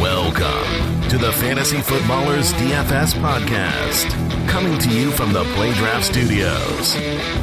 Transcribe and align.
Welcome 0.00 1.08
to 1.08 1.18
the 1.18 1.32
Fantasy 1.32 1.78
Footballers 1.78 2.52
DFS 2.52 3.14
podcast, 3.14 4.08
coming 4.48 4.78
to 4.78 4.88
you 4.88 5.10
from 5.10 5.32
the 5.32 5.42
Play 5.54 5.72
Draft 5.74 6.04
Studios 6.04 6.94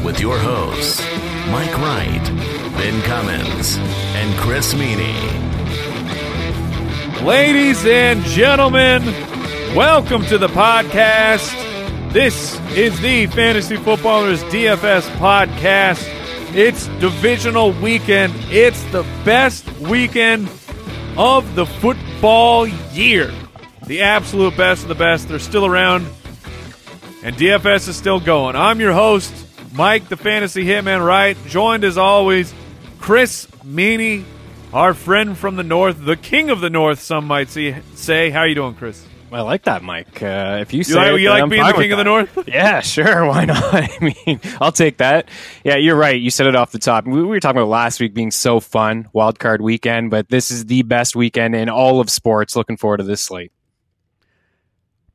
with 0.05 0.21
your 0.21 0.38
hosts, 0.38 1.02
Mike 1.50 1.78
Wright, 1.80 2.23
Ben 2.78 3.02
Cummins, 3.02 3.78
and 3.78 4.39
Chris 4.39 4.73
Meaney. 4.73 5.54
Ladies 7.23 7.86
and 7.86 8.21
gentlemen, 8.23 9.02
welcome 9.76 10.23
to 10.27 10.38
the 10.38 10.48
podcast. 10.48 11.52
This 12.14 12.59
is 12.72 13.00
the 13.02 13.26
Fantasy 13.27 13.76
Footballers 13.76 14.44
DFS 14.44 15.02
podcast. 15.18 16.04
It's 16.55 16.88
divisional 17.00 17.72
weekend. 17.72 18.34
It's 18.50 18.84
the 18.91 19.02
best 19.26 19.67
weekend 19.80 20.48
of 21.17 21.55
the 21.55 21.66
football 21.66 22.67
year. 22.67 23.34
The 23.88 24.02
absolute 24.04 24.55
best 24.55 24.84
of 24.84 24.90
the 24.90 24.95
best. 24.95 25.28
They're 25.28 25.40
still 25.40 25.66
around, 25.66 26.05
and 27.23 27.36
DFS 27.36 27.88
is 27.88 27.95
still 27.95 28.20
going. 28.20 28.55
I'm 28.55 28.80
your 28.80 28.94
host, 28.94 29.34
Mike, 29.73 30.08
the 30.08 30.17
Fantasy 30.17 30.66
Hitman 30.66 31.03
right? 31.03 31.36
joined 31.48 31.84
as 31.84 31.98
always, 31.98 32.53
Chris 33.00 33.48
Meaney, 33.66 34.23
our 34.72 34.94
friend 34.94 35.36
from 35.36 35.55
the 35.55 35.64
North, 35.64 36.05
the 36.05 36.16
king 36.16 36.52
of 36.52 36.62
the 36.62 36.70
North, 36.70 37.00
some 37.00 37.26
might 37.26 37.50
see, 37.50 37.76
say. 37.95 38.30
How 38.30 38.42
are 38.42 38.48
you 38.48 38.55
doing, 38.55 38.76
Chris? 38.76 39.03
I 39.34 39.42
like 39.42 39.64
that, 39.64 39.82
Mike. 39.84 40.22
Uh, 40.22 40.60
if 40.62 40.73
you 40.73 40.84
say 40.84 40.96
like- 40.96 41.14
it, 41.14 41.22
you 41.22 41.30
like 41.30 41.44
I'm 41.44 41.50
being 41.50 41.66
the 41.66 41.73
king 41.73 41.92
of 41.92 41.98
the. 41.98 42.04
North? 42.04 42.38
Yeah, 42.48 42.81
sure. 42.81 43.26
Why 43.28 43.45
not? 43.45 43.64
I 43.73 44.14
mean, 44.25 44.40
I'll 44.62 44.72
take 44.72 44.98
that. 44.98 45.30
Yeah, 45.64 45.78
you're 45.78 45.95
right. 45.95 46.20
You 46.20 46.30
said 46.30 46.48
it 46.48 46.56
off 46.56 46.72
the 46.72 46.80
top. 46.80 47.06
We, 47.06 47.14
we 47.14 47.23
were 47.23 47.40
talking 47.40 47.58
about 47.59 47.70
last 47.70 48.00
week 48.00 48.14
being 48.14 48.31
so 48.31 48.59
fun, 48.59 49.09
wild 49.14 49.40
card 49.40 49.62
weekend, 49.62 50.12
but 50.12 50.30
this 50.30 50.52
is 50.52 50.66
the 50.66 50.84
best 50.84 51.16
weekend 51.16 51.56
in 51.56 51.70
all 51.70 52.00
of 52.00 52.09
sports. 52.09 52.56
Looking 52.56 52.78
forward 52.78 52.98
to 52.98 53.03
this 53.03 53.22
slate. 53.22 53.52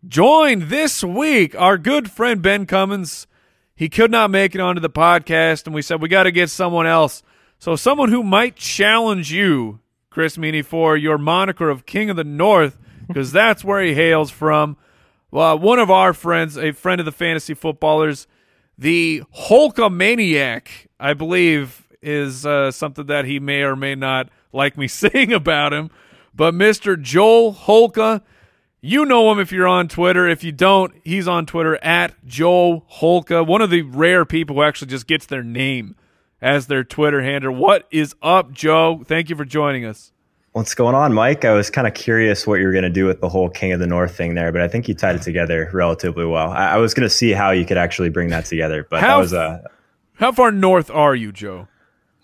Joined 0.07 0.63
this 0.63 1.03
week, 1.03 1.55
our 1.61 1.77
good 1.77 2.11
friend 2.11 2.41
Ben 2.41 2.67
Cummins. 2.67 3.27
He 3.75 3.89
could 3.89 4.11
not 4.11 4.31
make 4.31 4.55
it 4.55 4.61
onto 4.61 4.81
the 4.81 4.91
podcast, 4.91 5.67
and 5.67 5.75
we 5.75 5.83
said 5.83 6.01
we 6.01 6.09
got 6.09 6.25
to 6.25 6.33
get 6.33 6.51
someone 6.51 6.87
else. 6.87 7.23
So, 7.59 7.77
someone 7.77 8.11
who 8.11 8.23
might 8.23 8.57
challenge 8.57 9.33
you, 9.33 9.81
Chris 10.11 10.37
Meaney, 10.37 10.65
for 10.65 10.97
your 10.97 11.19
moniker 11.19 11.69
of 11.69 11.87
King 11.87 12.11
of 12.11 12.17
the 12.17 12.25
North, 12.25 12.79
because 13.09 13.33
that's 13.33 13.65
where 13.65 13.83
he 13.83 13.95
hails 13.95 14.31
from. 14.31 14.77
Well, 15.31 15.59
one 15.59 15.79
of 15.79 15.91
our 15.91 16.13
friends, 16.13 16.57
a 16.57 16.73
friend 16.73 17.01
of 17.01 17.05
the 17.05 17.13
fantasy 17.13 17.55
footballers, 17.55 18.27
the 18.79 19.23
Hulkamaniac, 19.35 20.69
I 21.01 21.15
believe, 21.15 21.87
is 22.01 22.47
uh, 22.47 22.71
something 22.71 23.07
that 23.07 23.25
he 23.25 23.41
may 23.41 23.63
or 23.63 23.75
may 23.75 23.95
not 23.95 24.29
like 24.53 24.79
me 24.79 24.87
saying 24.89 25.33
about 25.33 25.73
him. 25.73 25.91
But 26.35 26.55
Mr. 26.55 27.01
Joel 27.01 27.53
Holka, 27.53 28.23
you 28.81 29.05
know 29.05 29.33
him 29.33 29.41
if 29.41 29.51
you're 29.51 29.67
on 29.67 29.89
Twitter. 29.89 30.29
If 30.29 30.45
you 30.45 30.53
don't, 30.53 30.95
he's 31.03 31.27
on 31.27 31.47
Twitter 31.47 31.77
at 31.83 32.15
Joel 32.25 32.87
Holka, 33.01 33.45
one 33.45 33.61
of 33.61 33.71
the 33.71 33.83
rare 33.83 34.25
people 34.25 34.57
who 34.57 34.63
actually 34.63 34.89
just 34.89 35.09
gets 35.09 35.27
their 35.27 35.43
name 35.43 35.97
as 36.41 36.69
their 36.69 36.85
Twitter 36.85 37.23
handle. 37.23 37.55
What 37.55 37.89
is 37.91 38.15
up, 38.23 38.53
Joe? 38.53 39.03
Thank 39.05 39.31
you 39.31 39.37
for 39.37 39.45
joining 39.45 39.85
us. 39.85 40.13
What's 40.59 40.75
going 40.75 40.97
on, 40.97 41.13
Mike? 41.15 41.45
I 41.45 41.53
was 41.53 41.71
kind 41.71 41.87
of 41.87 41.95
curious 41.95 42.45
what 42.45 42.59
you 42.59 42.67
were 42.67 42.73
going 42.73 42.83
to 42.83 42.91
do 42.91 43.07
with 43.07 43.21
the 43.21 43.29
whole 43.29 43.49
King 43.49 43.71
of 43.75 43.79
the 43.79 43.87
North 43.87 44.17
thing 44.17 44.35
there, 44.35 44.51
but 44.51 44.61
I 44.61 44.67
think 44.67 44.89
you 44.89 44.95
tied 44.95 45.15
it 45.15 45.23
together 45.23 45.71
relatively 45.73 46.25
well. 46.25 46.51
I, 46.51 46.71
I 46.71 46.77
was 46.79 46.95
going 46.95 47.09
to 47.09 47.15
see 47.15 47.31
how 47.31 47.53
you 47.53 47.65
could 47.65 47.77
actually 47.79 48.09
bring 48.09 48.31
that 48.31 48.45
together, 48.45 48.85
but 48.91 49.01
How 49.01 49.07
that 49.07 49.17
was 49.19 49.33
uh, 49.33 49.63
How 50.15 50.33
far 50.33 50.51
north 50.51 50.91
are 50.91 51.15
you, 51.15 51.31
Joe? 51.31 51.69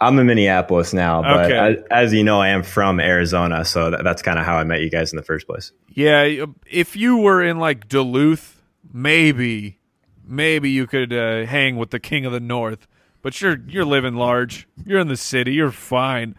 I'm 0.00 0.18
in 0.18 0.26
Minneapolis 0.26 0.92
now, 0.92 1.22
but 1.22 1.44
Okay. 1.44 1.56
as, 1.56 1.76
as 1.92 2.12
you 2.12 2.24
know, 2.24 2.40
I 2.40 2.48
am 2.48 2.64
from 2.64 2.98
Arizona, 2.98 3.64
so 3.64 3.92
that, 3.92 4.02
that's 4.02 4.20
kind 4.20 4.36
of 4.36 4.44
how 4.44 4.56
I 4.56 4.64
met 4.64 4.80
you 4.80 4.90
guys 4.90 5.12
in 5.12 5.16
the 5.16 5.22
first 5.22 5.46
place. 5.46 5.70
Yeah, 5.90 6.46
if 6.66 6.96
you 6.96 7.18
were 7.18 7.40
in 7.40 7.60
like 7.60 7.86
Duluth, 7.86 8.60
maybe, 8.92 9.78
maybe 10.26 10.70
you 10.70 10.88
could 10.88 11.12
uh, 11.12 11.46
hang 11.46 11.76
with 11.76 11.90
the 11.90 12.00
King 12.00 12.26
of 12.26 12.32
the 12.32 12.40
North. 12.40 12.88
But 13.22 13.40
you're 13.40 13.60
you're 13.68 13.84
living 13.84 14.16
large. 14.16 14.66
You're 14.84 14.98
in 14.98 15.06
the 15.08 15.16
city. 15.16 15.54
You're 15.54 15.70
fine. 15.70 16.34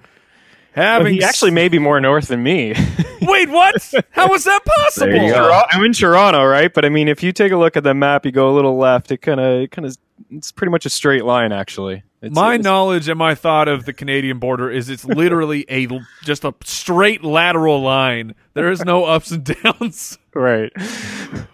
But 0.76 0.82
Having 0.82 1.14
he 1.16 1.24
actually 1.24 1.52
may 1.52 1.70
be 1.70 1.80
more 1.80 2.02
north 2.02 2.28
than 2.28 2.44
me. 2.44 2.74
wait, 3.22 3.50
what? 3.50 3.94
How 4.12 4.34
is 4.34 4.44
that 4.44 4.60
possible? 4.66 5.08
There 5.08 5.24
you 5.24 5.32
go. 5.32 5.48
Tor- 5.48 5.66
I'm 5.72 5.84
in 5.84 5.94
Toronto, 5.94 6.44
right? 6.46 6.74
But 6.74 6.84
I 6.84 6.90
mean, 6.90 7.08
if 7.08 7.24
you 7.24 7.32
take 7.32 7.54
a 7.54 7.58
look 7.58 7.78
at 7.78 7.84
the 7.84 7.94
map, 7.94 8.26
you 8.26 8.32
go 8.34 8.50
a 8.50 8.54
little 8.54 8.78
left. 8.78 9.10
It 9.12 9.18
kind 9.18 9.40
of, 9.40 9.70
kind 9.72 9.86
of, 9.86 9.98
it's 10.32 10.52
pretty 10.52 10.72
much 10.72 10.86
a 10.86 10.90
straight 10.90 11.24
line, 11.24 11.54
actually. 11.54 12.04
It's, 12.22 12.36
My 12.36 12.56
it's- 12.56 12.64
knowledge 12.66 13.08
and 13.08 13.18
my 13.18 13.36
thought 13.36 13.68
of 13.70 13.86
the 13.86 13.94
Canadian 13.94 14.38
border 14.40 14.70
is 14.70 14.90
it's 14.90 15.06
literally 15.06 15.66
a 15.70 15.88
just 16.24 16.44
a 16.44 16.54
straight 16.64 17.24
lateral 17.24 17.82
line. 17.82 18.36
There 18.54 18.70
is 18.70 18.84
no 18.84 19.06
ups 19.06 19.32
and 19.32 19.44
downs. 19.46 20.18
right. 20.34 20.74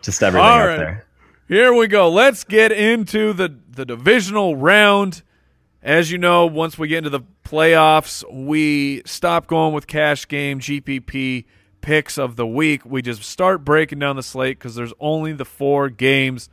Just 0.01 0.23
everything 0.23 0.47
All 0.49 0.59
up 0.61 0.77
there. 0.77 1.05
Here 1.47 1.73
we 1.73 1.87
go. 1.87 2.09
Let's 2.09 2.43
get 2.43 2.71
into 2.71 3.33
the 3.33 3.53
the 3.69 3.85
divisional 3.85 4.55
round. 4.55 5.21
As 5.83 6.11
you 6.11 6.19
know, 6.19 6.45
once 6.45 6.77
we 6.77 6.87
get 6.87 6.99
into 6.99 7.09
the 7.09 7.21
playoffs, 7.43 8.23
we 8.31 9.01
stop 9.05 9.47
going 9.47 9.73
with 9.73 9.87
cash 9.87 10.27
game 10.27 10.59
GPP 10.59 11.45
picks 11.81 12.19
of 12.19 12.35
the 12.35 12.45
week. 12.45 12.85
We 12.85 13.01
just 13.01 13.23
start 13.23 13.65
breaking 13.65 13.97
down 13.99 14.15
the 14.15 14.23
slate 14.23 14.59
because 14.59 14.75
there's 14.75 14.93
only 14.99 15.33
the 15.33 15.45
four 15.45 15.89
games. 15.89 16.49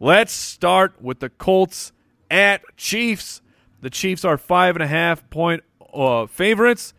Let's 0.00 0.32
start 0.32 1.00
with 1.00 1.20
the 1.20 1.30
Colts 1.30 1.92
at 2.30 2.60
Chiefs. 2.76 3.40
The 3.80 3.90
Chiefs 3.90 4.24
are 4.24 4.36
five 4.36 4.76
and 4.76 4.82
a 4.82 4.86
half 4.86 5.28
point 5.30 5.62
uh, 5.92 6.26
favorites. 6.26 6.92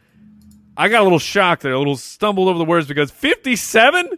I 0.76 0.90
got 0.90 1.02
a 1.02 1.04
little 1.04 1.20
shocked 1.20 1.62
there, 1.62 1.74
a 1.74 1.78
little 1.78 1.98
stumbled 1.98 2.48
over 2.48 2.58
the 2.58 2.66
words 2.66 2.88
because 2.88 3.12
57? 3.12 4.10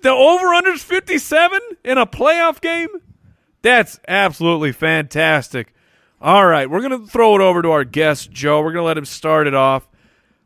The 0.00 0.10
over 0.10 0.46
under 0.54 0.76
57 0.76 1.60
in 1.84 1.98
a 1.98 2.06
playoff 2.06 2.60
game? 2.60 2.88
That's 3.62 3.98
absolutely 4.06 4.72
fantastic. 4.72 5.74
All 6.22 6.46
right, 6.46 6.70
we're 6.70 6.88
going 6.88 7.00
to 7.00 7.04
throw 7.04 7.34
it 7.34 7.40
over 7.40 7.62
to 7.62 7.72
our 7.72 7.82
guest, 7.82 8.30
Joe. 8.30 8.60
We're 8.60 8.72
going 8.72 8.84
to 8.84 8.86
let 8.86 8.96
him 8.96 9.04
start 9.04 9.48
it 9.48 9.54
off. 9.54 9.88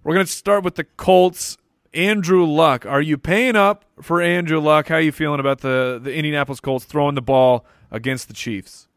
We're 0.03 0.15
going 0.15 0.25
to 0.25 0.33
start 0.33 0.65
with 0.65 0.77
the 0.77 0.85
Colts. 0.85 1.59
Andrew 1.93 2.45
Luck. 2.45 2.85
Are 2.87 3.01
you 3.01 3.17
paying 3.19 3.57
up 3.57 3.85
for 4.03 4.21
Andrew 4.23 4.59
Luck? 4.61 4.89
How 4.89 4.97
are 4.97 5.01
you 5.01 5.13
feeling 5.13 5.41
about 5.41 5.61
the, 5.61 5.99
the 6.03 6.15
Indianapolis 6.15 6.61
Colts 6.61 6.85
throwing 6.85 7.15
the 7.15 7.23
ball 7.23 7.65
against 7.91 8.29
the 8.29 8.35
Chiefs? 8.35 8.89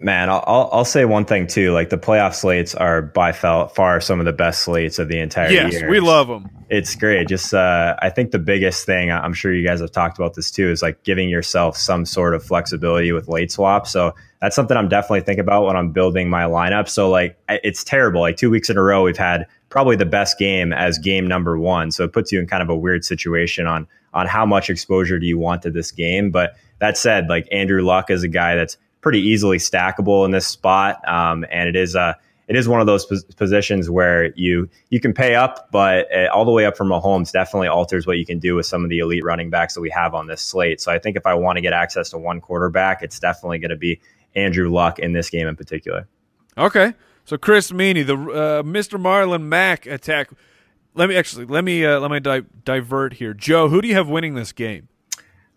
Man, 0.00 0.28
I'll, 0.28 0.68
I'll 0.72 0.84
say 0.84 1.04
one 1.04 1.24
thing 1.24 1.46
too. 1.48 1.72
Like 1.72 1.90
the 1.90 1.98
playoff 1.98 2.34
slates 2.34 2.74
are 2.74 3.02
by 3.02 3.32
far, 3.32 3.68
far 3.68 4.00
some 4.00 4.18
of 4.20 4.26
the 4.26 4.32
best 4.32 4.62
slates 4.62 4.98
of 4.98 5.08
the 5.08 5.18
entire 5.18 5.50
Yes, 5.50 5.72
year. 5.72 5.88
we 5.90 5.98
love 6.00 6.28
them. 6.28 6.48
It's 6.68 6.94
great. 6.94 7.26
Just 7.28 7.52
uh, 7.54 7.96
I 8.00 8.10
think 8.10 8.30
the 8.32 8.38
biggest 8.38 8.86
thing 8.86 9.10
I'm 9.10 9.34
sure 9.34 9.52
you 9.52 9.66
guys 9.66 9.80
have 9.80 9.92
talked 9.92 10.18
about 10.18 10.34
this 10.34 10.50
too 10.50 10.70
is 10.70 10.82
like 10.82 11.02
giving 11.02 11.28
yourself 11.28 11.76
some 11.76 12.04
sort 12.04 12.34
of 12.34 12.44
flexibility 12.44 13.10
with 13.12 13.28
late 13.28 13.50
swap. 13.50 13.86
So 13.86 14.14
that's 14.40 14.54
something 14.54 14.76
I'm 14.76 14.88
definitely 14.88 15.22
thinking 15.22 15.40
about 15.40 15.64
when 15.64 15.76
I'm 15.76 15.90
building 15.90 16.30
my 16.30 16.44
lineup. 16.44 16.88
So 16.88 17.10
like 17.10 17.38
it's 17.48 17.82
terrible. 17.82 18.20
Like 18.20 18.36
two 18.36 18.50
weeks 18.50 18.70
in 18.70 18.76
a 18.76 18.82
row, 18.82 19.04
we've 19.04 19.16
had 19.16 19.46
probably 19.68 19.96
the 19.96 20.06
best 20.06 20.38
game 20.38 20.72
as 20.72 20.98
game 20.98 21.26
number 21.26 21.58
one. 21.58 21.90
So 21.90 22.04
it 22.04 22.12
puts 22.12 22.30
you 22.32 22.38
in 22.38 22.46
kind 22.46 22.62
of 22.62 22.68
a 22.68 22.76
weird 22.76 23.04
situation 23.04 23.66
on 23.66 23.86
on 24.14 24.26
how 24.26 24.46
much 24.46 24.70
exposure 24.70 25.18
do 25.18 25.26
you 25.26 25.38
want 25.38 25.62
to 25.62 25.70
this 25.70 25.90
game. 25.90 26.30
But 26.30 26.56
that 26.78 26.96
said, 26.96 27.28
like 27.28 27.46
Andrew 27.52 27.82
Luck 27.82 28.10
is 28.10 28.22
a 28.22 28.28
guy 28.28 28.54
that's 28.54 28.76
pretty 29.00 29.20
easily 29.20 29.58
stackable 29.58 30.24
in 30.24 30.30
this 30.30 30.46
spot, 30.46 31.06
um, 31.08 31.44
and 31.50 31.68
it 31.68 31.76
is 31.76 31.94
a 31.94 32.16
it 32.48 32.56
is 32.56 32.66
one 32.66 32.80
of 32.80 32.86
those 32.86 33.04
pos- 33.04 33.24
positions 33.24 33.90
where 33.90 34.32
you 34.34 34.68
you 34.90 35.00
can 35.00 35.12
pay 35.12 35.34
up, 35.34 35.68
but 35.70 36.08
uh, 36.14 36.28
all 36.32 36.44
the 36.44 36.50
way 36.50 36.64
up 36.64 36.76
from 36.76 36.88
Mahomes 36.88 37.30
definitely 37.30 37.68
alters 37.68 38.06
what 38.06 38.18
you 38.18 38.24
can 38.24 38.38
do 38.38 38.54
with 38.54 38.66
some 38.66 38.84
of 38.84 38.90
the 38.90 39.00
elite 39.00 39.24
running 39.24 39.50
backs 39.50 39.74
that 39.74 39.80
we 39.80 39.90
have 39.90 40.14
on 40.14 40.26
this 40.26 40.40
slate. 40.40 40.80
So 40.80 40.90
I 40.90 40.98
think 40.98 41.16
if 41.16 41.26
I 41.26 41.34
want 41.34 41.56
to 41.56 41.60
get 41.60 41.72
access 41.72 42.10
to 42.10 42.18
one 42.18 42.40
quarterback, 42.40 43.02
it's 43.02 43.18
definitely 43.18 43.58
going 43.58 43.70
to 43.70 43.76
be 43.76 44.00
Andrew 44.34 44.70
Luck 44.70 44.98
in 44.98 45.12
this 45.12 45.30
game 45.30 45.46
in 45.46 45.56
particular. 45.56 46.06
Okay. 46.56 46.94
So 47.24 47.36
Chris 47.36 47.72
Meaney, 47.72 48.06
the 48.06 48.14
uh, 48.14 48.62
Mr. 48.62 49.00
Marlon 49.00 49.42
Mack 49.42 49.86
attack. 49.86 50.30
Let 50.94 51.08
me 51.08 51.16
actually 51.16 51.44
let 51.44 51.62
me 51.62 51.84
uh, 51.84 52.00
let 52.00 52.10
me 52.10 52.20
di- 52.20 52.46
divert 52.64 53.14
here. 53.14 53.34
Joe, 53.34 53.68
who 53.68 53.82
do 53.82 53.88
you 53.88 53.94
have 53.94 54.08
winning 54.08 54.34
this 54.34 54.52
game? 54.52 54.88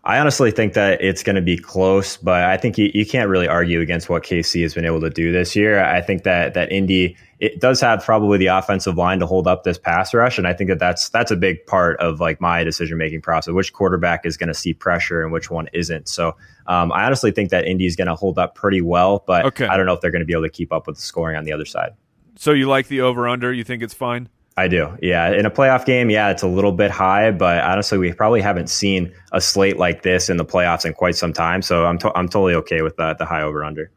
I 0.04 0.18
honestly 0.18 0.50
think 0.50 0.74
that 0.74 1.00
it's 1.00 1.22
going 1.22 1.36
to 1.36 1.42
be 1.42 1.56
close, 1.56 2.16
but 2.16 2.44
I 2.44 2.56
think 2.56 2.76
you, 2.76 2.90
you 2.92 3.06
can't 3.06 3.28
really 3.28 3.46
argue 3.46 3.80
against 3.80 4.08
what 4.08 4.24
KC 4.24 4.62
has 4.62 4.74
been 4.74 4.84
able 4.84 5.00
to 5.00 5.10
do 5.10 5.30
this 5.30 5.54
year. 5.54 5.82
I 5.82 6.00
think 6.00 6.24
that 6.24 6.54
that 6.54 6.72
Indy 6.72 7.16
it 7.42 7.60
does 7.60 7.80
have 7.80 8.04
probably 8.04 8.38
the 8.38 8.46
offensive 8.46 8.96
line 8.96 9.18
to 9.18 9.26
hold 9.26 9.48
up 9.48 9.64
this 9.64 9.76
pass 9.76 10.14
rush, 10.14 10.38
and 10.38 10.46
I 10.46 10.52
think 10.52 10.70
that 10.70 10.78
that's 10.78 11.08
that's 11.08 11.32
a 11.32 11.36
big 11.36 11.66
part 11.66 11.98
of 11.98 12.20
like 12.20 12.40
my 12.40 12.62
decision 12.62 12.96
making 12.98 13.20
process. 13.20 13.52
Which 13.52 13.72
quarterback 13.72 14.24
is 14.24 14.36
going 14.36 14.46
to 14.48 14.54
see 14.54 14.72
pressure 14.72 15.22
and 15.24 15.32
which 15.32 15.50
one 15.50 15.68
isn't? 15.72 16.08
So 16.08 16.36
um, 16.68 16.92
I 16.92 17.04
honestly 17.04 17.32
think 17.32 17.50
that 17.50 17.64
Indy 17.64 17.86
is 17.86 17.96
going 17.96 18.06
to 18.06 18.14
hold 18.14 18.38
up 18.38 18.54
pretty 18.54 18.80
well, 18.80 19.24
but 19.26 19.44
Okay. 19.46 19.66
I 19.66 19.76
don't 19.76 19.86
know 19.86 19.92
if 19.92 20.00
they're 20.00 20.12
going 20.12 20.20
to 20.20 20.26
be 20.26 20.32
able 20.32 20.44
to 20.44 20.50
keep 20.50 20.72
up 20.72 20.86
with 20.86 20.96
the 20.96 21.02
scoring 21.02 21.36
on 21.36 21.42
the 21.44 21.52
other 21.52 21.64
side. 21.64 21.90
So 22.36 22.52
you 22.52 22.68
like 22.68 22.86
the 22.86 23.00
over 23.00 23.26
under? 23.28 23.52
You 23.52 23.64
think 23.64 23.82
it's 23.82 23.92
fine? 23.94 24.28
I 24.56 24.68
do. 24.68 24.96
Yeah. 25.02 25.32
In 25.32 25.44
a 25.44 25.50
playoff 25.50 25.84
game, 25.84 26.10
yeah, 26.10 26.30
it's 26.30 26.42
a 26.42 26.46
little 26.46 26.72
bit 26.72 26.90
high, 26.92 27.30
but 27.32 27.64
honestly, 27.64 27.98
we 27.98 28.12
probably 28.12 28.40
haven't 28.42 28.68
seen 28.70 29.12
a 29.32 29.40
slate 29.40 29.78
like 29.78 30.02
this 30.02 30.28
in 30.28 30.36
the 30.36 30.44
playoffs 30.44 30.84
in 30.84 30.92
quite 30.92 31.16
some 31.16 31.32
time. 31.32 31.60
So 31.62 31.86
I'm, 31.86 31.98
to- 31.98 32.16
I'm 32.16 32.28
totally 32.28 32.54
okay 32.56 32.82
with 32.82 32.96
the, 32.96 33.14
the 33.18 33.24
high 33.24 33.42
over 33.42 33.64
under. 33.64 33.90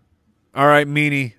All 0.56 0.68
right, 0.68 0.88
Meaney. 0.88 1.34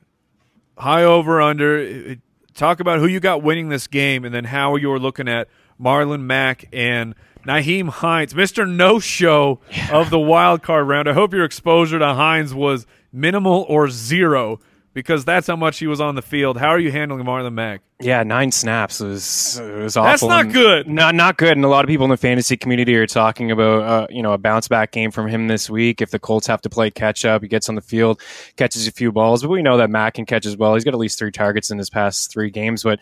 High 0.77 1.05
over 1.05 1.41
under. 1.41 1.79
Uh, 1.79 2.15
talk 2.55 2.81
about 2.81 2.99
who 2.99 3.07
you 3.07 3.21
got 3.21 3.43
winning 3.43 3.69
this 3.69 3.87
game 3.87 4.25
and 4.25 4.35
then 4.35 4.45
how 4.45 4.77
you're 4.77 4.99
looking 4.99 5.29
at 5.29 5.49
Marlon 5.81 6.23
Mack 6.23 6.69
and 6.73 7.15
Nyheim 7.47 7.89
Hines, 7.89 8.35
Mr. 8.35 8.69
No 8.69 8.99
Show 8.99 9.61
yeah. 9.71 9.99
of 9.99 10.11
the 10.11 10.19
wild 10.19 10.63
card 10.63 10.89
round. 10.89 11.09
I 11.09 11.13
hope 11.13 11.33
your 11.33 11.45
exposure 11.45 11.99
to 11.99 12.15
Hines 12.15 12.53
was 12.53 12.87
minimal 13.13 13.65
or 13.69 13.89
zero 13.89 14.59
because 14.97 15.27
that's 15.27 15.47
how 15.47 15.57
much 15.57 15.79
he 15.79 15.87
was 15.87 16.01
on 16.01 16.15
the 16.15 16.23
field. 16.23 16.57
How 16.57 16.69
are 16.69 16.79
you 16.79 16.91
handling 16.91 17.23
Marlon 17.27 17.53
Mack? 17.53 17.83
Yeah, 18.01 18.23
nine 18.23 18.51
snaps 18.51 18.99
was 19.01 19.61
was 19.63 19.95
awful. 19.95 20.09
That's 20.09 20.23
not 20.23 20.45
and 20.47 20.55
good. 20.55 20.89
Not 20.89 21.15
not 21.15 21.37
good. 21.37 21.53
And 21.53 21.67
a 21.67 21.69
lot 21.69 21.85
of 21.85 21.89
people 21.89 22.05
in 22.05 22.11
the 22.11 22.17
fantasy 22.17 22.57
community 22.57 22.97
are 22.97 23.07
talking 23.07 23.51
about 23.51 23.83
uh, 23.83 24.07
you 24.09 24.23
know 24.23 24.33
a 24.33 24.39
bounce 24.39 24.69
back 24.69 24.93
game 24.93 25.11
from 25.11 25.29
him 25.29 25.49
this 25.49 25.69
week. 25.69 26.01
If 26.01 26.13
the 26.13 26.19
Colts 26.19 26.47
have 26.47 26.63
to 26.63 26.71
play 26.71 26.91
catch 26.91 27.27
up, 27.27 27.43
he 27.43 27.49
gets 27.49 27.69
on 27.69 27.75
the 27.75 27.83
field, 27.83 28.23
catches 28.57 28.89
a 28.89 28.93
few 28.93 29.13
balls. 29.13 29.43
But 29.43 29.51
we 29.51 29.61
know 29.61 29.77
that 29.77 29.91
Mack 29.91 30.15
can 30.15 30.25
catch 30.25 30.47
as 30.47 30.57
well. 30.57 30.73
He's 30.73 30.85
got 30.85 30.95
at 30.95 31.01
least 31.01 31.19
three 31.19 31.31
targets 31.31 31.71
in 31.71 31.77
his 31.77 31.91
past 31.91 32.33
three 32.33 32.49
games. 32.49 32.83
But 32.83 33.01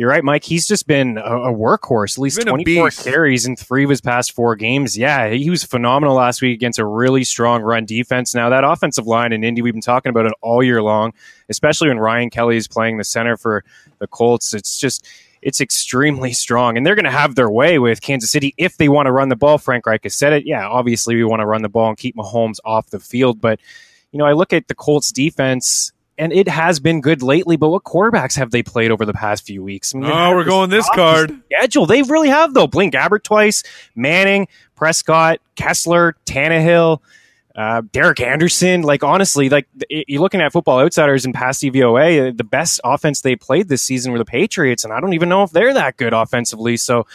you're 0.00 0.08
right, 0.08 0.24
Mike. 0.24 0.44
He's 0.44 0.66
just 0.66 0.86
been 0.86 1.18
a, 1.18 1.50
a 1.50 1.54
workhorse. 1.54 2.16
At 2.16 2.22
least 2.22 2.40
24 2.40 2.90
carries 2.90 3.44
in 3.44 3.54
three 3.54 3.84
of 3.84 3.90
his 3.90 4.00
past 4.00 4.32
four 4.32 4.56
games. 4.56 4.96
Yeah, 4.96 5.28
he 5.28 5.50
was 5.50 5.62
phenomenal 5.62 6.14
last 6.14 6.40
week 6.40 6.54
against 6.54 6.78
a 6.78 6.86
really 6.86 7.22
strong 7.22 7.60
run 7.60 7.84
defense. 7.84 8.34
Now 8.34 8.48
that 8.48 8.64
offensive 8.64 9.06
line 9.06 9.34
in 9.34 9.44
Indy, 9.44 9.60
we've 9.60 9.74
been 9.74 9.82
talking 9.82 10.08
about 10.08 10.24
it 10.24 10.32
all 10.40 10.62
year 10.62 10.82
long, 10.82 11.12
especially 11.50 11.88
when 11.88 11.98
Ryan 11.98 12.30
Kelly 12.30 12.56
is 12.56 12.66
playing 12.66 12.96
the 12.96 13.04
center 13.04 13.36
for 13.36 13.62
the 13.98 14.06
Colts. 14.06 14.54
It's 14.54 14.78
just 14.78 15.06
it's 15.42 15.60
extremely 15.60 16.32
strong, 16.32 16.78
and 16.78 16.86
they're 16.86 16.94
going 16.94 17.04
to 17.04 17.10
have 17.10 17.34
their 17.34 17.50
way 17.50 17.78
with 17.78 18.00
Kansas 18.00 18.30
City 18.30 18.54
if 18.56 18.78
they 18.78 18.88
want 18.88 19.04
to 19.04 19.12
run 19.12 19.28
the 19.28 19.36
ball. 19.36 19.58
Frank 19.58 19.84
Reich 19.84 20.04
has 20.04 20.14
said 20.16 20.32
it. 20.32 20.46
Yeah, 20.46 20.66
obviously 20.66 21.14
we 21.14 21.24
want 21.24 21.40
to 21.40 21.46
run 21.46 21.60
the 21.60 21.68
ball 21.68 21.90
and 21.90 21.98
keep 21.98 22.16
Mahomes 22.16 22.56
off 22.64 22.88
the 22.88 23.00
field, 23.00 23.38
but 23.38 23.60
you 24.12 24.18
know 24.18 24.24
I 24.24 24.32
look 24.32 24.54
at 24.54 24.66
the 24.66 24.74
Colts 24.74 25.12
defense 25.12 25.92
and 26.20 26.34
it 26.34 26.46
has 26.46 26.78
been 26.78 27.00
good 27.00 27.22
lately. 27.22 27.56
But 27.56 27.70
what 27.70 27.82
quarterbacks 27.82 28.36
have 28.36 28.50
they 28.50 28.62
played 28.62 28.90
over 28.90 29.06
the 29.06 29.14
past 29.14 29.44
few 29.44 29.64
weeks? 29.64 29.94
I 29.94 29.98
mean, 29.98 30.10
oh, 30.12 30.36
we're 30.36 30.44
going 30.44 30.68
this 30.68 30.88
card 30.90 31.34
schedule. 31.46 31.86
They 31.86 32.02
really 32.02 32.28
have 32.28 32.52
though. 32.52 32.66
Blaine 32.66 32.90
Gabbert 32.90 33.22
twice, 33.24 33.64
Manning, 33.96 34.46
Prescott, 34.76 35.40
Kessler, 35.56 36.14
Tannehill. 36.26 37.00
Uh, 37.56 37.82
Derek 37.90 38.20
Anderson, 38.20 38.82
like 38.82 39.02
honestly, 39.02 39.48
like 39.48 39.66
you're 39.88 40.20
looking 40.20 40.40
at 40.40 40.52
Football 40.52 40.78
Outsiders 40.78 41.24
and 41.24 41.34
past 41.34 41.60
DVOA, 41.62 42.34
the 42.36 42.44
best 42.44 42.80
offense 42.84 43.22
they 43.22 43.34
played 43.34 43.68
this 43.68 43.82
season 43.82 44.12
were 44.12 44.18
the 44.18 44.24
Patriots, 44.24 44.84
and 44.84 44.92
I 44.92 45.00
don't 45.00 45.14
even 45.14 45.28
know 45.28 45.42
if 45.42 45.50
they're 45.50 45.74
that 45.74 45.96
good 45.96 46.12
offensively. 46.12 46.76
So 46.76 47.06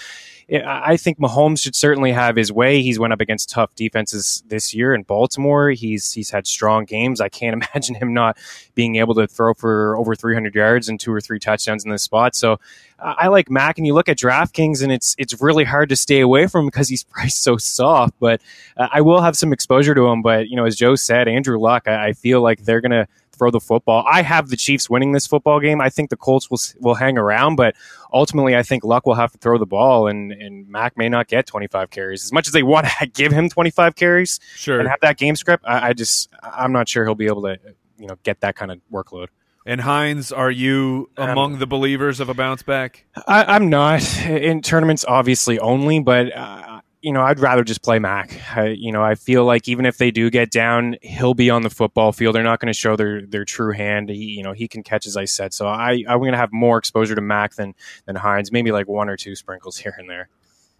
I 0.51 0.95
think 0.97 1.17
Mahomes 1.17 1.63
should 1.63 1.75
certainly 1.75 2.11
have 2.11 2.35
his 2.35 2.51
way. 2.51 2.83
He's 2.83 2.99
went 2.99 3.13
up 3.13 3.19
against 3.19 3.49
tough 3.49 3.73
defenses 3.73 4.43
this 4.47 4.75
year 4.75 4.93
in 4.93 5.01
Baltimore. 5.01 5.71
He's 5.71 6.11
he's 6.11 6.29
had 6.29 6.45
strong 6.45 6.85
games. 6.85 7.19
I 7.19 7.29
can't 7.29 7.63
imagine 7.73 7.95
him 7.95 8.13
not 8.13 8.37
being 8.75 8.97
able 8.97 9.15
to 9.15 9.25
throw 9.25 9.55
for 9.55 9.97
over 9.97 10.13
300 10.15 10.53
yards 10.53 10.87
and 10.87 10.99
two 10.99 11.11
or 11.11 11.19
three 11.19 11.39
touchdowns 11.39 11.83
in 11.83 11.89
this 11.89 12.03
spot. 12.03 12.35
So 12.35 12.59
I 12.99 13.27
like 13.27 13.49
Mack, 13.49 13.77
and 13.77 13.85
you 13.85 13.93
look 13.93 14.07
at 14.07 14.17
DraftKings, 14.17 14.81
and 14.81 14.91
it's 14.91 15.15
it's 15.17 15.41
really 15.41 15.63
hard 15.63 15.89
to 15.89 15.95
stay 15.95 16.21
away 16.21 16.47
from 16.47 16.61
him 16.61 16.67
because 16.67 16.89
he's 16.89 17.03
priced 17.11 17.41
so 17.41 17.57
soft. 17.57 18.13
But 18.19 18.41
uh, 18.77 18.87
I 18.91 19.01
will 19.01 19.21
have 19.21 19.35
some 19.35 19.51
exposure 19.51 19.95
to 19.95 20.07
him. 20.07 20.21
But 20.21 20.47
you 20.47 20.55
know, 20.55 20.65
as 20.65 20.75
Joe 20.75 20.95
said, 20.95 21.27
Andrew 21.27 21.57
Luck, 21.59 21.87
I, 21.87 22.07
I 22.09 22.13
feel 22.13 22.41
like 22.41 22.63
they're 22.63 22.81
gonna 22.81 23.07
throw 23.35 23.51
the 23.51 23.59
football. 23.59 24.05
I 24.09 24.21
have 24.21 24.49
the 24.49 24.57
Chiefs 24.57 24.89
winning 24.89 25.11
this 25.11 25.27
football 25.27 25.59
game. 25.59 25.81
I 25.81 25.89
think 25.89 26.09
the 26.09 26.17
Colts 26.17 26.49
will 26.49 26.59
will 26.79 26.95
hang 26.95 27.17
around, 27.17 27.55
but 27.55 27.75
ultimately, 28.13 28.55
I 28.55 28.63
think 28.63 28.83
Luck 28.83 29.05
will 29.05 29.15
have 29.15 29.31
to 29.31 29.37
throw 29.37 29.57
the 29.57 29.65
ball, 29.65 30.07
and 30.07 30.31
and 30.31 30.67
Mack 30.67 30.97
may 30.97 31.09
not 31.09 31.27
get 31.27 31.45
25 31.45 31.89
carries 31.89 32.23
as 32.23 32.31
much 32.31 32.47
as 32.47 32.53
they 32.53 32.63
want 32.73 32.87
to 32.99 33.07
give 33.07 33.31
him 33.31 33.49
25 33.49 33.95
carries. 33.95 34.39
Sure, 34.55 34.79
and 34.79 34.89
have 34.89 35.01
that 35.01 35.17
game 35.17 35.35
script. 35.35 35.63
I, 35.67 35.89
I 35.89 35.93
just 35.93 36.29
I'm 36.41 36.71
not 36.71 36.89
sure 36.89 37.05
he'll 37.05 37.15
be 37.15 37.27
able 37.27 37.43
to 37.43 37.57
you 37.97 38.07
know 38.07 38.17
get 38.23 38.41
that 38.41 38.55
kind 38.55 38.71
of 38.71 38.79
workload. 38.91 39.27
And 39.67 39.81
Hines, 39.81 40.31
are 40.31 40.51
you 40.51 41.09
um, 41.17 41.29
among 41.29 41.53
um, 41.53 41.59
the 41.59 41.65
believers 41.65 42.19
of 42.19 42.29
a 42.29 42.35
bounce 42.35 42.61
back? 42.61 43.05
I, 43.27 43.55
am 43.55 43.69
not 43.69 44.03
in 44.27 44.61
tournaments, 44.61 45.03
obviously 45.07 45.57
only, 45.57 45.99
but 45.99 46.35
uh, 46.35 46.81
you 47.05 47.13
know, 47.13 47.21
I'd 47.21 47.39
rather 47.39 47.63
just 47.63 47.83
play 47.83 47.99
Mack. 47.99 48.41
I, 48.57 48.69
you 48.69 48.91
know, 48.91 49.03
I 49.03 49.13
feel 49.13 49.45
like 49.45 49.67
even 49.67 49.85
if 49.85 49.99
they 49.99 50.09
do 50.09 50.31
get 50.31 50.49
down, 50.49 50.95
he'll 51.03 51.35
be 51.35 51.51
on 51.51 51.61
the 51.61 51.69
football 51.69 52.11
field. 52.11 52.33
They're 52.33 52.41
not 52.41 52.59
going 52.59 52.73
to 52.73 52.77
show 52.77 52.95
their 52.95 53.23
their 53.27 53.45
true 53.45 53.73
hand. 53.73 54.09
He, 54.09 54.15
you 54.15 54.41
know, 54.41 54.53
he 54.53 54.67
can 54.67 54.81
catch 54.81 55.05
as 55.05 55.15
I 55.15 55.25
said. 55.25 55.53
So 55.53 55.67
I 55.67 56.03
I'm 56.09 56.17
going 56.17 56.31
to 56.31 56.37
have 56.39 56.51
more 56.51 56.79
exposure 56.79 57.13
to 57.13 57.21
Mack 57.21 57.53
than 57.57 57.75
than 58.05 58.15
Hines. 58.15 58.51
Maybe 58.51 58.71
like 58.71 58.87
one 58.87 59.07
or 59.07 59.17
two 59.17 59.35
sprinkles 59.35 59.77
here 59.83 59.93
and 59.99 60.09
there. 60.09 60.29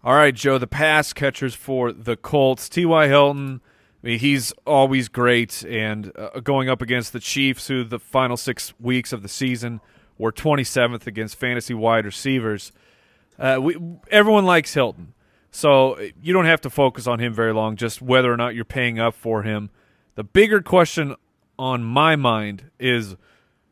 All 0.02 0.14
right, 0.14 0.34
Joe. 0.34 0.58
The 0.58 0.66
pass 0.66 1.12
catchers 1.12 1.54
for 1.54 1.92
the 1.92 2.16
Colts. 2.16 2.68
T.Y. 2.68 3.06
Hilton. 3.06 3.60
I 4.02 4.06
mean, 4.08 4.18
he's 4.18 4.52
always 4.66 5.08
great, 5.08 5.62
and 5.64 6.10
uh, 6.16 6.40
going 6.40 6.68
up 6.68 6.82
against 6.82 7.12
the 7.12 7.20
Chiefs, 7.20 7.68
who 7.68 7.84
the 7.84 8.00
final 8.00 8.36
six 8.36 8.74
weeks 8.80 9.12
of 9.12 9.22
the 9.22 9.28
season 9.28 9.80
were 10.18 10.32
27th 10.32 11.06
against 11.06 11.36
fantasy 11.36 11.74
wide 11.74 12.04
receivers. 12.04 12.72
Uh, 13.38 13.58
we 13.62 13.76
everyone 14.10 14.44
likes 14.44 14.74
Hilton. 14.74 15.12
So 15.56 15.98
you 16.20 16.34
don't 16.34 16.44
have 16.44 16.60
to 16.60 16.70
focus 16.70 17.06
on 17.06 17.18
him 17.18 17.32
very 17.32 17.54
long, 17.54 17.76
just 17.76 18.02
whether 18.02 18.30
or 18.30 18.36
not 18.36 18.54
you're 18.54 18.66
paying 18.66 18.98
up 18.98 19.14
for 19.14 19.42
him. 19.42 19.70
The 20.14 20.22
bigger 20.22 20.60
question 20.60 21.16
on 21.58 21.82
my 21.82 22.14
mind 22.14 22.70
is 22.78 23.16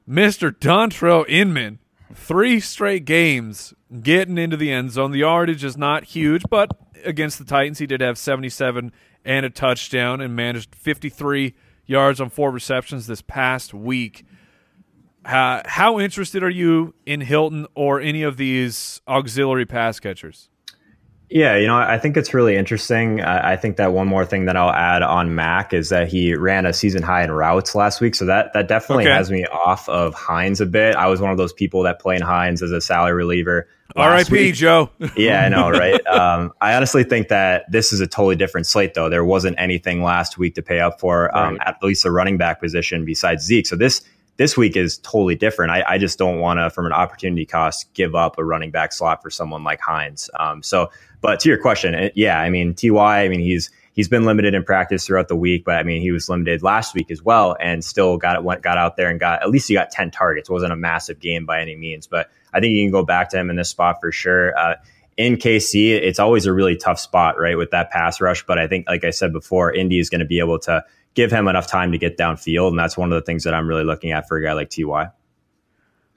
Mr. 0.08 0.50
Dontrelle 0.50 1.28
Inman. 1.28 1.80
Three 2.14 2.58
straight 2.58 3.04
games 3.04 3.74
getting 4.00 4.38
into 4.38 4.56
the 4.56 4.72
end 4.72 4.92
zone. 4.92 5.10
The 5.10 5.18
yardage 5.18 5.62
is 5.62 5.76
not 5.76 6.04
huge, 6.04 6.44
but 6.48 6.70
against 7.04 7.36
the 7.36 7.44
Titans, 7.44 7.80
he 7.80 7.86
did 7.86 8.00
have 8.00 8.16
77 8.16 8.90
and 9.22 9.44
a 9.44 9.50
touchdown 9.50 10.22
and 10.22 10.34
managed 10.34 10.74
53 10.74 11.54
yards 11.84 12.18
on 12.18 12.30
four 12.30 12.50
receptions 12.50 13.06
this 13.06 13.20
past 13.20 13.74
week. 13.74 14.24
Uh, 15.22 15.60
how 15.66 16.00
interested 16.00 16.42
are 16.42 16.48
you 16.48 16.94
in 17.04 17.20
Hilton 17.20 17.66
or 17.74 18.00
any 18.00 18.22
of 18.22 18.38
these 18.38 19.02
auxiliary 19.06 19.66
pass 19.66 20.00
catchers? 20.00 20.48
Yeah, 21.30 21.56
you 21.56 21.66
know, 21.66 21.76
I 21.76 21.98
think 21.98 22.16
it's 22.16 22.34
really 22.34 22.54
interesting. 22.54 23.20
I 23.22 23.56
think 23.56 23.76
that 23.78 23.92
one 23.92 24.06
more 24.06 24.24
thing 24.24 24.44
that 24.44 24.56
I'll 24.56 24.70
add 24.70 25.02
on 25.02 25.34
Mack 25.34 25.72
is 25.72 25.88
that 25.88 26.08
he 26.08 26.34
ran 26.34 26.66
a 26.66 26.72
season 26.72 27.02
high 27.02 27.24
in 27.24 27.30
routes 27.30 27.74
last 27.74 28.00
week, 28.00 28.14
so 28.14 28.26
that 28.26 28.52
that 28.52 28.68
definitely 28.68 29.04
okay. 29.04 29.14
has 29.14 29.30
me 29.30 29.44
off 29.46 29.88
of 29.88 30.14
Hines 30.14 30.60
a 30.60 30.66
bit. 30.66 30.94
I 30.96 31.06
was 31.06 31.20
one 31.20 31.30
of 31.30 31.38
those 31.38 31.52
people 31.52 31.82
that 31.84 31.98
played 31.98 32.20
Hines 32.20 32.62
as 32.62 32.70
a 32.70 32.80
salary 32.80 33.14
reliever. 33.14 33.68
R.I.P. 33.96 34.52
Joe. 34.52 34.90
yeah, 35.16 35.42
I 35.44 35.48
know, 35.48 35.70
right? 35.72 36.04
um, 36.06 36.52
I 36.60 36.74
honestly 36.74 37.04
think 37.04 37.28
that 37.28 37.70
this 37.70 37.92
is 37.92 38.00
a 38.00 38.06
totally 38.06 38.36
different 38.36 38.66
slate, 38.66 38.94
though. 38.94 39.08
There 39.08 39.24
wasn't 39.24 39.56
anything 39.58 40.02
last 40.02 40.36
week 40.36 40.54
to 40.56 40.62
pay 40.62 40.80
up 40.80 41.00
for, 41.00 41.36
um, 41.36 41.56
right. 41.56 41.68
at 41.68 41.82
least 41.82 42.04
a 42.04 42.10
running 42.10 42.36
back 42.36 42.60
position 42.60 43.04
besides 43.04 43.44
Zeke. 43.44 43.66
So 43.66 43.76
this 43.76 44.02
this 44.36 44.56
week 44.56 44.76
is 44.76 44.98
totally 44.98 45.34
different. 45.34 45.70
I, 45.70 45.84
I 45.86 45.98
just 45.98 46.18
don't 46.18 46.40
want 46.40 46.58
to, 46.58 46.70
from 46.70 46.86
an 46.86 46.92
opportunity 46.92 47.46
cost, 47.46 47.92
give 47.94 48.14
up 48.14 48.38
a 48.38 48.44
running 48.44 48.70
back 48.70 48.92
slot 48.92 49.22
for 49.22 49.30
someone 49.30 49.62
like 49.62 49.80
Hines. 49.80 50.28
Um, 50.38 50.62
so, 50.62 50.90
but 51.20 51.40
to 51.40 51.48
your 51.48 51.58
question, 51.58 51.94
it, 51.94 52.12
yeah, 52.16 52.40
I 52.40 52.50
mean, 52.50 52.74
Ty, 52.74 53.24
I 53.24 53.28
mean, 53.28 53.40
he's 53.40 53.70
he's 53.92 54.08
been 54.08 54.24
limited 54.24 54.54
in 54.54 54.64
practice 54.64 55.06
throughout 55.06 55.28
the 55.28 55.36
week, 55.36 55.64
but 55.64 55.76
I 55.76 55.82
mean, 55.84 56.02
he 56.02 56.10
was 56.10 56.28
limited 56.28 56.62
last 56.62 56.94
week 56.94 57.10
as 57.10 57.22
well, 57.22 57.56
and 57.60 57.84
still 57.84 58.18
got 58.18 58.42
went 58.44 58.62
got 58.62 58.76
out 58.76 58.96
there 58.96 59.08
and 59.08 59.20
got 59.20 59.42
at 59.42 59.50
least 59.50 59.68
he 59.68 59.74
got 59.74 59.90
ten 59.90 60.10
targets. 60.10 60.50
It 60.50 60.52
wasn't 60.52 60.72
a 60.72 60.76
massive 60.76 61.20
game 61.20 61.46
by 61.46 61.60
any 61.60 61.76
means, 61.76 62.06
but 62.06 62.30
I 62.52 62.60
think 62.60 62.74
you 62.74 62.84
can 62.84 62.92
go 62.92 63.04
back 63.04 63.30
to 63.30 63.38
him 63.38 63.50
in 63.50 63.56
this 63.56 63.70
spot 63.70 64.00
for 64.00 64.12
sure. 64.12 64.56
Uh, 64.58 64.74
in 65.16 65.36
KC, 65.36 65.92
it's 65.92 66.18
always 66.18 66.46
a 66.46 66.52
really 66.52 66.76
tough 66.76 66.98
spot, 66.98 67.38
right, 67.38 67.56
with 67.56 67.70
that 67.70 67.90
pass 67.90 68.20
rush. 68.20 68.44
But 68.44 68.58
I 68.58 68.66
think, 68.66 68.88
like 68.88 69.04
I 69.04 69.10
said 69.10 69.32
before, 69.32 69.72
Indy 69.72 70.00
is 70.00 70.10
going 70.10 70.20
to 70.20 70.26
be 70.26 70.40
able 70.40 70.58
to 70.60 70.84
give 71.14 71.30
him 71.30 71.48
enough 71.48 71.66
time 71.66 71.92
to 71.92 71.98
get 71.98 72.18
downfield. 72.18 72.68
And 72.68 72.78
that's 72.78 72.96
one 72.96 73.12
of 73.12 73.16
the 73.16 73.24
things 73.24 73.44
that 73.44 73.54
I'm 73.54 73.66
really 73.66 73.84
looking 73.84 74.12
at 74.12 74.28
for 74.28 74.36
a 74.36 74.42
guy 74.42 74.52
like 74.52 74.70
Ty. 74.70 75.10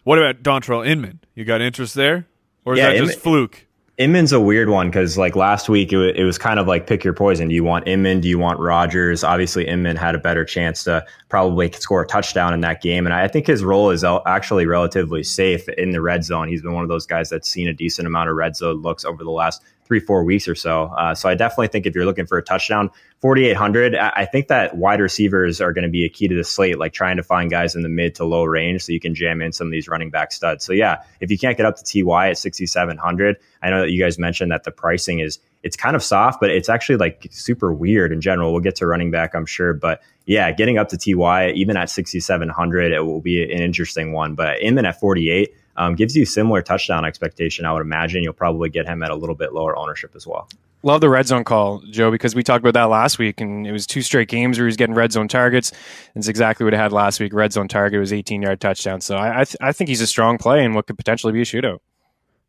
What 0.03 0.19
about 0.19 0.43
Dontrelle 0.43 0.87
Inman? 0.87 1.19
You 1.35 1.45
got 1.45 1.61
interest 1.61 1.93
there? 1.95 2.27
Or 2.65 2.73
is 2.73 2.79
yeah, 2.79 2.91
that 2.91 2.97
just 2.97 3.19
fluke? 3.19 3.67
Inman's 3.97 4.31
a 4.31 4.39
weird 4.39 4.69
one 4.69 4.89
because 4.89 5.17
like 5.17 5.35
last 5.35 5.69
week 5.69 5.91
it, 5.91 5.95
w- 5.95 6.13
it 6.15 6.23
was 6.23 6.37
kind 6.37 6.59
of 6.59 6.67
like 6.67 6.85
pick 6.85 7.03
your 7.03 7.13
poison. 7.13 7.47
Do 7.47 7.55
you 7.55 7.63
want 7.63 7.87
Inman? 7.87 8.21
Do 8.21 8.29
you 8.29 8.37
want 8.37 8.59
Rogers? 8.59 9.23
Obviously, 9.23 9.67
Inman 9.67 9.95
had 9.95 10.13
a 10.13 10.19
better 10.19 10.45
chance 10.45 10.83
to 10.83 11.03
probably 11.29 11.71
score 11.71 12.03
a 12.03 12.07
touchdown 12.07 12.53
in 12.53 12.61
that 12.61 12.81
game, 12.81 13.07
and 13.07 13.13
I 13.13 13.27
think 13.27 13.47
his 13.47 13.63
role 13.63 13.89
is 13.89 14.03
actually 14.03 14.67
relatively 14.67 15.23
safe 15.23 15.67
in 15.67 15.91
the 15.91 16.01
red 16.01 16.23
zone. 16.23 16.47
He's 16.47 16.61
been 16.61 16.73
one 16.73 16.83
of 16.83 16.89
those 16.89 17.07
guys 17.07 17.29
that's 17.29 17.49
seen 17.49 17.67
a 17.67 17.73
decent 17.73 18.07
amount 18.07 18.29
of 18.29 18.35
red 18.35 18.55
zone 18.55 18.83
looks 18.83 19.03
over 19.03 19.23
the 19.23 19.31
last 19.31 19.63
three, 19.87 19.99
four 19.99 20.23
weeks 20.23 20.47
or 20.47 20.55
so. 20.55 20.83
Uh, 20.97 21.15
so 21.15 21.29
I 21.29 21.35
definitely 21.35 21.69
think 21.69 21.85
if 21.85 21.95
you're 21.95 22.05
looking 22.05 22.27
for 22.27 22.37
a 22.37 22.43
touchdown, 22.43 22.91
4,800, 23.21 23.95
I 23.95 24.25
think 24.25 24.49
that 24.49 24.77
wide 24.77 24.99
receivers 24.99 25.59
are 25.59 25.73
going 25.73 25.83
to 25.83 25.89
be 25.89 26.05
a 26.05 26.09
key 26.09 26.27
to 26.27 26.35
the 26.35 26.43
slate, 26.43 26.77
like 26.77 26.93
trying 26.93 27.17
to 27.17 27.23
find 27.23 27.49
guys 27.49 27.75
in 27.75 27.81
the 27.81 27.89
mid 27.89 28.13
to 28.15 28.25
low 28.25 28.43
range 28.43 28.83
so 28.83 28.91
you 28.91 28.99
can 28.99 29.15
jam 29.15 29.41
in 29.41 29.51
some 29.51 29.67
of 29.67 29.71
these 29.71 29.87
running 29.87 30.11
back 30.11 30.31
studs. 30.31 30.63
So 30.63 30.73
yeah, 30.73 31.01
if 31.19 31.31
you 31.31 31.37
can't 31.37 31.57
get 31.57 31.65
up 31.65 31.77
to 31.77 31.83
TY 31.83 32.29
at 32.29 32.37
6,700, 32.37 33.37
I 33.63 33.69
know 33.71 33.81
that 33.81 33.91
you 33.91 34.03
guys 34.03 34.19
mentioned 34.19 34.51
that 34.51 34.65
the 34.65 34.71
pricing 34.71 35.19
is, 35.19 35.39
it's 35.63 35.75
kind 35.75 35.95
of 35.95 36.03
soft, 36.03 36.39
but 36.39 36.51
it's 36.51 36.69
actually 36.69 36.97
like 36.97 37.27
super 37.31 37.73
weird 37.73 38.11
in 38.11 38.21
general. 38.21 38.51
We'll 38.51 38.61
get 38.61 38.75
to 38.77 38.87
running 38.87 39.09
back, 39.09 39.33
I'm 39.33 39.47
sure. 39.47 39.73
But 39.73 40.01
yeah, 40.25 40.51
getting 40.51 40.77
up 40.77 40.89
to 40.89 40.97
TY, 40.97 41.51
even 41.51 41.75
at 41.75 41.89
6,700, 41.89 42.91
it 42.91 42.99
will 42.99 43.21
be 43.21 43.41
an 43.41 43.61
interesting 43.61 44.11
one. 44.11 44.35
But 44.35 44.61
Inman 44.61 44.85
at 44.85 44.99
48, 44.99 45.55
um, 45.77 45.95
gives 45.95 46.15
you 46.15 46.25
similar 46.25 46.61
touchdown 46.61 47.05
expectation. 47.05 47.65
I 47.65 47.73
would 47.73 47.81
imagine 47.81 48.23
you'll 48.23 48.33
probably 48.33 48.69
get 48.69 48.85
him 48.85 49.03
at 49.03 49.11
a 49.11 49.15
little 49.15 49.35
bit 49.35 49.53
lower 49.53 49.77
ownership 49.77 50.13
as 50.15 50.27
well. 50.27 50.49
Love 50.83 51.01
the 51.01 51.09
red 51.09 51.25
zone 51.25 51.43
call, 51.43 51.81
Joe, 51.89 52.11
because 52.11 52.35
we 52.35 52.43
talked 52.43 52.63
about 52.63 52.75
that 52.75 52.85
last 52.85 53.17
week, 53.17 53.41
and 53.41 53.65
it 53.65 53.71
was 53.71 53.87
two 53.87 54.01
straight 54.01 54.29
games 54.29 54.57
where 54.57 54.65
he 54.65 54.67
was 54.67 54.77
getting 54.77 54.95
red 54.95 55.11
zone 55.11 55.27
targets. 55.27 55.71
And 55.71 56.21
it's 56.21 56.27
exactly 56.27 56.63
what 56.63 56.73
I 56.73 56.77
had 56.77 56.91
last 56.91 57.19
week. 57.19 57.33
Red 57.33 57.51
zone 57.51 57.67
target 57.67 57.99
was 57.99 58.13
18 58.13 58.41
yard 58.41 58.61
touchdown. 58.61 59.01
So 59.01 59.17
I 59.17 59.41
I, 59.41 59.43
th- 59.43 59.57
I 59.59 59.71
think 59.71 59.87
he's 59.89 60.01
a 60.01 60.07
strong 60.07 60.37
play 60.37 60.63
and 60.63 60.75
what 60.75 60.85
could 60.85 60.97
potentially 60.97 61.33
be 61.33 61.41
a 61.41 61.45
shootout. 61.45 61.79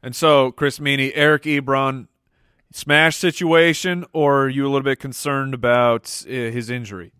And 0.03 0.15
so, 0.15 0.53
Chris 0.53 0.79
Meaney, 0.79 1.11
Eric 1.15 1.43
Ebron, 1.43 2.07
smash 2.73 3.17
situation, 3.17 4.05
or 4.13 4.45
are 4.45 4.49
you 4.49 4.65
a 4.65 4.71
little 4.71 4.83
bit 4.83 5.01
concerned 5.01 5.55
about 5.55 6.23
uh, 6.27 6.31
his 6.31 6.71
injury? 6.71 7.13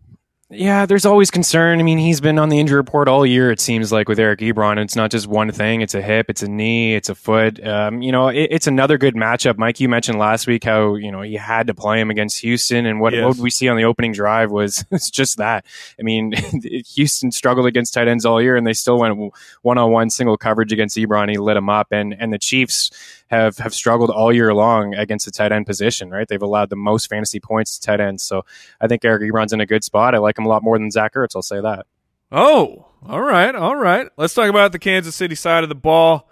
Yeah, 0.51 0.87
there's 0.87 1.05
always 1.05 1.29
concern. 1.29 1.79
I 1.79 1.83
mean, 1.83 1.99
he's 1.99 2.19
been 2.21 2.39
on 2.39 2.49
the 2.49 2.57
injury 2.59 2.77
report 2.77 3.07
all 3.07 3.23
year. 3.23 3.51
It 3.51 3.59
seems 3.59 3.91
like 3.91 4.09
with 4.09 4.17
Eric 4.17 4.39
Ebron, 4.39 4.79
it's 4.79 4.95
not 4.95 5.11
just 5.11 5.27
one 5.27 5.51
thing. 5.51 5.81
It's 5.81 5.93
a 5.93 6.01
hip, 6.01 6.25
it's 6.27 6.41
a 6.41 6.47
knee, 6.47 6.95
it's 6.95 7.07
a 7.07 7.13
foot. 7.13 7.63
Um, 7.63 8.01
you 8.01 8.11
know, 8.11 8.29
it, 8.29 8.47
it's 8.49 8.65
another 8.65 8.97
good 8.97 9.13
matchup. 9.13 9.59
Mike, 9.59 9.79
you 9.79 9.87
mentioned 9.87 10.17
last 10.17 10.47
week 10.47 10.63
how 10.63 10.95
you 10.95 11.11
know 11.11 11.21
you 11.21 11.37
had 11.37 11.67
to 11.67 11.75
play 11.75 11.99
him 12.01 12.09
against 12.09 12.39
Houston, 12.41 12.87
and 12.87 12.99
what, 12.99 13.13
Yes. 13.13 13.25
what 13.25 13.37
we 13.37 13.51
see 13.51 13.69
on 13.69 13.77
the 13.77 13.83
opening 13.83 14.11
drive 14.11 14.49
was 14.49 14.83
it's 14.91 15.11
just 15.11 15.37
that. 15.37 15.65
I 15.99 16.01
mean, 16.01 16.31
Houston 16.95 17.31
struggled 17.31 17.67
against 17.67 17.93
tight 17.93 18.07
ends 18.07 18.25
all 18.25 18.41
year, 18.41 18.55
and 18.55 18.65
they 18.65 18.73
still 18.73 18.97
went 18.97 19.31
one 19.61 19.77
on 19.77 19.91
one 19.91 20.09
single 20.09 20.35
coverage 20.35 20.73
against 20.73 20.97
Ebron. 20.97 21.29
He 21.29 21.37
lit 21.37 21.57
him 21.57 21.69
up, 21.69 21.89
and 21.91 22.15
and 22.19 22.33
the 22.33 22.39
Chiefs 22.39 22.89
have 23.27 23.59
have 23.59 23.75
struggled 23.75 24.09
all 24.09 24.33
year 24.33 24.51
long 24.55 24.95
against 24.95 25.25
the 25.27 25.31
tight 25.31 25.51
end 25.51 25.67
position. 25.67 26.09
Right, 26.09 26.27
they've 26.27 26.41
allowed 26.41 26.71
the 26.71 26.75
most 26.75 27.07
fantasy 27.07 27.39
points 27.39 27.77
to 27.77 27.85
tight 27.85 27.99
ends. 27.99 28.23
So 28.23 28.45
I 28.81 28.87
think 28.87 29.05
Eric 29.05 29.31
Ebron's 29.31 29.53
in 29.53 29.61
a 29.61 29.67
good 29.67 29.83
spot. 29.83 30.15
I 30.15 30.17
like 30.17 30.38
him 30.39 30.45
a 30.45 30.49
lot 30.49 30.63
more 30.63 30.77
than 30.77 30.91
Zach 30.91 31.13
Ertz. 31.13 31.35
I'll 31.35 31.41
say 31.41 31.61
that. 31.61 31.85
Oh, 32.31 32.87
all 33.05 33.21
right, 33.21 33.55
all 33.55 33.75
right. 33.75 34.07
Let's 34.17 34.33
talk 34.33 34.49
about 34.49 34.71
the 34.71 34.79
Kansas 34.79 35.15
City 35.15 35.35
side 35.35 35.63
of 35.63 35.69
the 35.69 35.75
ball. 35.75 36.29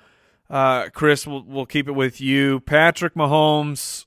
Uh, 0.49 0.89
Chris, 0.89 1.25
we'll, 1.25 1.43
we'll 1.43 1.65
keep 1.65 1.87
it 1.87 1.93
with 1.93 2.21
you. 2.21 2.59
Patrick 2.61 3.15
Mahomes, 3.15 4.05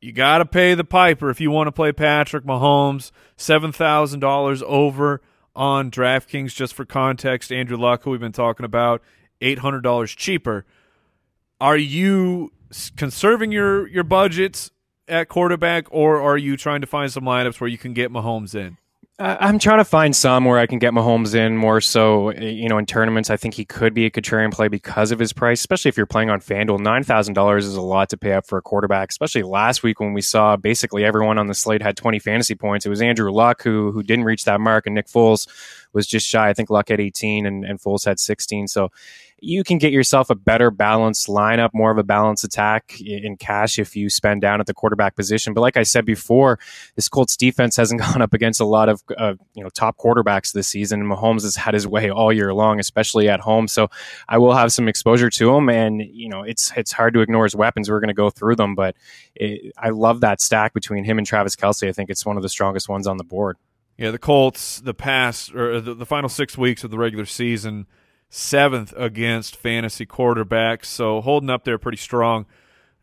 you 0.00 0.12
got 0.12 0.38
to 0.38 0.46
pay 0.46 0.74
the 0.74 0.84
piper 0.84 1.30
if 1.30 1.40
you 1.40 1.50
want 1.50 1.68
to 1.68 1.72
play 1.72 1.92
Patrick 1.92 2.44
Mahomes. 2.44 3.10
$7,000 3.36 4.62
over 4.62 5.20
on 5.54 5.90
DraftKings. 5.90 6.54
Just 6.54 6.74
for 6.74 6.84
context, 6.84 7.52
Andrew 7.52 7.76
Luck, 7.76 8.02
who 8.04 8.10
we've 8.10 8.20
been 8.20 8.32
talking 8.32 8.64
about, 8.64 9.02
$800 9.40 10.16
cheaper. 10.16 10.64
Are 11.60 11.76
you 11.76 12.52
conserving 12.96 13.52
your, 13.52 13.86
your 13.88 14.04
budgets 14.04 14.70
at 15.06 15.28
quarterback, 15.28 15.86
or 15.90 16.20
are 16.20 16.38
you 16.38 16.56
trying 16.56 16.80
to 16.80 16.86
find 16.86 17.12
some 17.12 17.24
lineups 17.24 17.60
where 17.60 17.68
you 17.68 17.78
can 17.78 17.92
get 17.92 18.10
Mahomes 18.10 18.54
in? 18.54 18.76
I'm 19.22 19.58
trying 19.58 19.78
to 19.78 19.84
find 19.84 20.16
some 20.16 20.46
where 20.46 20.58
I 20.58 20.66
can 20.66 20.78
get 20.78 20.94
Mahomes 20.94 21.34
in 21.34 21.54
more 21.54 21.82
so, 21.82 22.32
you 22.32 22.70
know, 22.70 22.78
in 22.78 22.86
tournaments. 22.86 23.28
I 23.28 23.36
think 23.36 23.52
he 23.52 23.66
could 23.66 23.92
be 23.92 24.06
a 24.06 24.10
contrarian 24.10 24.50
play 24.50 24.68
because 24.68 25.12
of 25.12 25.18
his 25.18 25.34
price, 25.34 25.60
especially 25.60 25.90
if 25.90 25.98
you're 25.98 26.06
playing 26.06 26.30
on 26.30 26.40
FanDuel. 26.40 26.78
$9,000 26.78 27.58
is 27.58 27.76
a 27.76 27.82
lot 27.82 28.08
to 28.08 28.16
pay 28.16 28.32
up 28.32 28.46
for 28.46 28.56
a 28.56 28.62
quarterback, 28.62 29.10
especially 29.10 29.42
last 29.42 29.82
week 29.82 30.00
when 30.00 30.14
we 30.14 30.22
saw 30.22 30.56
basically 30.56 31.04
everyone 31.04 31.36
on 31.36 31.48
the 31.48 31.54
slate 31.54 31.82
had 31.82 31.98
20 31.98 32.18
fantasy 32.18 32.54
points. 32.54 32.86
It 32.86 32.88
was 32.88 33.02
Andrew 33.02 33.30
Luck 33.30 33.62
who, 33.62 33.92
who 33.92 34.02
didn't 34.02 34.24
reach 34.24 34.44
that 34.46 34.58
mark, 34.58 34.86
and 34.86 34.94
Nick 34.94 35.06
Foles 35.06 35.46
was 35.92 36.06
just 36.06 36.26
shy. 36.26 36.48
I 36.48 36.54
think 36.54 36.70
Luck 36.70 36.88
had 36.88 37.00
18 37.00 37.44
and, 37.44 37.62
and 37.62 37.78
Foles 37.78 38.06
had 38.06 38.18
16. 38.18 38.68
So 38.68 38.90
you 39.40 39.64
can 39.64 39.78
get 39.78 39.92
yourself 39.92 40.30
a 40.30 40.34
better 40.34 40.70
balanced 40.70 41.26
lineup, 41.28 41.70
more 41.72 41.90
of 41.90 41.98
a 41.98 42.02
balanced 42.02 42.44
attack 42.44 43.00
in 43.00 43.36
cash 43.36 43.78
if 43.78 43.96
you 43.96 44.10
spend 44.10 44.40
down 44.40 44.60
at 44.60 44.66
the 44.66 44.74
quarterback 44.74 45.16
position. 45.16 45.54
But 45.54 45.62
like 45.62 45.76
I 45.76 45.82
said 45.82 46.04
before, 46.04 46.58
this 46.96 47.08
Colts 47.08 47.36
defense 47.36 47.76
hasn't 47.76 48.00
gone 48.00 48.22
up 48.22 48.34
against 48.34 48.60
a 48.60 48.64
lot 48.64 48.88
of 48.88 49.02
uh, 49.16 49.34
you 49.54 49.62
know 49.62 49.70
top 49.70 49.96
quarterbacks 49.98 50.52
this 50.52 50.68
season. 50.68 51.00
And 51.00 51.10
Mahomes 51.10 51.42
has 51.42 51.56
had 51.56 51.74
his 51.74 51.86
way 51.86 52.10
all 52.10 52.32
year 52.32 52.52
long, 52.52 52.78
especially 52.78 53.28
at 53.28 53.40
home. 53.40 53.68
So 53.68 53.88
I 54.28 54.38
will 54.38 54.54
have 54.54 54.72
some 54.72 54.88
exposure 54.88 55.30
to 55.30 55.54
him, 55.54 55.68
and 55.68 56.02
you 56.02 56.28
know 56.28 56.42
it's 56.42 56.72
it's 56.76 56.92
hard 56.92 57.14
to 57.14 57.20
ignore 57.20 57.44
his 57.44 57.56
weapons. 57.56 57.90
We're 57.90 58.00
going 58.00 58.08
to 58.08 58.14
go 58.14 58.30
through 58.30 58.56
them, 58.56 58.74
but 58.74 58.96
it, 59.34 59.72
I 59.78 59.90
love 59.90 60.20
that 60.20 60.40
stack 60.40 60.74
between 60.74 61.04
him 61.04 61.18
and 61.18 61.26
Travis 61.26 61.56
Kelce. 61.56 61.88
I 61.88 61.92
think 61.92 62.10
it's 62.10 62.26
one 62.26 62.36
of 62.36 62.42
the 62.42 62.48
strongest 62.48 62.88
ones 62.88 63.06
on 63.06 63.16
the 63.16 63.24
board. 63.24 63.56
Yeah, 63.96 64.10
the 64.10 64.18
Colts, 64.18 64.80
the 64.80 64.94
past 64.94 65.54
or 65.54 65.78
the, 65.80 65.94
the 65.94 66.06
final 66.06 66.30
six 66.30 66.56
weeks 66.56 66.84
of 66.84 66.90
the 66.90 66.96
regular 66.96 67.26
season, 67.26 67.86
seventh 68.30 68.94
against 68.96 69.56
fantasy 69.56 70.06
quarterbacks, 70.06 70.86
so 70.86 71.20
holding 71.20 71.50
up 71.50 71.64
there 71.64 71.76
pretty 71.76 71.98
strong. 71.98 72.46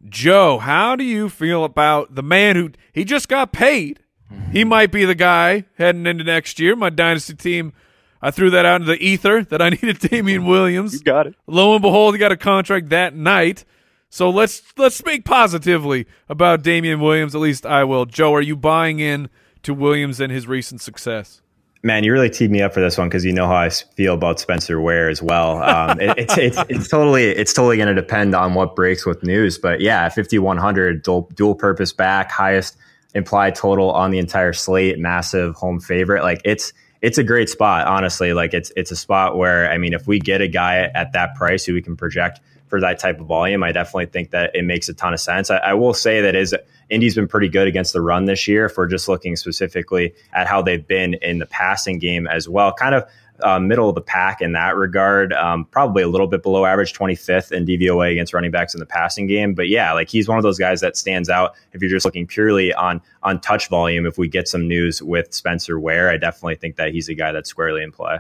Joe, 0.08 0.58
how 0.60 0.96
do 0.96 1.04
you 1.04 1.30
feel 1.30 1.64
about 1.64 2.16
the 2.16 2.24
man 2.24 2.56
who 2.56 2.72
he 2.94 3.04
just 3.04 3.28
got 3.28 3.52
paid? 3.52 4.00
He 4.30 4.62
mm-hmm. 4.62 4.70
might 4.70 4.92
be 4.92 5.06
the 5.06 5.16
guy 5.16 5.66
heading 5.78 6.06
into 6.06 6.24
next 6.24 6.60
year. 6.60 6.76
My 6.76 6.90
dynasty 6.90 7.34
team, 7.34 7.74
I 8.22 8.32
threw 8.32 8.50
that 8.50 8.66
out 8.66 8.82
into 8.82 8.94
the 8.94 9.06
ether 9.06 9.44
that 9.44 9.62
I 9.62 9.70
needed 9.70 10.00
Damien 10.00 10.46
Williams. 10.46 11.02
got 11.02 11.28
it. 11.28 11.36
Lo 11.46 11.74
and 11.74 11.82
behold, 11.82 12.16
he 12.16 12.20
got 12.20 12.32
a 12.32 12.38
contract 12.38 12.90
that 12.90 13.14
night. 13.14 13.66
So 14.10 14.30
let's 14.30 14.62
let's 14.78 14.96
speak 14.96 15.26
positively 15.26 16.08
about 16.30 16.64
Damien 16.64 17.02
Williams. 17.02 17.36
At 17.36 17.42
least 17.42 17.66
I 17.66 17.84
will. 17.84 18.06
Joe, 18.06 18.34
are 18.34 18.42
you 18.42 18.56
buying 18.56 19.00
in 19.00 19.30
to 19.64 19.74
Williams 19.74 20.22
and 20.22 20.32
his 20.32 20.48
recent 20.48 20.80
success? 20.80 21.42
Man, 21.84 22.04
you 22.04 22.12
really 22.12 22.30
teed 22.30 22.52
me 22.52 22.62
up 22.62 22.74
for 22.74 22.80
this 22.80 22.98
one 22.98 23.08
because 23.08 23.24
you 23.24 23.34
know 23.34 23.48
how 23.48 23.56
I 23.56 23.70
feel 23.70 24.16
about 24.16 24.40
Spencer 24.40 24.82
Ware 24.82 25.10
as 25.10 25.22
well. 25.22 25.64
Um, 25.78 26.00
it, 26.00 26.18
it's, 26.18 26.38
it's 26.38 26.58
it's 26.70 26.88
totally 26.88 27.26
it's 27.26 27.54
totally 27.54 27.78
going 27.78 27.94
to 27.94 27.94
depend 27.94 28.34
on 28.34 28.54
what 28.54 28.76
breaks 28.76 29.06
with 29.06 29.22
news, 29.22 29.58
but 29.58 29.80
yeah, 29.80 30.10
fifty 30.10 30.40
one 30.40 30.58
hundred 30.58 31.04
dual, 31.04 31.30
dual 31.36 31.56
purpose 31.56 31.94
back, 31.94 32.32
highest 32.32 32.78
implied 33.14 33.56
total 33.56 33.92
on 33.92 34.12
the 34.12 34.18
entire 34.18 34.54
slate, 34.54 34.98
massive 34.98 35.56
home 35.56 35.80
favorite. 35.80 36.24
Like 36.24 36.42
it's 36.46 36.74
it's 37.02 37.18
a 37.18 37.24
great 37.24 37.50
spot, 37.50 37.88
honestly. 37.88 38.34
Like 38.34 38.54
it's 38.54 38.72
it's 38.76 38.92
a 38.92 38.96
spot 38.96 39.38
where 39.38 39.70
I 39.70 39.78
mean, 39.78 39.94
if 39.94 40.08
we 40.08 40.20
get 40.20 40.42
a 40.42 40.48
guy 40.48 40.90
at 40.96 41.12
that 41.14 41.36
price 41.36 41.66
who 41.66 41.74
we 41.74 41.82
can 41.82 41.96
project 41.96 42.40
for 42.68 42.80
that 42.82 43.00
type 43.00 43.20
of 43.20 43.28
volume, 43.28 43.64
I 43.64 43.72
definitely 43.72 44.08
think 44.08 44.32
that 44.32 44.56
it 44.56 44.64
makes 44.64 44.90
a 44.90 44.94
ton 44.94 45.14
of 45.14 45.20
sense. 45.20 45.50
I, 45.50 45.58
I 45.58 45.74
will 45.74 45.94
say 45.94 46.22
that 46.22 46.36
is 46.36 46.56
Indy's 46.90 47.16
been 47.16 47.28
pretty 47.28 47.50
good 47.50 47.68
against 47.68 47.94
the 47.94 48.02
run 48.02 48.26
this 48.26 48.48
year. 48.48 48.66
If 48.66 48.78
we're 48.78 48.88
just 48.88 49.08
looking 49.08 49.36
specifically 49.36 50.14
at 50.34 50.48
how 50.48 50.62
they've 50.62 50.86
been 50.86 51.16
in 51.16 51.40
the 51.40 51.46
passing 51.46 52.00
game 52.00 52.28
as 52.28 52.48
well, 52.48 52.74
kind 52.74 52.96
of 52.96 53.08
uh, 53.44 53.60
middle 53.60 53.90
of 53.90 53.96
the 53.96 54.02
pack 54.02 54.42
in 54.42 54.54
that 54.54 54.76
regard. 54.76 55.34
Um, 55.34 55.66
probably 55.66 56.04
a 56.04 56.08
little 56.08 56.28
bit 56.28 56.44
below 56.44 56.66
average, 56.66 56.94
25th 56.94 57.52
in 57.52 57.66
DVOA 57.66 58.12
against 58.12 58.34
running 58.34 58.52
backs 58.52 58.74
in 58.74 58.80
the 58.80 58.86
passing 58.86 59.28
game. 59.28 59.54
But 59.54 59.70
yeah, 59.70 59.94
like 59.94 60.10
he's 60.10 60.28
one 60.28 60.38
of 60.38 60.44
those 60.44 60.58
guys 60.58 60.82
that 60.82 60.98
stands 60.98 61.30
out. 61.30 61.56
If 61.74 61.82
you're 61.82 61.92
just 61.92 62.06
looking 62.06 62.28
purely 62.28 62.74
on 62.74 63.02
on 63.24 63.40
touch 63.40 63.70
volume, 63.70 64.06
if 64.06 64.18
we 64.18 64.28
get 64.28 64.48
some 64.48 64.68
news 64.68 65.02
with 65.02 65.34
Spencer 65.34 65.80
Ware, 65.80 66.10
I 66.10 66.18
definitely 66.18 66.56
think 66.56 66.78
that 66.78 66.92
he's 66.92 67.10
a 67.10 67.14
guy 67.14 67.32
that's 67.32 67.50
squarely 67.50 67.84
in 67.84 67.92
play. 67.92 68.20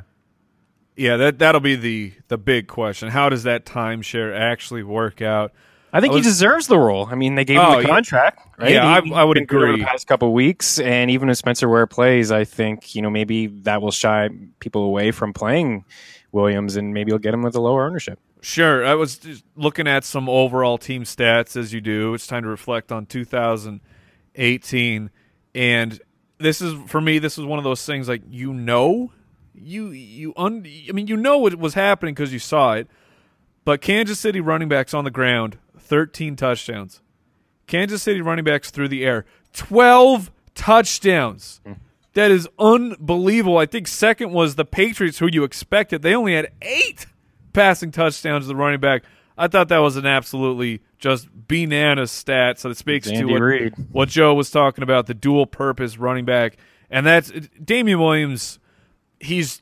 Yeah, 0.98 1.18
that 1.18 1.40
that'll 1.40 1.62
be 1.62 1.76
the 1.76 2.14
the 2.28 2.38
big 2.38 2.68
question. 2.68 3.10
How 3.10 3.30
does 3.30 3.44
that 3.44 3.66
timeshare 3.66 4.38
actually 4.38 4.84
work 4.84 5.22
out? 5.22 5.54
I 5.94 6.02
think 6.02 6.12
I 6.12 6.16
was- 6.16 6.26
he 6.26 6.30
deserves 6.30 6.68
the 6.68 6.78
role. 6.78 7.08
I 7.10 7.16
mean, 7.16 7.36
they 7.36 7.46
gave 7.46 7.58
Oh, 7.60 7.64
him 7.64 7.70
the 7.72 7.78
oh, 7.78 7.80
yeah. 7.82 7.88
contract, 7.88 8.40
right? 8.60 8.72
Yeah, 8.74 9.02
He- 9.02 9.14
I- 9.14 9.22
I 9.22 9.24
would 9.24 9.38
over 9.38 9.44
agree. 9.44 9.78
The 9.80 9.86
past 9.86 10.06
couple 10.08 10.34
weeks, 10.34 10.80
and 10.80 11.10
even 11.10 11.30
if 11.30 11.38
Spencer 11.38 11.70
Ware 11.70 11.88
plays, 11.88 12.30
I 12.32 12.44
think 12.44 12.94
you 12.96 13.02
know 13.02 13.10
maybe 13.10 13.48
that 13.64 13.82
will 13.82 13.92
shy 13.92 14.30
people 14.60 14.84
away 14.84 15.12
from 15.12 15.32
playing 15.34 15.86
Williams, 16.34 16.76
and 16.76 16.94
maybe 16.94 17.12
you'll 17.12 17.20
get 17.20 17.34
him 17.34 17.42
with 17.44 17.56
a 17.56 17.62
lower 17.62 17.86
ownership. 17.86 18.20
Sure. 18.42 18.86
I 18.86 18.94
was 18.96 19.18
just 19.18 19.44
looking 19.56 19.88
at 19.88 20.04
some 20.04 20.28
overall 20.30 20.78
team 20.78 21.04
stats 21.04 21.56
as 21.56 21.74
you 21.74 21.80
do. 21.82 22.14
It's 22.14 22.28
time 22.28 22.44
to 22.44 22.50
reflect 22.50 22.92
on 22.92 23.06
2018 23.06 25.10
and 25.56 26.00
this 26.38 26.62
is 26.62 26.76
for 26.88 27.02
me 27.02 27.18
this 27.20 27.38
is 27.40 27.46
one 27.46 27.58
of 27.58 27.64
those 27.64 27.84
things 27.86 28.08
like 28.08 28.22
you 28.30 28.54
know 28.54 29.12
you 29.58 29.90
you 29.90 30.34
un, 30.38 30.66
I 30.88 30.92
mean 30.92 31.08
you 31.08 31.18
know 31.18 31.38
what 31.38 31.56
was 31.56 31.74
happening 31.74 32.16
cuz 32.16 32.32
you 32.34 32.40
saw 32.40 32.74
it. 32.74 32.88
But 33.66 33.82
Kansas 33.82 34.20
City 34.20 34.40
running 34.40 34.70
backs 34.70 34.94
on 34.94 35.04
the 35.04 35.12
ground 35.12 35.58
13 35.78 36.36
touchdowns. 36.36 37.02
Kansas 37.66 38.02
City 38.02 38.22
running 38.22 38.46
backs 38.46 38.72
through 38.72 38.88
the 38.88 39.06
air 39.06 39.26
12 39.54 40.32
touchdowns. 40.56 41.62
Hmm. 41.66 41.74
That 42.14 42.32
is 42.32 42.50
unbelievable. 42.58 43.60
I 43.60 43.68
think 43.68 43.88
second 43.88 44.32
was 44.32 44.56
the 44.56 44.66
Patriots, 44.66 45.20
who 45.20 45.30
you 45.32 45.44
expected. 45.44 46.02
They 46.02 46.16
only 46.16 46.34
had 46.34 46.52
eight 46.64 47.06
passing 47.54 47.92
touchdowns 47.92 48.46
to 48.46 48.48
the 48.48 48.56
running 48.56 48.80
back. 48.80 49.04
I 49.38 49.48
thought 49.48 49.68
that 49.68 49.78
was 49.80 49.98
an 49.98 50.08
absolutely 50.08 50.82
just 50.98 51.28
bananas 51.32 52.10
stat. 52.10 52.58
So 52.60 52.72
it 52.72 52.78
speaks 52.78 53.08
to 53.08 53.26
what, 53.26 53.40
what 53.92 54.10
Joe 54.10 54.34
was 54.34 54.50
talking 54.50 54.82
about 54.84 55.06
the 55.06 55.14
dual 55.14 55.46
purpose 55.46 55.98
running 56.00 56.26
back. 56.26 56.58
And 56.90 57.06
that's 57.06 57.32
Damien 57.64 58.00
Williams. 58.00 58.58
He's 59.20 59.62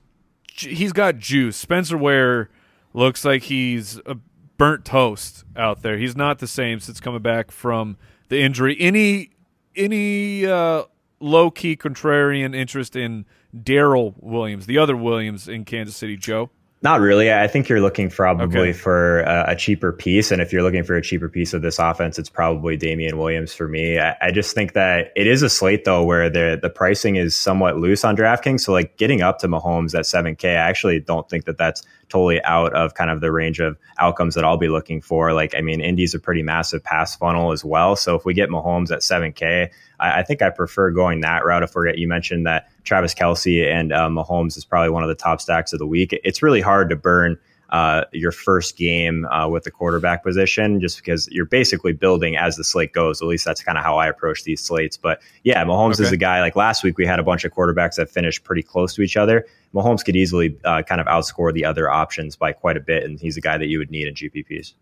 he's 0.52 0.94
got 0.94 1.18
juice. 1.18 1.58
Spencer 1.58 1.98
Ware 1.98 2.50
looks 2.94 3.26
like 3.26 3.44
he's 3.44 4.00
a 4.06 4.18
burnt 4.58 4.86
toast 4.86 5.44
out 5.56 5.82
there. 5.82 5.98
He's 5.98 6.16
not 6.16 6.40
the 6.40 6.48
same 6.48 6.80
since 6.80 7.00
coming 7.00 7.22
back 7.22 7.52
from 7.52 7.98
the 8.30 8.42
injury. 8.42 8.76
Any 8.80 9.32
any 9.76 10.46
uh, 10.46 10.84
low 11.20 11.52
key 11.52 11.76
contrarian 11.76 12.56
interest 12.56 12.96
in 12.96 13.26
Darrel 13.58 14.16
Williams, 14.20 14.66
the 14.66 14.78
other 14.78 14.96
Williams 14.96 15.48
in 15.48 15.66
Kansas 15.66 15.96
City, 15.96 16.18
Joe? 16.18 16.50
Not 16.86 17.02
really. 17.02 17.34
I 17.34 17.48
think 17.48 17.68
you're 17.68 17.82
looking 17.82 18.12
probably 18.12 18.60
Okay. 18.60 18.72
for 18.74 19.22
a, 19.22 19.46
a 19.48 19.56
cheaper 19.56 19.92
piece. 19.92 20.30
And 20.30 20.40
if 20.40 20.54
you're 20.54 20.62
looking 20.62 20.84
for 20.84 20.94
a 20.94 21.02
cheaper 21.02 21.28
piece 21.28 21.56
of 21.56 21.64
this 21.64 21.80
offense, 21.80 22.20
it's 22.20 22.30
probably 22.30 22.78
Damien 22.78 23.18
Williams 23.18 23.56
for 23.56 23.68
me. 23.68 23.98
I, 23.98 24.16
I 24.22 24.30
just 24.30 24.54
think 24.54 24.74
that 24.74 25.12
it 25.16 25.26
is 25.26 25.42
a 25.42 25.50
slate, 25.50 25.84
though, 25.84 26.04
where 26.04 26.30
the, 26.30 26.60
the 26.62 26.70
pricing 26.70 27.16
is 27.16 27.36
somewhat 27.36 27.78
loose 27.78 28.04
on 28.04 28.16
DraftKings. 28.16 28.60
So, 28.60 28.72
like 28.72 28.98
getting 28.98 29.24
up 29.24 29.40
to 29.40 29.48
Mahomes 29.48 29.96
at 29.98 30.06
7K, 30.06 30.48
I 30.48 30.54
actually 30.70 31.00
don't 31.00 31.28
think 31.28 31.46
that 31.46 31.58
that's 31.58 31.82
totally 32.08 32.40
out 32.44 32.72
of 32.76 32.94
kind 32.94 33.10
of 33.10 33.20
the 33.20 33.32
range 33.32 33.60
of 33.60 33.80
outcomes 33.98 34.36
that 34.36 34.44
I'll 34.46 34.56
be 34.58 34.68
looking 34.68 35.02
for. 35.02 35.34
Like, 35.34 35.56
I 35.58 35.62
mean, 35.62 35.82
Indy's 35.82 36.14
a 36.14 36.20
pretty 36.20 36.44
massive 36.44 36.84
pass 36.84 37.16
funnel 37.16 37.52
as 37.52 37.66
well. 37.66 37.96
So, 37.96 38.14
if 38.14 38.26
we 38.26 38.36
get 38.36 38.50
Mahomes 38.50 38.92
at 38.92 39.00
7K, 39.00 39.72
I, 40.00 40.20
I 40.20 40.24
think 40.24 40.42
I 40.42 40.50
prefer 40.50 40.92
going 40.92 41.22
that 41.22 41.46
route. 41.46 41.64
If 41.64 41.76
we're, 41.76 41.94
you 41.96 42.08
mentioned 42.08 42.46
that 42.46 42.70
Travis 42.84 43.14
Kelce 43.14 43.72
and 43.72 43.92
uh, 43.92 44.08
Mahomes 44.10 44.58
is 44.58 44.66
probably 44.66 44.90
one 44.90 45.04
of 45.04 45.10
the 45.10 45.16
top 45.16 45.42
stacks 45.42 45.74
of 45.74 45.80
the 45.80 45.88
week. 45.88 46.18
It's 46.24 46.42
really 46.42 46.62
hard 46.62 46.90
to 46.90 46.96
burn 46.96 47.38
uh, 47.70 48.06
your 48.14 48.32
first 48.32 48.78
game 48.78 49.26
uh, 49.26 49.48
with 49.48 49.64
the 49.64 49.72
quarterback 49.72 50.24
position 50.24 50.80
just 50.80 50.98
because 50.98 51.28
you're 51.32 51.46
basically 51.46 51.94
building 51.94 52.38
as 52.38 52.56
the 52.56 52.64
slate 52.64 52.94
goes. 52.94 53.22
At 53.22 53.28
least 53.28 53.44
that's 53.44 53.64
kind 53.64 53.78
of 53.78 53.84
how 53.84 53.98
I 53.98 54.08
approach 54.08 54.44
these 54.44 54.62
slates. 54.62 54.98
But 54.98 55.22
yeah, 55.44 55.64
Mahomes 55.66 56.00
is 56.00 56.12
a 56.12 56.18
guy 56.18 56.42
like 56.42 56.56
last 56.56 56.84
week 56.84 56.98
we 56.98 57.06
had 57.06 57.20
a 57.20 57.24
bunch 57.24 57.44
of 57.44 57.52
quarterbacks 57.52 57.96
that 57.96 58.10
finished 58.10 58.44
pretty 58.44 58.62
close 58.62 58.94
to 58.96 59.02
each 59.02 59.18
other. 59.18 59.46
Mahomes 59.74 60.06
could 60.06 60.16
easily 60.16 60.58
uh, 60.64 60.84
kind 60.84 61.02
of 61.02 61.08
outscore 61.08 61.54
the 61.54 61.66
other 61.66 61.90
options 61.90 62.36
by 62.36 62.54
quite 62.54 62.78
a 62.78 62.80
bit, 62.80 63.04
and 63.04 63.20
he's 63.20 63.36
a 63.36 63.42
guy 63.42 63.58
that 63.58 63.68
you 63.68 63.80
would 63.80 63.92
need 63.92 64.08
in 64.08 64.14
GPPs. 64.14 64.74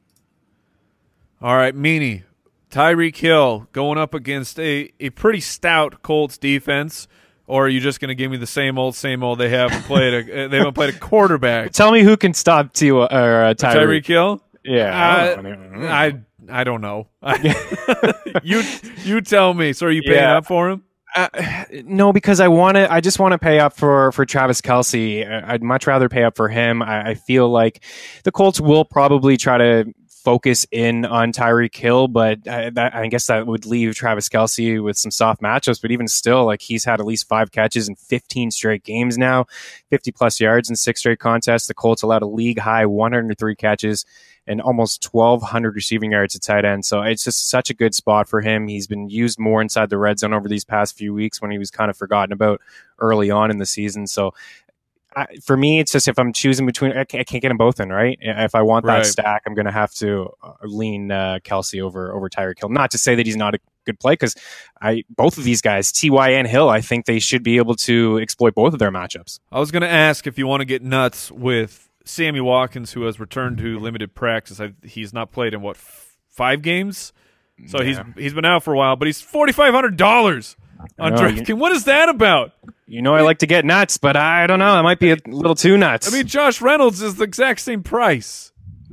All 1.41 1.55
right, 1.55 1.75
Meaney. 1.75 2.23
Tyreek 2.73 3.15
Hill 3.15 3.67
going 3.71 3.97
up 3.99 4.13
against 4.13 4.59
a, 4.59 4.91
a 4.99 5.11
pretty 5.11 5.39
stout 5.39 6.01
Colts 6.01 6.37
defense, 6.39 7.07
or 7.45 7.65
are 7.65 7.69
you 7.69 7.79
just 7.79 7.99
going 7.99 8.09
to 8.09 8.15
give 8.15 8.31
me 8.31 8.37
the 8.37 8.47
same 8.47 8.77
old, 8.79 8.95
same 8.95 9.23
old? 9.23 9.37
They 9.39 9.49
haven't 9.49 9.83
played 9.87 10.13
a 10.29 10.47
they 10.47 10.57
haven't 10.57 10.73
played 10.73 10.93
a 10.95 10.97
quarterback. 10.97 11.71
Tell 11.71 11.91
me 11.91 12.01
who 12.01 12.17
can 12.17 12.33
stop 12.33 12.73
T- 12.73 12.89
or 12.89 13.03
uh, 13.03 13.53
Tyreek. 13.53 13.55
Tyreek 14.03 14.05
Hill. 14.07 14.43
Yeah. 14.65 15.35
Uh, 15.37 15.87
I 15.87 16.19
I 16.49 16.63
don't 16.63 16.81
know. 16.81 17.09
you 18.43 18.63
you 19.03 19.21
tell 19.21 19.53
me. 19.53 19.73
So 19.73 19.85
are 19.87 19.91
you 19.91 20.01
paying 20.01 20.15
Yeah. 20.15 20.37
up 20.37 20.45
for 20.45 20.69
him? 20.69 20.83
Uh, 21.15 21.27
no, 21.85 22.11
because 22.11 22.39
I 22.39 22.47
want 22.47 22.75
to. 22.75 22.91
I 22.91 22.99
just 22.99 23.19
want 23.19 23.33
to 23.33 23.37
pay 23.37 23.59
up 23.59 23.77
for 23.77 24.11
for 24.13 24.25
Travis 24.25 24.61
Kelce. 24.61 25.23
I'd 25.47 25.61
much 25.61 25.85
rather 25.85 26.09
pay 26.09 26.23
up 26.23 26.35
for 26.35 26.49
him. 26.49 26.81
I, 26.81 27.09
I 27.11 27.13
feel 27.13 27.49
like 27.49 27.83
the 28.23 28.31
Colts 28.31 28.59
will 28.59 28.83
probably 28.83 29.37
try 29.37 29.59
to 29.59 29.93
focus 30.23 30.65
in 30.71 31.05
on 31.05 31.33
Tyreek 31.33 31.75
Hill, 31.75 32.07
but 32.07 32.47
I, 32.47 32.69
that, 32.71 32.95
I 32.95 33.07
guess 33.07 33.27
that 33.27 33.45
would 33.45 33.65
leave 33.65 33.93
Travis 33.95 34.29
Kelce 34.29 34.81
with 34.81 34.97
some 34.97 35.11
soft 35.11 35.41
matchups. 35.41 35.81
But 35.81 35.91
even 35.91 36.07
still, 36.07 36.45
like 36.45 36.61
he's 36.61 36.85
had 36.85 36.99
at 36.99 37.05
least 37.05 37.27
five 37.27 37.51
catches 37.51 37.89
in 37.89 37.95
15 37.95 38.51
straight 38.51 38.83
games 38.83 39.17
now, 39.17 39.45
50 39.89 40.11
plus 40.11 40.39
yards 40.39 40.69
in 40.69 40.75
six 40.75 41.01
straight 41.01 41.19
contests. 41.19 41.67
The 41.67 41.73
Colts 41.73 42.03
allowed 42.03 42.21
a 42.21 42.27
league 42.27 42.59
high 42.59 42.85
103 42.85 43.55
catches 43.55 44.05
and 44.45 44.61
almost 44.61 45.05
1,200 45.13 45.75
receiving 45.75 46.11
yards 46.11 46.35
at 46.35 46.41
tight 46.41 46.65
end. 46.65 46.85
So 46.85 47.01
it's 47.01 47.23
just 47.23 47.49
such 47.49 47.69
a 47.69 47.73
good 47.73 47.95
spot 47.95 48.27
for 48.27 48.41
him. 48.41 48.67
He's 48.67 48.87
been 48.87 49.09
used 49.09 49.39
more 49.39 49.61
inside 49.61 49.89
the 49.89 49.97
red 49.97 50.19
zone 50.19 50.33
over 50.33 50.49
these 50.49 50.65
past 50.65 50.97
few 50.97 51.13
weeks 51.13 51.41
when 51.41 51.51
he 51.51 51.57
was 51.57 51.71
kind 51.71 51.89
of 51.89 51.95
forgotten 51.95 52.33
about 52.33 52.61
early 52.99 53.31
on 53.31 53.51
in 53.51 53.57
the 53.57 53.65
season. 53.65 54.05
So 54.05 54.33
I, 55.15 55.27
for 55.43 55.55
me, 55.57 55.79
it's 55.79 55.91
just 55.91 56.07
if 56.07 56.17
I'm 56.17 56.33
choosing 56.33 56.65
between, 56.65 56.91
I 56.91 57.03
can't, 57.03 57.21
I 57.21 57.23
can't 57.23 57.41
get 57.41 57.49
them 57.49 57.57
both 57.57 57.79
in, 57.79 57.89
right? 57.89 58.17
If 58.21 58.55
I 58.55 58.61
want 58.61 58.85
that 58.85 58.93
Right. 58.97 59.05
stack, 59.05 59.43
I'm 59.45 59.53
going 59.53 59.65
to 59.65 59.71
have 59.71 59.93
to 59.95 60.29
uh, 60.41 60.53
lean 60.63 61.11
uh, 61.11 61.39
Kelce 61.43 61.81
over 61.81 62.13
over 62.13 62.29
Tyreek 62.29 62.59
Hill. 62.59 62.69
Not 62.69 62.91
to 62.91 62.97
say 62.97 63.15
that 63.15 63.25
he's 63.25 63.35
not 63.37 63.55
a 63.55 63.59
good 63.85 63.99
play, 63.99 64.13
because 64.13 64.35
I 64.81 65.03
both 65.09 65.37
of 65.37 65.43
these 65.43 65.61
guys, 65.61 65.91
Ty 65.91 66.31
and 66.31 66.47
Hill, 66.47 66.69
I 66.69 66.81
think 66.81 67.05
they 67.05 67.19
should 67.19 67.43
be 67.43 67.57
able 67.57 67.75
to 67.75 68.17
exploit 68.19 68.55
both 68.55 68.73
of 68.73 68.79
their 68.79 68.91
matchups. 68.91 69.39
I 69.51 69.59
was 69.59 69.71
going 69.71 69.81
to 69.83 69.89
ask 69.89 70.25
if 70.27 70.37
you 70.37 70.47
want 70.47 70.61
to 70.61 70.65
get 70.65 70.81
nuts 70.81 71.31
with 71.31 71.89
Sammy 72.05 72.41
Watkins, 72.41 72.93
who 72.93 73.03
has 73.03 73.19
returned 73.19 73.57
to 73.59 73.79
limited 73.79 74.13
practice. 74.15 74.59
I, 74.59 74.73
he's 74.83 75.13
not 75.13 75.31
played 75.31 75.53
in 75.53 75.61
what 75.61 75.75
f- 75.77 76.17
five 76.29 76.61
games, 76.61 77.13
so 77.67 77.81
Yeah. 77.81 78.03
he's 78.15 78.23
he's 78.23 78.33
been 78.33 78.45
out 78.45 78.63
for 78.63 78.73
a 78.73 78.77
while. 78.77 78.95
But 78.95 79.07
he's 79.07 79.21
forty 79.21 79.53
five 79.53 79.73
hundred 79.73 79.97
dollars 79.97 80.55
on 80.99 81.13
DraftKings. 81.13 81.57
What 81.57 81.71
is 81.71 81.85
that 81.85 82.09
about? 82.09 82.51
You 82.85 83.01
know, 83.01 83.15
I 83.15 83.21
like 83.21 83.39
to 83.39 83.47
get 83.47 83.63
nuts, 83.65 83.97
but 83.97 84.15
I 84.17 84.45
don't 84.47 84.59
know. 84.59 84.77
It 84.79 84.83
might 84.83 84.99
be 84.99 85.11
a 85.11 85.17
little 85.25 85.55
too 85.55 85.77
nuts. 85.77 86.11
I 86.11 86.15
mean, 86.15 86.27
Josh 86.27 86.61
Reynolds 86.61 87.01
is 87.01 87.15
the 87.15 87.23
exact 87.23 87.61
same 87.61 87.81
price. 87.83 88.51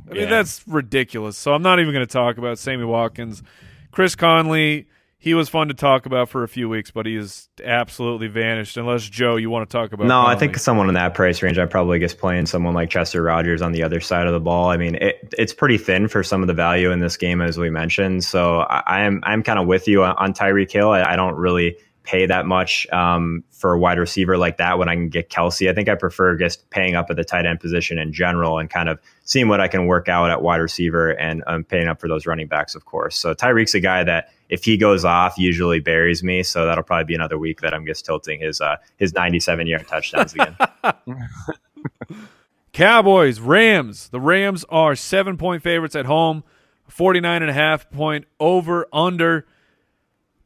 I 0.08 0.12
mean, 0.14 0.22
Yeah. 0.24 0.28
that's 0.30 0.62
ridiculous. 0.66 1.36
So 1.36 1.52
I'm 1.52 1.62
not 1.62 1.80
even 1.80 1.92
going 1.92 2.06
to 2.06 2.12
talk 2.12 2.38
about 2.38 2.58
Sammy 2.58 2.84
Watkins. 2.84 3.42
Chris 3.90 4.14
Conley, 4.14 4.86
he 5.18 5.34
was 5.34 5.48
fun 5.48 5.68
to 5.68 5.74
talk 5.74 6.06
about 6.06 6.28
for 6.28 6.44
a 6.44 6.48
few 6.48 6.68
weeks, 6.68 6.90
but 6.92 7.04
he 7.04 7.16
has 7.16 7.48
absolutely 7.64 8.28
vanished. 8.28 8.76
Unless 8.76 9.08
Joe, 9.08 9.36
you 9.36 9.50
want 9.50 9.68
to 9.68 9.76
talk 9.76 9.92
about? 9.92 10.06
No, 10.06 10.22
I 10.24 10.34
think 10.36 10.56
someone 10.56 10.88
in 10.88 10.94
that 10.94 11.14
price 11.14 11.42
range, 11.42 11.58
I 11.58 11.66
probably 11.66 11.98
guess 11.98 12.14
playing 12.14 12.46
someone 12.46 12.74
like 12.74 12.90
Chester 12.90 13.22
Rogers 13.22 13.60
on 13.60 13.72
the 13.72 13.82
other 13.82 14.00
side 14.00 14.26
of 14.26 14.32
the 14.32 14.40
ball. 14.40 14.70
I 14.70 14.76
mean, 14.76 14.94
it, 14.94 15.34
it's 15.36 15.52
pretty 15.52 15.78
thin 15.78 16.06
for 16.08 16.22
some 16.22 16.42
of 16.42 16.46
the 16.46 16.54
value 16.54 16.90
in 16.92 17.00
this 17.00 17.16
game, 17.16 17.40
as 17.42 17.58
we 17.58 17.70
mentioned. 17.70 18.24
So 18.24 18.60
I, 18.60 18.82
I 18.86 19.00
am 19.02 19.20
I'm 19.24 19.42
kind 19.42 19.58
of 19.58 19.66
with 19.66 19.88
you 19.88 20.04
on, 20.04 20.14
on 20.16 20.32
Tyreek 20.32 20.70
Hill. 20.70 20.90
I, 20.90 21.02
I 21.02 21.16
don't 21.16 21.34
really 21.34 21.76
pay 22.02 22.26
that 22.26 22.46
much 22.46 22.86
um, 22.92 23.44
for 23.50 23.74
a 23.74 23.78
wide 23.78 23.98
receiver 23.98 24.38
like 24.38 24.56
that 24.56 24.78
when 24.78 24.88
I 24.88 24.94
can 24.94 25.08
get 25.08 25.28
Kelce. 25.28 25.68
I 25.68 25.74
think 25.74 25.88
I 25.88 25.94
prefer 25.94 26.36
just 26.36 26.68
paying 26.70 26.94
up 26.94 27.10
at 27.10 27.16
the 27.16 27.24
tight 27.24 27.46
end 27.46 27.60
position 27.60 27.98
in 27.98 28.12
general 28.12 28.58
and 28.58 28.70
kind 28.70 28.88
of 28.88 28.98
seeing 29.24 29.48
what 29.48 29.60
I 29.60 29.68
can 29.68 29.86
work 29.86 30.08
out 30.08 30.30
at 30.30 30.42
wide 30.42 30.56
receiver 30.56 31.10
and 31.10 31.44
um, 31.46 31.64
paying 31.64 31.88
up 31.88 32.00
for 32.00 32.08
those 32.08 32.26
running 32.26 32.46
backs, 32.46 32.74
of 32.74 32.84
course. 32.84 33.18
So 33.18 33.34
Tyreek's 33.34 33.74
a 33.74 33.80
guy 33.80 34.02
that 34.04 34.32
if 34.48 34.64
he 34.64 34.76
goes 34.76 35.04
off, 35.04 35.38
usually 35.38 35.80
buries 35.80 36.22
me. 36.22 36.42
So 36.42 36.66
that'll 36.66 36.84
probably 36.84 37.04
be 37.04 37.14
another 37.14 37.38
week 37.38 37.60
that 37.60 37.74
I'm 37.74 37.86
just 37.86 38.04
tilting 38.04 38.40
his 38.40 38.60
uh, 38.60 38.76
his 38.96 39.14
97 39.14 39.66
yard 39.66 39.86
touchdowns 39.86 40.34
again. 40.34 40.56
Cowboys, 42.72 43.40
Rams. 43.40 44.08
The 44.08 44.20
Rams 44.20 44.64
are 44.68 44.94
seven 44.96 45.36
point 45.36 45.62
favorites 45.62 45.94
at 45.94 46.06
home, 46.06 46.44
49 46.88 47.42
and 47.42 47.50
a 47.50 47.54
half 47.54 47.90
point 47.90 48.26
over 48.38 48.86
under. 48.92 49.46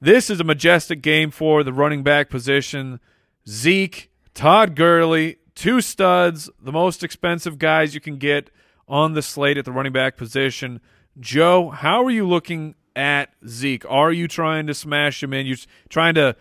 This 0.05 0.29
is 0.29 0.39
a 0.39 0.45
majestic 0.45 1.01
game 1.01 1.31
for 1.31 1.65
the 1.65 1.73
running 1.73 2.03
back 2.03 2.29
position. 2.29 3.01
Zeke, 3.49 4.11
Todd 4.35 4.77
Gurley, 4.77 5.39
two 5.55 5.81
studs, 5.81 6.51
the 6.61 6.73
most 6.73 7.03
expensive 7.03 7.59
guys 7.59 7.95
you 7.95 8.03
can 8.03 8.19
get 8.19 8.51
on 8.87 9.15
the 9.15 9.23
slate 9.23 9.57
at 9.57 9.65
the 9.65 9.73
running 9.73 9.95
back 9.95 10.19
position. 10.19 10.83
Joe, 11.19 11.71
how 11.71 12.05
are 12.05 12.11
you 12.11 12.29
looking 12.29 12.75
at 12.95 13.31
Zeke? 13.49 13.87
Are 13.89 14.13
you 14.13 14.29
trying 14.29 14.67
to 14.67 14.75
smash 14.75 15.23
him 15.23 15.33
in? 15.33 15.47
You're 15.47 15.57
trying 15.89 16.17
to 16.17 16.37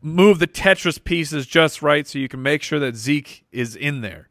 move 0.00 0.38
the 0.38 0.46
Tetris 0.46 1.02
pieces 1.02 1.46
just 1.46 1.82
right 1.82 2.06
so 2.06 2.20
you 2.20 2.28
can 2.28 2.44
make 2.44 2.62
sure 2.62 2.78
that 2.78 2.94
Zeke 2.94 3.44
is 3.50 3.74
in 3.74 4.02
there? 4.02 4.29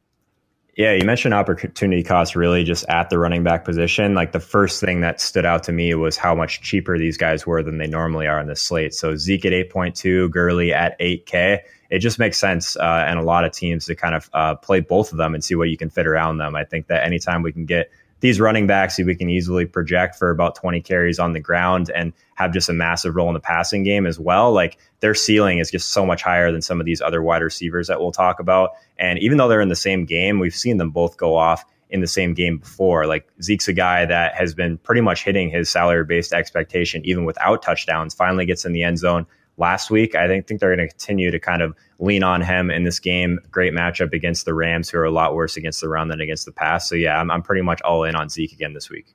Yeah, 0.80 0.94
you 0.94 1.06
mentioned 1.06 1.34
opportunity 1.34 2.04
cost 2.04 2.38
really 2.38 2.64
just 2.64 2.86
at 2.88 3.10
the 3.10 3.20
running 3.20 3.44
back 3.44 3.66
position. 3.66 4.14
Like 4.14 4.32
the 4.32 4.40
first 4.40 4.80
thing 4.80 5.02
that 5.02 5.20
stood 5.20 5.46
out 5.46 5.62
to 5.64 5.74
me 5.74 5.94
was 5.94 6.16
how 6.16 6.34
much 6.34 6.62
cheaper 6.62 6.98
these 6.98 7.18
guys 7.18 7.46
were 7.46 7.62
than 7.62 7.80
they 7.80 7.86
normally 7.86 8.28
are 8.28 8.40
on 8.40 8.48
this 8.48 8.62
slate. 8.62 8.94
So 8.94 9.18
Zeke 9.18 9.44
at 9.44 9.52
8.2, 9.52 10.32
Gurley 10.32 10.74
at 10.74 10.98
8K. 10.98 11.60
It 11.90 12.00
just 12.00 12.18
makes 12.18 12.38
sense, 12.38 12.78
uh, 12.78 13.04
and 13.06 13.20
a 13.20 13.24
lot 13.24 13.44
of 13.44 13.52
teams 13.52 13.88
to 13.88 13.96
kind 13.96 14.16
of 14.16 14.30
uh, 14.32 14.56
play 14.56 14.80
both 14.80 15.12
of 15.12 15.18
them 15.18 15.34
and 15.34 15.44
see 15.44 15.54
what 15.54 15.68
you 15.68 15.76
can 15.76 15.90
fit 15.90 16.08
around 16.08 16.38
them. 16.38 16.56
I 16.56 16.64
think 16.64 16.88
that 16.88 17.04
anytime 17.04 17.42
we 17.42 17.52
can 17.52 17.66
get 17.66 17.92
these 18.22 18.40
running 18.40 18.68
backs 18.68 18.98
we 18.98 19.16
can 19.16 19.30
easily 19.30 19.66
project 19.66 20.16
for 20.16 20.30
about 20.30 20.56
20 20.56 20.82
carries 20.82 21.20
on 21.20 21.34
the 21.34 21.40
ground 21.40 21.90
and 21.94 22.14
have 22.36 22.52
just 22.52 22.70
a 22.70 22.74
massive 22.74 23.16
role 23.16 23.30
in 23.30 23.34
the 23.34 23.40
passing 23.40 23.84
game 23.84 24.06
as 24.06 24.20
well. 24.20 24.52
Like 24.52 24.78
their 25.00 25.16
ceiling 25.16 25.60
is 25.60 25.72
just 25.72 25.90
so 25.90 26.06
much 26.06 26.22
higher 26.22 26.52
than 26.52 26.62
some 26.62 26.80
of 26.80 26.86
these 26.86 27.02
other 27.02 27.22
wide 27.22 27.42
receivers 27.42 27.88
that 27.88 28.00
we'll 28.00 28.12
talk 28.12 28.40
about. 28.40 28.72
And 28.98 29.20
even 29.20 29.38
though 29.38 29.48
they're 29.48 29.62
in 29.62 29.70
the 29.70 29.76
same 29.76 30.06
game, 30.06 30.40
we've 30.40 30.56
seen 30.56 30.78
them 30.78 30.92
both 30.92 31.18
go 31.18 31.36
off 31.36 31.64
in 31.90 32.02
the 32.02 32.08
same 32.08 32.34
game 32.34 32.58
before. 32.58 33.08
Like 33.08 33.28
Zeke's 33.42 33.68
a 33.68 33.74
guy 33.74 34.06
that 34.06 34.36
has 34.36 34.54
been 34.54 34.78
pretty 34.78 35.02
much 35.02 35.24
hitting 35.24 35.50
his 35.50 35.70
salary 35.70 36.06
based 36.06 36.34
expectation 36.34 37.04
even 37.06 37.26
without 37.26 37.62
touchdowns, 37.62 38.14
finally 38.14 38.46
gets 38.46 38.66
in 38.66 38.74
the 38.74 38.84
end 38.84 39.00
zone 39.00 39.26
last 39.60 39.92
week. 39.92 40.16
I 40.16 40.28
think, 40.28 40.48
think 40.48 40.60
they're 40.60 40.76
going 40.76 40.88
to 40.88 40.92
continue 40.92 41.30
to 41.30 41.40
kind 41.40 41.62
of 41.62 41.76
lean 42.00 42.24
on 42.24 42.42
him 42.42 42.72
in 42.72 42.84
this 42.84 43.00
game. 43.00 43.40
Great 43.52 43.74
matchup 43.74 44.14
against 44.14 44.46
the 44.46 44.54
Rams, 44.54 44.90
who 44.90 44.98
are 44.98 45.06
a 45.06 45.12
lot 45.12 45.36
worse 45.36 45.58
against 45.58 45.82
the 45.82 45.90
run 45.90 46.08
than 46.08 46.22
against 46.22 46.46
the 46.46 46.52
pass. 46.52 46.90
So 46.90 46.96
yeah, 46.96 47.20
I'm, 47.20 47.30
I'm 47.30 47.44
pretty 47.44 47.62
much 47.62 47.82
all 47.82 48.04
in 48.06 48.16
on 48.16 48.30
Zeke 48.30 48.54
again 48.54 48.74
this 48.74 48.90
week. 48.90 49.14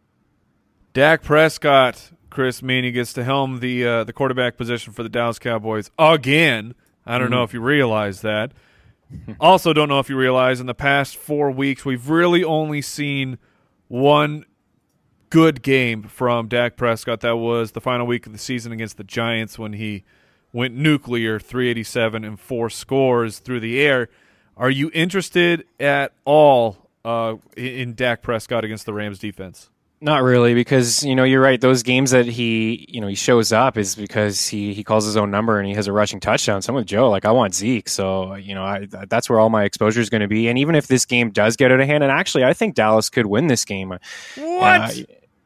Dak 0.92 1.22
Prescott, 1.22 2.12
Chris 2.30 2.60
Meaney 2.60 2.92
gets 2.92 3.12
to 3.14 3.24
helm 3.24 3.58
the 3.58 3.84
uh, 3.84 4.04
the 4.04 4.12
quarterback 4.12 4.56
position 4.56 4.92
for 4.92 5.02
the 5.02 5.08
Dallas 5.08 5.40
Cowboys 5.40 5.90
again. 5.98 6.74
I 7.06 7.18
don't 7.18 7.30
know 7.30 7.42
if 7.42 7.52
you 7.52 7.60
realize 7.60 8.20
that. 8.20 8.52
also, 9.40 9.72
don't 9.72 9.88
know 9.88 9.98
if 9.98 10.08
you 10.08 10.16
realize 10.16 10.60
in 10.60 10.66
the 10.66 10.74
past 10.74 11.16
four 11.16 11.50
weeks 11.50 11.84
we've 11.84 12.08
really 12.08 12.44
only 12.44 12.80
seen 12.80 13.38
one 13.88 14.44
good 15.30 15.62
game 15.62 16.04
from 16.04 16.48
Dak 16.48 16.76
Prescott. 16.76 17.20
That 17.20 17.36
was 17.36 17.72
the 17.72 17.80
final 17.80 18.06
week 18.06 18.26
of 18.26 18.32
the 18.32 18.38
season 18.38 18.70
against 18.70 18.96
the 18.96 19.04
Giants 19.04 19.58
when 19.58 19.72
he 19.72 20.04
went 20.54 20.74
nuclear, 20.74 21.38
387 21.38 22.24
and 22.24 22.40
four 22.40 22.70
scores 22.70 23.40
through 23.40 23.60
the 23.60 23.80
air. 23.80 24.08
Are 24.56 24.70
you 24.70 24.90
interested 24.94 25.66
at 25.80 26.12
all 26.24 26.88
uh, 27.04 27.34
in 27.56 27.94
Dak 27.94 28.22
Prescott 28.22 28.64
against 28.64 28.86
the 28.86 28.94
Rams 28.94 29.18
defense? 29.18 29.68
Not 30.00 30.22
really, 30.22 30.54
because 30.54 31.02
you 31.02 31.14
know 31.14 31.24
you're 31.24 31.40
right. 31.40 31.58
Those 31.58 31.82
games 31.82 32.10
that 32.10 32.26
he 32.26 32.86
you 32.90 33.00
know 33.00 33.06
he 33.06 33.14
shows 33.14 33.52
up 33.52 33.78
is 33.78 33.94
because 33.94 34.46
he 34.46 34.74
he 34.74 34.84
calls 34.84 35.06
his 35.06 35.16
own 35.16 35.30
number 35.30 35.58
and 35.58 35.66
he 35.66 35.74
has 35.74 35.86
a 35.86 35.92
rushing 35.92 36.20
touchdown. 36.20 36.60
Some 36.60 36.74
with 36.74 36.86
Joe, 36.86 37.08
like 37.08 37.24
I 37.24 37.30
want 37.30 37.54
Zeke, 37.54 37.88
so 37.88 38.34
you 38.34 38.54
know 38.54 38.64
I, 38.64 38.86
that's 39.08 39.30
where 39.30 39.40
all 39.40 39.48
my 39.48 39.64
exposure 39.64 40.02
is 40.02 40.10
going 40.10 40.20
to 40.20 40.28
be. 40.28 40.48
And 40.48 40.58
even 40.58 40.74
if 40.74 40.88
this 40.88 41.06
game 41.06 41.30
does 41.30 41.56
get 41.56 41.72
out 41.72 41.80
of 41.80 41.86
hand, 41.86 42.04
and 42.04 42.12
actually 42.12 42.44
I 42.44 42.52
think 42.52 42.74
Dallas 42.74 43.08
could 43.08 43.24
win 43.24 43.46
this 43.46 43.64
game. 43.64 43.88
What? 43.88 44.00
Uh, 44.36 44.90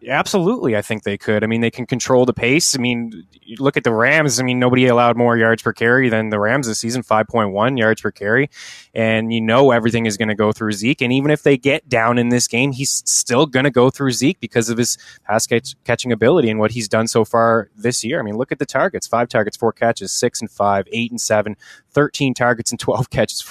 Absolutely, 0.06 0.76
I 0.76 0.82
think 0.82 1.02
they 1.02 1.18
could. 1.18 1.42
I 1.42 1.48
mean, 1.48 1.60
they 1.60 1.72
can 1.72 1.84
control 1.84 2.24
the 2.24 2.32
pace. 2.32 2.76
I 2.76 2.80
mean, 2.80 3.26
look 3.58 3.76
at 3.76 3.82
the 3.82 3.92
Rams. 3.92 4.38
I 4.38 4.44
mean, 4.44 4.60
nobody 4.60 4.86
allowed 4.86 5.16
more 5.16 5.36
yards 5.36 5.60
per 5.60 5.72
carry 5.72 6.08
than 6.08 6.30
the 6.30 6.38
Rams 6.38 6.68
this 6.68 6.78
season, 6.78 7.02
5.1 7.02 7.76
yards 7.76 8.00
per 8.00 8.12
carry. 8.12 8.48
And 8.94 9.32
you 9.32 9.40
know 9.40 9.72
everything 9.72 10.06
is 10.06 10.16
going 10.16 10.28
to 10.28 10.36
go 10.36 10.52
through 10.52 10.72
Zeke. 10.72 11.02
And 11.02 11.12
even 11.12 11.32
if 11.32 11.42
they 11.42 11.56
get 11.56 11.88
down 11.88 12.16
in 12.16 12.28
this 12.28 12.46
game, 12.46 12.70
he's 12.70 13.02
still 13.06 13.44
going 13.44 13.64
to 13.64 13.72
go 13.72 13.90
through 13.90 14.12
Zeke 14.12 14.38
because 14.38 14.68
of 14.68 14.78
his 14.78 14.98
pass 15.26 15.48
catch- 15.48 15.74
catching 15.82 16.12
ability 16.12 16.48
and 16.48 16.60
what 16.60 16.70
he's 16.70 16.88
done 16.88 17.08
so 17.08 17.24
far 17.24 17.68
this 17.76 18.04
year. 18.04 18.20
I 18.20 18.22
mean, 18.22 18.36
look 18.36 18.52
at 18.52 18.60
the 18.60 18.66
targets 18.66 19.08
five 19.08 19.28
targets, 19.28 19.56
four 19.56 19.72
catches, 19.72 20.12
six 20.12 20.40
and 20.40 20.50
five, 20.50 20.86
eight 20.92 21.10
and 21.10 21.20
seven, 21.20 21.56
13 21.90 22.34
targets 22.34 22.70
and 22.70 22.78
12 22.88 23.10
catches 23.10 23.42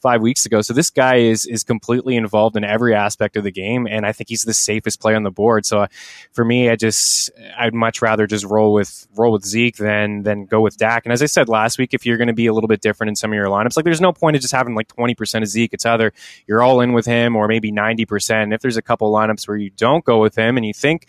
five 0.00 0.22
weeks 0.22 0.46
ago. 0.46 0.62
So 0.62 0.72
this 0.72 0.88
guy 0.88 1.16
is 1.16 1.44
is 1.44 1.62
completely 1.62 2.16
involved 2.16 2.56
in 2.56 2.64
every 2.64 2.94
aspect 2.94 3.36
of 3.36 3.44
the 3.44 3.52
game, 3.52 3.86
and 3.86 4.06
I 4.06 4.12
think 4.12 4.30
he's 4.30 4.44
the 4.44 4.54
safest 4.54 5.00
player 5.00 5.16
on 5.16 5.24
the 5.24 5.30
board. 5.30 5.66
So 5.66 5.86
for 6.32 6.44
me, 6.44 6.68
I 6.68 6.76
just 6.76 7.30
I'd 7.58 7.74
much 7.74 8.02
rather 8.02 8.26
just 8.26 8.44
roll 8.44 8.72
with 8.72 9.06
roll 9.16 9.32
with 9.32 9.44
Zeke 9.44 9.76
than 9.76 10.22
than 10.22 10.46
go 10.46 10.60
with 10.60 10.76
Dak. 10.76 11.04
And 11.06 11.12
as 11.12 11.22
I 11.22 11.26
said 11.26 11.48
last 11.48 11.78
week, 11.78 11.94
if 11.94 12.06
you're 12.06 12.16
going 12.16 12.28
to 12.28 12.34
be 12.34 12.46
a 12.46 12.52
little 12.52 12.68
bit 12.68 12.80
different 12.80 13.08
in 13.08 13.16
some 13.16 13.30
of 13.30 13.34
your 13.34 13.46
lineups, 13.46 13.76
like 13.76 13.84
there's 13.84 14.00
no 14.00 14.12
point 14.12 14.36
of 14.36 14.42
just 14.42 14.54
having 14.54 14.74
like 14.74 14.88
20% 14.88 15.42
of 15.42 15.48
Zeke. 15.48 15.72
It's 15.72 15.86
either 15.86 16.12
you're 16.46 16.62
all 16.62 16.80
in 16.80 16.92
with 16.92 17.06
him 17.06 17.36
or 17.36 17.48
maybe 17.48 17.72
90%. 17.72 18.42
And 18.42 18.52
if 18.52 18.60
there's 18.60 18.76
a 18.76 18.82
couple 18.82 19.12
lineups 19.12 19.48
where 19.48 19.56
you 19.56 19.70
don't 19.70 20.04
go 20.04 20.20
with 20.20 20.36
him 20.36 20.56
and 20.56 20.66
you 20.66 20.74
think 20.74 21.06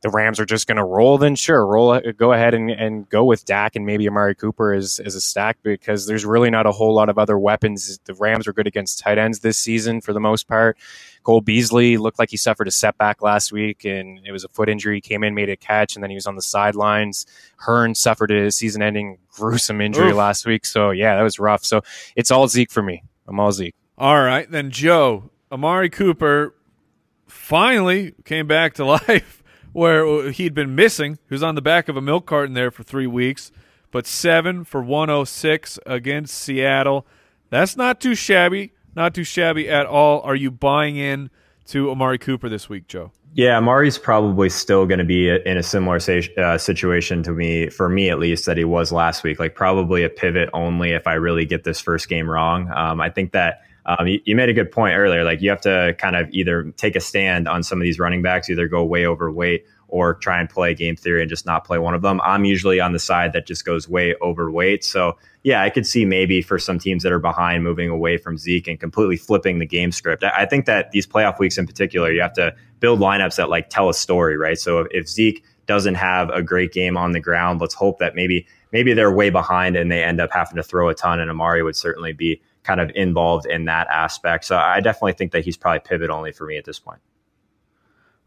the 0.00 0.10
Rams 0.10 0.38
are 0.38 0.44
just 0.44 0.66
going 0.68 0.76
to 0.76 0.84
roll, 0.84 1.18
then 1.18 1.34
sure, 1.34 1.66
roll. 1.66 1.90
Uh, 1.90 2.00
go 2.16 2.32
ahead 2.32 2.54
and, 2.54 2.70
and 2.70 3.08
go 3.08 3.24
with 3.24 3.44
Dak 3.44 3.74
and 3.74 3.84
maybe 3.84 4.06
Amari 4.06 4.34
Cooper 4.34 4.72
as, 4.72 5.00
as 5.04 5.14
a 5.14 5.20
stack 5.20 5.58
because 5.62 6.06
there's 6.06 6.24
really 6.24 6.50
not 6.50 6.66
a 6.66 6.72
whole 6.72 6.94
lot 6.94 7.08
of 7.08 7.18
other 7.18 7.38
weapons. 7.38 7.98
The 8.04 8.14
Rams 8.14 8.46
are 8.46 8.52
good 8.52 8.68
against 8.68 9.00
tight 9.00 9.18
ends 9.18 9.40
this 9.40 9.58
season 9.58 10.00
for 10.00 10.12
the 10.12 10.20
most 10.20 10.46
part. 10.46 10.78
Cole 11.24 11.40
Beasley 11.40 11.96
looked 11.96 12.18
like 12.18 12.30
he 12.30 12.36
suffered 12.36 12.68
a 12.68 12.70
setback 12.70 13.22
last 13.22 13.50
week 13.50 13.84
and 13.84 14.20
it 14.24 14.30
was 14.30 14.44
a 14.44 14.48
foot 14.48 14.68
injury. 14.68 14.96
He 14.96 15.00
came 15.00 15.24
in, 15.24 15.34
made 15.34 15.50
a 15.50 15.56
catch, 15.56 15.96
and 15.96 16.02
then 16.02 16.10
he 16.10 16.14
was 16.14 16.26
on 16.26 16.36
the 16.36 16.42
sidelines. 16.42 17.26
Hurns 17.66 17.96
suffered 17.96 18.30
a 18.30 18.52
season 18.52 18.82
ending 18.82 19.18
gruesome 19.32 19.80
injury 19.80 20.10
Oof. 20.10 20.16
last 20.16 20.46
week. 20.46 20.64
So, 20.64 20.90
yeah, 20.90 21.16
that 21.16 21.22
was 21.22 21.38
rough. 21.40 21.64
So, 21.64 21.82
it's 22.14 22.30
all 22.30 22.46
Zeke 22.46 22.70
for 22.70 22.82
me. 22.82 23.02
I'm 23.26 23.40
all 23.40 23.52
Zeke. 23.52 23.74
All 23.98 24.22
right, 24.22 24.48
then 24.48 24.70
Joe 24.70 25.30
Amari 25.50 25.90
Cooper 25.90 26.54
finally 27.26 28.14
came 28.24 28.46
back 28.46 28.74
to 28.74 28.84
life 29.08 29.37
where 29.78 30.30
he'd 30.30 30.54
been 30.54 30.74
missing. 30.74 31.18
He 31.28 31.34
was 31.34 31.42
on 31.42 31.54
the 31.54 31.62
back 31.62 31.88
of 31.88 31.96
a 31.96 32.00
milk 32.00 32.26
carton 32.26 32.54
there 32.54 32.70
for 32.70 32.82
three 32.82 33.06
weeks, 33.06 33.52
but 33.90 34.06
seven 34.06 34.64
for 34.64 34.82
106 34.82 35.78
against 35.86 36.34
Seattle. 36.34 37.06
That's 37.50 37.76
not 37.76 38.00
too 38.00 38.14
shabby. 38.14 38.72
Not 38.94 39.14
too 39.14 39.24
shabby 39.24 39.68
at 39.68 39.86
all. 39.86 40.20
Are 40.22 40.34
you 40.34 40.50
buying 40.50 40.96
in 40.96 41.30
to 41.66 41.90
Amari 41.90 42.18
Cooper 42.18 42.48
this 42.48 42.68
week, 42.68 42.88
Joe? 42.88 43.12
Yeah, 43.34 43.58
Amari's 43.58 43.98
probably 43.98 44.48
still 44.48 44.86
going 44.86 44.98
to 44.98 45.04
be 45.04 45.28
in 45.28 45.56
a 45.56 45.62
similar 45.62 46.00
uh, 46.38 46.58
situation 46.58 47.22
to 47.22 47.32
me, 47.32 47.68
for 47.68 47.88
me 47.88 48.10
at 48.10 48.18
least, 48.18 48.46
that 48.46 48.56
he 48.56 48.64
was 48.64 48.90
last 48.90 49.22
week. 49.22 49.38
Like 49.38 49.54
probably 49.54 50.02
a 50.02 50.08
pivot 50.08 50.48
only 50.52 50.90
if 50.90 51.06
I 51.06 51.14
really 51.14 51.44
get 51.44 51.62
this 51.62 51.80
first 51.80 52.08
game 52.08 52.28
wrong. 52.28 52.70
Um, 52.74 53.00
I 53.00 53.10
think 53.10 53.32
that 53.32 53.62
um, 53.88 54.06
you, 54.06 54.20
you, 54.26 54.36
made 54.36 54.50
a 54.50 54.52
good 54.52 54.70
point 54.70 54.94
earlier. 54.94 55.24
Like 55.24 55.40
you 55.40 55.48
have 55.48 55.62
to 55.62 55.96
kind 55.98 56.14
of 56.14 56.28
either 56.30 56.70
take 56.76 56.94
a 56.94 57.00
stand 57.00 57.48
on 57.48 57.62
some 57.62 57.80
of 57.80 57.84
these 57.84 57.98
running 57.98 58.20
backs, 58.20 58.50
either 58.50 58.68
go 58.68 58.84
way 58.84 59.06
overweight 59.06 59.64
or 59.88 60.14
try 60.14 60.38
and 60.38 60.50
play 60.50 60.74
game 60.74 60.94
theory 60.94 61.22
and 61.22 61.30
just 61.30 61.46
not 61.46 61.64
play 61.64 61.78
one 61.78 61.94
of 61.94 62.02
them. 62.02 62.20
I'm 62.22 62.44
usually 62.44 62.78
on 62.80 62.92
the 62.92 62.98
side 62.98 63.32
that 63.32 63.46
just 63.46 63.64
goes 63.64 63.88
way 63.88 64.14
overweight. 64.20 64.84
So 64.84 65.16
yeah, 65.42 65.62
I 65.62 65.70
could 65.70 65.86
see 65.86 66.04
maybe 66.04 66.42
for 66.42 66.58
some 66.58 66.78
teams 66.78 67.02
that 67.02 67.12
are 67.12 67.18
behind 67.18 67.64
moving 67.64 67.88
away 67.88 68.18
from 68.18 68.36
Zeke 68.36 68.68
and 68.68 68.78
completely 68.78 69.16
flipping 69.16 69.58
the 69.58 69.66
game 69.66 69.90
script. 69.90 70.22
I 70.22 70.44
think 70.44 70.66
that 70.66 70.90
these 70.90 71.06
playoff 71.06 71.38
weeks 71.38 71.56
in 71.56 71.66
particular, 71.66 72.12
you 72.12 72.20
have 72.20 72.34
to 72.34 72.54
build 72.80 73.00
lineups 73.00 73.36
that 73.36 73.48
like 73.48 73.70
tell 73.70 73.88
a 73.88 73.94
story, 73.94 74.36
right? 74.36 74.58
So 74.58 74.86
if 74.90 75.08
Zeke 75.08 75.42
doesn't 75.66 75.94
have 75.94 76.28
a 76.28 76.42
great 76.42 76.72
game 76.72 76.98
on 76.98 77.12
the 77.12 77.20
ground, 77.20 77.62
let's 77.62 77.74
hope 77.74 77.98
that 78.00 78.14
maybe 78.14 78.46
maybe 78.70 78.92
they're 78.92 79.10
way 79.10 79.30
behind 79.30 79.76
and 79.76 79.90
they 79.90 80.04
end 80.04 80.20
up 80.20 80.30
having 80.30 80.56
to 80.56 80.62
throw 80.62 80.90
a 80.90 80.94
ton. 80.94 81.20
And 81.20 81.30
Amari 81.30 81.62
would 81.62 81.76
certainly 81.76 82.12
be 82.12 82.42
kind 82.62 82.80
of 82.80 82.90
involved 82.94 83.46
in 83.46 83.64
that 83.66 83.86
aspect. 83.88 84.44
So 84.44 84.56
I 84.56 84.80
definitely 84.80 85.14
think 85.14 85.32
that 85.32 85.44
he's 85.44 85.56
probably 85.56 85.80
pivot 85.80 86.10
only 86.10 86.32
for 86.32 86.46
me 86.46 86.56
at 86.56 86.64
this 86.64 86.78
point. 86.78 87.00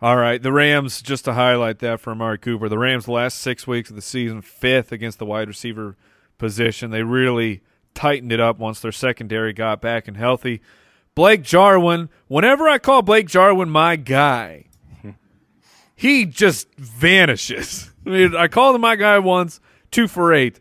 All 0.01 0.17
right, 0.17 0.41
the 0.41 0.51
Rams. 0.51 1.01
Just 1.01 1.25
to 1.25 1.33
highlight 1.33 1.79
that 1.79 1.99
for 1.99 2.11
Amari 2.11 2.39
Cooper, 2.39 2.67
the 2.67 2.79
Rams' 2.79 3.07
last 3.07 3.37
six 3.37 3.67
weeks 3.67 3.91
of 3.91 3.95
the 3.95 4.01
season, 4.01 4.41
fifth 4.41 4.91
against 4.91 5.19
the 5.19 5.25
wide 5.25 5.47
receiver 5.47 5.95
position. 6.39 6.89
They 6.89 7.03
really 7.03 7.61
tightened 7.93 8.31
it 8.31 8.39
up 8.39 8.57
once 8.57 8.79
their 8.79 8.91
secondary 8.91 9.53
got 9.53 9.79
back 9.79 10.07
and 10.07 10.17
healthy. 10.17 10.61
Blake 11.13 11.43
Jarwin. 11.43 12.09
Whenever 12.27 12.67
I 12.67 12.79
call 12.79 13.03
Blake 13.03 13.27
Jarwin 13.27 13.69
my 13.69 13.95
guy, 13.95 14.65
he 15.95 16.25
just 16.25 16.73
vanishes. 16.75 17.91
I 18.05 18.09
mean, 18.09 18.35
I 18.35 18.47
called 18.47 18.75
him 18.75 18.81
my 18.81 18.95
guy 18.95 19.19
once, 19.19 19.59
two 19.91 20.07
for 20.07 20.33
eight. 20.33 20.59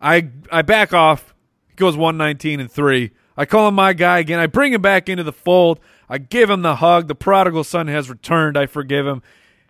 I 0.00 0.30
I 0.52 0.62
back 0.62 0.92
off. 0.92 1.34
He 1.76 1.78
goes 1.78 1.94
one 1.96 2.16
nineteen 2.16 2.58
and 2.58 2.70
three. 2.70 3.10
I 3.36 3.44
call 3.44 3.68
him 3.68 3.74
my 3.74 3.92
guy 3.92 4.18
again. 4.20 4.38
I 4.38 4.46
bring 4.46 4.72
him 4.72 4.80
back 4.80 5.10
into 5.10 5.22
the 5.22 5.32
fold. 5.32 5.78
I 6.08 6.16
give 6.16 6.48
him 6.48 6.62
the 6.62 6.76
hug. 6.76 7.06
The 7.06 7.14
prodigal 7.14 7.64
son 7.64 7.86
has 7.88 8.08
returned. 8.08 8.56
I 8.56 8.64
forgive 8.64 9.06
him, 9.06 9.22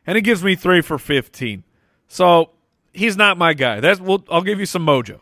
and 0.07 0.15
he 0.15 0.23
gives 0.23 0.45
me 0.45 0.55
three 0.55 0.83
for 0.83 0.99
fifteen. 0.99 1.65
So 2.07 2.51
he's 2.93 3.17
not 3.17 3.39
my 3.39 3.55
guy. 3.55 3.81
That's 3.81 4.01
well, 4.01 4.25
I'll 4.31 4.43
give 4.43 4.61
you 4.61 4.67
some 4.67 4.87
mojo. 4.87 5.19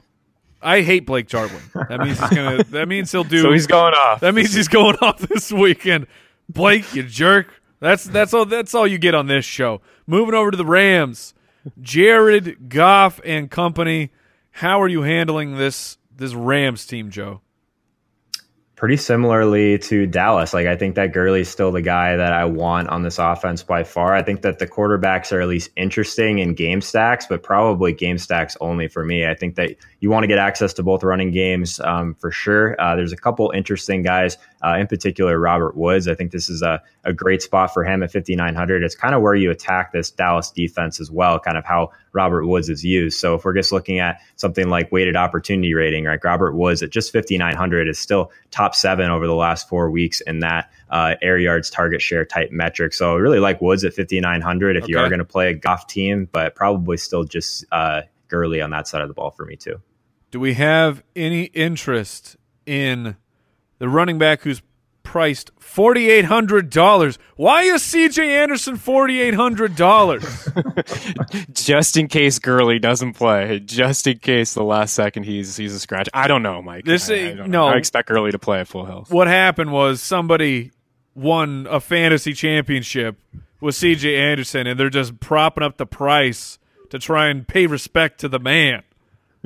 I 0.60 0.82
hate 0.82 1.06
Blake 1.06 1.26
Jarwin. 1.26 1.62
That 1.88 2.00
means 2.00 2.20
he's 2.20 2.30
gonna. 2.30 2.64
That 2.70 2.86
means 2.86 3.10
he'll 3.10 3.24
do. 3.24 3.40
So 3.40 3.52
he's 3.52 3.66
going 3.66 3.94
off. 3.94 4.20
That 4.20 4.34
means 4.34 4.52
he's 4.52 4.68
going 4.68 4.96
off 5.00 5.20
this 5.20 5.50
weekend. 5.50 6.06
Blake, 6.50 6.94
you 6.94 7.02
jerk. 7.02 7.62
That's 7.80 8.04
that's 8.04 8.34
all. 8.34 8.44
That's 8.44 8.74
all 8.74 8.86
you 8.86 8.98
get 8.98 9.14
on 9.14 9.26
this 9.26 9.46
show. 9.46 9.80
Moving 10.06 10.34
over 10.34 10.50
to 10.50 10.56
the 10.58 10.66
Rams, 10.66 11.32
Jared 11.80 12.68
Goff 12.68 13.22
and 13.24 13.50
company. 13.50 14.10
How 14.58 14.80
are 14.82 14.88
you 14.88 15.02
handling 15.02 15.56
this 15.56 15.98
this 16.16 16.34
Rams 16.34 16.86
team, 16.86 17.10
Joe? 17.10 17.40
pretty 18.76 18.96
similarly 18.96 19.78
to 19.78 20.06
Dallas. 20.06 20.52
Like 20.52 20.66
I 20.66 20.76
think 20.76 20.96
that 20.96 21.12
Gurley's 21.12 21.48
still 21.48 21.70
the 21.72 21.82
guy 21.82 22.16
that 22.16 22.32
I 22.32 22.44
want 22.44 22.88
on 22.88 23.02
this 23.02 23.18
offense 23.18 23.62
by 23.62 23.84
far. 23.84 24.14
I 24.14 24.22
think 24.22 24.42
that 24.42 24.58
the 24.58 24.66
quarterbacks 24.66 25.32
are 25.32 25.40
at 25.40 25.48
least 25.48 25.70
interesting 25.76 26.38
in 26.40 26.54
game 26.54 26.80
stacks, 26.80 27.26
but 27.26 27.42
probably 27.42 27.92
game 27.92 28.18
stacks 28.18 28.56
only 28.60 28.88
for 28.88 29.04
me. 29.04 29.26
I 29.26 29.34
think 29.34 29.54
that 29.54 29.76
you 30.00 30.10
want 30.10 30.24
to 30.24 30.26
get 30.26 30.38
access 30.38 30.72
to 30.74 30.82
both 30.82 31.02
running 31.02 31.30
games 31.30 31.80
um, 31.80 32.14
for 32.16 32.30
sure. 32.30 32.78
Uh, 32.80 32.96
there's 32.96 33.12
a 33.12 33.16
couple 33.16 33.50
interesting 33.54 34.02
guys, 34.02 34.36
uh, 34.64 34.76
in 34.78 34.86
particular 34.86 35.38
Robert 35.38 35.76
Woods. 35.76 36.08
I 36.08 36.14
think 36.14 36.32
this 36.32 36.48
is 36.48 36.62
a, 36.62 36.80
a 37.04 37.12
great 37.12 37.42
spot 37.42 37.74
for 37.74 37.84
him 37.84 38.02
at 38.02 38.10
5,900. 38.10 38.82
It's 38.82 38.94
kind 38.94 39.14
of 39.14 39.20
where 39.20 39.34
you 39.34 39.50
attack 39.50 39.92
this 39.92 40.10
Dallas 40.10 40.50
defense 40.50 41.00
as 41.00 41.10
well, 41.10 41.38
kind 41.38 41.58
of 41.58 41.64
how 41.64 41.90
Robert 42.12 42.46
Woods 42.46 42.70
is 42.70 42.84
used. 42.84 43.18
So 43.18 43.34
if 43.34 43.44
we're 43.44 43.54
just 43.54 43.72
looking 43.72 43.98
at 43.98 44.20
something 44.36 44.68
like 44.68 44.90
weighted 44.90 45.16
opportunity 45.16 45.74
rating, 45.74 46.04
right? 46.04 46.18
Robert 46.24 46.54
Woods 46.54 46.82
at 46.82 46.90
just 46.90 47.12
5,900 47.12 47.88
is 47.88 47.98
still 47.98 48.30
top 48.50 48.74
seven 48.74 49.10
over 49.10 49.26
the 49.26 49.34
last 49.34 49.68
four 49.68 49.90
weeks 49.90 50.20
in 50.22 50.38
that 50.40 50.70
uh, 50.88 51.16
air 51.20 51.36
yards 51.38 51.68
target 51.70 52.00
share 52.00 52.24
type 52.24 52.50
metric. 52.50 52.94
So 52.94 53.14
I 53.14 53.18
really 53.18 53.40
like 53.40 53.60
Woods 53.60 53.84
at 53.84 53.92
5,900 53.94 54.76
if 54.76 54.84
Okay. 54.84 54.92
you 54.92 54.98
are 54.98 55.08
going 55.08 55.18
to 55.18 55.24
play 55.24 55.50
a 55.50 55.54
Goff 55.54 55.86
team, 55.88 56.28
but 56.32 56.54
probably 56.54 56.96
still 56.96 57.24
just 57.24 57.64
uh, 57.70 58.02
Gurley 58.28 58.62
on 58.62 58.70
that 58.70 58.88
side 58.88 59.02
of 59.02 59.08
the 59.08 59.14
ball 59.14 59.30
for 59.30 59.44
me 59.44 59.56
too. 59.56 59.80
Do 60.30 60.40
we 60.40 60.54
have 60.54 61.02
any 61.14 61.44
interest 61.44 62.36
in 62.66 63.16
the 63.78 63.88
running 63.88 64.18
back 64.18 64.42
who's 64.42 64.62
priced 65.02 65.50
forty 65.58 66.10
eight 66.10 66.24
hundred 66.24 66.70
dollars? 66.70 67.18
Why 67.36 67.62
is 67.62 67.82
CJ 67.82 68.18
Anderson 68.24 68.76
forty 68.76 69.20
eight 69.20 69.34
hundred 69.34 69.76
dollars? 69.76 70.48
just 71.52 71.96
in 71.96 72.08
case 72.08 72.38
Gurley 72.38 72.78
doesn't 72.78 73.12
play, 73.14 73.60
just 73.60 74.06
in 74.06 74.18
case 74.18 74.54
the 74.54 74.64
last 74.64 74.94
second 74.94 75.24
he's 75.24 75.56
he's 75.56 75.74
a 75.74 75.80
scratch. 75.80 76.08
I 76.14 76.26
don't 76.26 76.42
know, 76.42 76.62
Mike. 76.62 76.84
This 76.84 77.10
I, 77.10 77.14
I 77.14 77.32
no. 77.34 77.46
know. 77.46 77.66
I 77.66 77.76
expect 77.76 78.08
Gurley 78.08 78.32
to 78.32 78.38
play 78.38 78.60
at 78.60 78.68
full 78.68 78.84
health. 78.86 79.10
what 79.10 79.26
happened 79.28 79.72
was 79.72 80.00
somebody 80.00 80.70
won 81.14 81.66
a 81.70 81.80
fantasy 81.80 82.32
championship 82.32 83.16
with 83.60 83.74
CJ 83.76 84.18
Anderson, 84.18 84.66
and 84.66 84.78
they're 84.78 84.90
just 84.90 85.20
propping 85.20 85.62
up 85.64 85.76
the 85.76 85.86
price 85.86 86.58
to 86.90 86.98
try 86.98 87.28
and 87.28 87.46
pay 87.46 87.66
respect 87.66 88.20
to 88.20 88.28
the 88.28 88.38
man. 88.38 88.82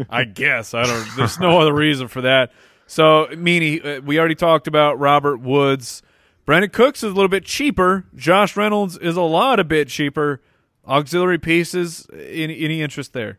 I 0.08 0.24
guess 0.24 0.74
I 0.74 0.84
don't. 0.84 1.08
There's 1.16 1.38
no 1.40 1.60
other 1.60 1.74
reason 1.74 2.08
for 2.08 2.20
that. 2.22 2.52
So, 2.88 3.26
Meaney, 3.32 3.84
uh, 3.84 4.00
we 4.00 4.18
already 4.18 4.34
talked 4.34 4.66
about 4.66 4.98
Robert 4.98 5.36
Woods. 5.36 6.02
Brandin 6.46 6.72
Cooks 6.72 7.02
is 7.02 7.12
a 7.12 7.14
little 7.14 7.28
bit 7.28 7.44
cheaper. 7.44 8.06
Josh 8.16 8.56
Reynolds 8.56 8.96
is 8.96 9.14
a 9.14 9.22
lot 9.22 9.60
a 9.60 9.64
bit 9.64 9.88
cheaper. 9.88 10.40
Auxiliary 10.86 11.38
pieces. 11.38 12.06
Any, 12.14 12.58
any 12.64 12.80
interest 12.80 13.12
there? 13.12 13.38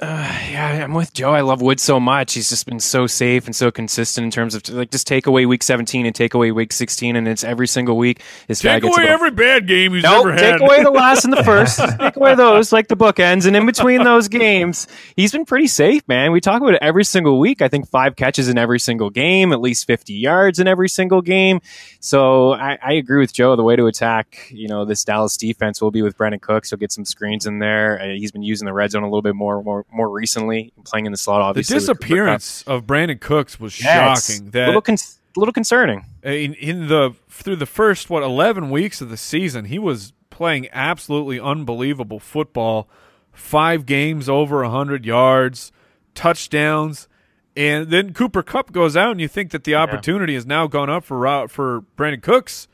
Uh, 0.00 0.38
yeah, 0.50 0.82
I'm 0.82 0.92
with 0.92 1.14
Joe. 1.14 1.32
I 1.32 1.42
love 1.42 1.62
Wood 1.62 1.78
so 1.78 2.00
much. 2.00 2.34
He's 2.34 2.48
just 2.48 2.66
been 2.66 2.80
so 2.80 3.06
safe 3.06 3.46
and 3.46 3.54
so 3.54 3.70
consistent 3.70 4.24
in 4.24 4.32
terms 4.32 4.56
of 4.56 4.68
like 4.70 4.90
just 4.90 5.06
take 5.06 5.28
away 5.28 5.46
week 5.46 5.62
17 5.62 6.04
and 6.04 6.12
take 6.12 6.34
away 6.34 6.50
week 6.50 6.72
16, 6.72 7.14
and 7.14 7.28
it's 7.28 7.44
every 7.44 7.68
single 7.68 7.96
week. 7.96 8.20
This 8.48 8.58
take 8.58 8.82
away 8.82 9.06
every 9.06 9.30
bad 9.30 9.68
game 9.68 9.94
he's 9.94 10.02
nope, 10.02 10.26
ever 10.26 10.32
had. 10.32 10.58
Take 10.58 10.62
away 10.62 10.82
the 10.82 10.90
last 10.90 11.22
and 11.22 11.32
the 11.32 11.44
first. 11.44 11.78
take 11.78 12.16
away 12.16 12.34
those 12.34 12.72
like 12.72 12.88
the 12.88 12.96
bookends, 12.96 13.46
and 13.46 13.54
in 13.54 13.66
between 13.66 14.02
those 14.02 14.26
games, 14.26 14.88
he's 15.14 15.30
been 15.30 15.44
pretty 15.44 15.68
safe, 15.68 16.02
man. 16.08 16.32
We 16.32 16.40
talk 16.40 16.60
about 16.60 16.74
it 16.74 16.82
every 16.82 17.04
single 17.04 17.38
week. 17.38 17.62
I 17.62 17.68
think 17.68 17.88
five 17.88 18.16
catches 18.16 18.48
in 18.48 18.58
every 18.58 18.80
single 18.80 19.10
game, 19.10 19.52
at 19.52 19.60
least 19.60 19.86
50 19.86 20.12
yards 20.12 20.58
in 20.58 20.66
every 20.66 20.88
single 20.88 21.22
game. 21.22 21.60
So 22.00 22.52
I, 22.52 22.76
I 22.82 22.92
agree 22.94 23.20
with 23.20 23.32
Joe. 23.32 23.54
The 23.54 23.62
way 23.62 23.76
to 23.76 23.86
attack, 23.86 24.48
you 24.50 24.66
know, 24.66 24.84
this 24.84 25.04
Dallas 25.04 25.36
defense 25.36 25.80
will 25.80 25.92
be 25.92 26.02
with 26.02 26.18
Brandin 26.18 26.40
Cooks. 26.40 26.70
He'll 26.70 26.80
get 26.80 26.90
some 26.90 27.04
screens 27.04 27.46
in 27.46 27.60
there. 27.60 28.00
Uh, 28.02 28.06
he's 28.08 28.32
been 28.32 28.42
using 28.42 28.66
the 28.66 28.72
red 28.72 28.90
zone 28.90 29.04
a 29.04 29.06
little 29.06 29.22
bit 29.22 29.36
more, 29.36 29.62
more 29.62 29.83
more 29.92 30.08
recently, 30.08 30.72
playing 30.84 31.06
in 31.06 31.12
the 31.12 31.18
slot. 31.18 31.40
Obviously, 31.40 31.74
the 31.74 31.80
disappearance 31.80 32.62
of 32.66 32.84
Brandin 32.84 33.20
Cooks 33.20 33.60
was 33.60 33.80
yeah, 33.82 34.14
shocking. 34.14 34.50
That 34.50 34.66
little 34.66 34.82
con- 34.82 34.96
little 35.36 35.52
concerning. 35.52 36.06
In, 36.22 36.54
in 36.54 36.88
the 36.88 37.14
through 37.28 37.56
the 37.56 37.66
first 37.66 38.10
what 38.10 38.22
eleven 38.22 38.70
weeks 38.70 39.00
of 39.00 39.08
the 39.08 39.16
season, 39.16 39.66
he 39.66 39.78
was 39.78 40.12
playing 40.30 40.68
absolutely 40.72 41.38
unbelievable 41.38 42.18
football. 42.18 42.88
Five 43.32 43.86
games 43.86 44.28
over 44.28 44.64
hundred 44.64 45.04
yards, 45.04 45.72
touchdowns. 46.14 47.08
And 47.56 47.88
then 47.88 48.12
Cooper 48.12 48.42
Kupp 48.42 48.72
goes 48.72 48.96
out, 48.96 49.12
and 49.12 49.20
you 49.20 49.28
think 49.28 49.52
that 49.52 49.62
the 49.62 49.76
opportunity 49.76 50.32
yeah. 50.32 50.38
has 50.38 50.46
now 50.46 50.66
gone 50.66 50.90
up 50.90 51.04
for 51.04 51.48
for 51.48 51.82
Brandin 51.96 52.22
Cooks, 52.22 52.66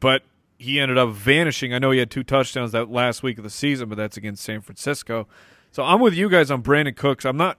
but 0.00 0.22
he 0.58 0.80
ended 0.80 0.96
up 0.96 1.10
vanishing. 1.10 1.74
I 1.74 1.78
know 1.78 1.90
he 1.90 1.98
had 1.98 2.10
two 2.10 2.22
touchdowns 2.22 2.72
that 2.72 2.90
last 2.90 3.22
week 3.22 3.36
of 3.38 3.44
the 3.44 3.50
season, 3.50 3.88
but 3.88 3.96
that's 3.96 4.16
against 4.16 4.42
San 4.42 4.62
Francisco. 4.62 5.28
So 5.74 5.82
I'm 5.82 5.98
with 5.98 6.14
you 6.14 6.28
guys 6.28 6.52
on 6.52 6.62
Brandin 6.62 6.94
Cooks. 6.94 7.24
I'm 7.24 7.36
not 7.36 7.58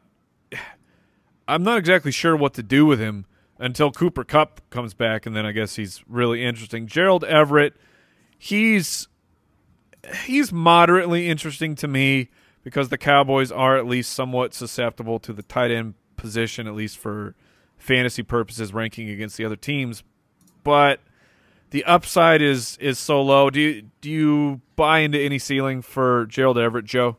I'm 1.49 1.63
not 1.63 1.77
exactly 1.77 2.13
sure 2.13 2.33
what 2.33 2.53
to 2.53 2.63
do 2.63 2.85
with 2.85 2.97
him 2.97 3.25
until 3.59 3.91
Cooper 3.91 4.23
Kupp 4.23 4.61
comes 4.69 4.93
back, 4.93 5.25
and 5.25 5.35
then 5.35 5.45
I 5.45 5.51
guess 5.51 5.75
he's 5.75 6.01
really 6.07 6.41
interesting. 6.41 6.87
Gerald 6.87 7.25
Everett, 7.25 7.73
he's 8.39 9.09
he's 10.23 10.53
moderately 10.53 11.27
interesting 11.27 11.75
to 11.75 11.89
me 11.89 12.29
because 12.63 12.87
the 12.87 12.97
Cowboys 12.97 13.51
are 13.51 13.75
at 13.75 13.85
least 13.85 14.13
somewhat 14.13 14.53
susceptible 14.53 15.19
to 15.19 15.33
the 15.33 15.43
tight 15.43 15.71
end 15.71 15.95
position, 16.15 16.67
at 16.67 16.73
least 16.73 16.97
for 16.97 17.35
fantasy 17.75 18.23
purposes, 18.23 18.73
ranking 18.73 19.09
against 19.09 19.35
the 19.35 19.43
other 19.43 19.57
teams. 19.57 20.03
But 20.63 21.01
the 21.71 21.83
upside 21.83 22.41
is 22.41 22.77
is 22.77 22.97
so 22.97 23.21
low. 23.21 23.49
Do 23.49 23.59
you 23.59 23.81
do 23.99 24.09
you 24.09 24.61
buy 24.77 24.99
into 24.99 25.19
any 25.19 25.37
ceiling 25.37 25.81
for 25.81 26.25
Gerald 26.27 26.57
Everett, 26.57 26.85
Joe? 26.85 27.17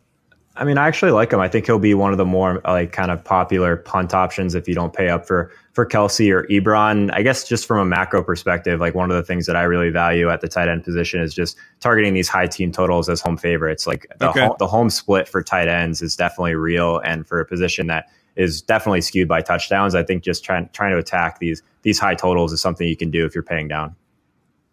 I 0.59 0.65
mean, 0.65 0.79
I 0.79 0.87
actually 0.87 1.13
like 1.13 1.33
him. 1.33 1.41
I 1.41 1.49
think 1.49 1.67
he'll 1.67 1.79
be 1.79 1.95
one 1.95 2.13
of 2.13 2.19
the 2.19 2.25
more 2.25 2.61
like 2.65 2.93
kind 2.93 3.11
of 3.11 3.23
popular 3.23 3.77
punt 3.77 4.15
options 4.15 4.55
if 4.55 4.67
you 4.67 4.75
don't 4.75 4.93
pay 4.93 5.09
up 5.09 5.27
for 5.27 5.53
for 5.73 5.85
Kelce 5.87 6.31
or 6.33 6.45
Ebron. 6.45 7.11
I 7.13 7.23
guess 7.23 7.47
just 7.47 7.67
from 7.67 7.79
a 7.79 7.85
macro 7.85 8.23
perspective, 8.23 8.81
like 8.81 8.95
one 8.95 9.11
of 9.11 9.17
the 9.17 9.23
things 9.23 9.47
that 9.47 9.57
I 9.57 9.63
really 9.65 9.91
value 9.91 10.31
at 10.31 10.41
the 10.41 10.49
tight 10.49 10.69
end 10.69 10.85
position 10.85 11.21
is 11.21 11.35
just 11.35 11.57
targeting 11.81 12.15
these 12.15 12.29
high 12.29 12.47
team 12.47 12.73
totals 12.73 13.09
as 13.09 13.21
home 13.21 13.37
favorites. 13.37 13.87
Like 13.87 14.07
the 14.19 14.31
okay. 14.31 14.41
home, 14.41 14.57
the 14.59 14.67
home 14.67 14.89
split 14.89 15.29
for 15.29 15.43
tight 15.43 15.69
ends 15.69 16.01
is 16.01 16.17
definitely 16.17 16.55
real, 16.55 16.99
and 16.99 17.27
for 17.27 17.39
a 17.41 17.45
position 17.45 17.87
that 17.89 18.09
is 18.37 18.63
definitely 18.63 19.03
skewed 19.03 19.29
by 19.29 19.43
touchdowns, 19.43 19.95
I 19.95 20.03
think 20.03 20.23
just 20.23 20.45
trying 20.45 20.71
trying 20.73 20.93
to 20.93 20.99
attack 20.99 21.39
these 21.39 21.63
these 21.83 21.99
high 21.99 22.15
totals 22.15 22.53
is 22.53 22.61
something 22.61 22.89
you 22.89 22.97
can 22.97 23.11
do 23.11 23.27
if 23.27 23.35
you're 23.35 23.45
paying 23.45 23.69
down 23.69 23.95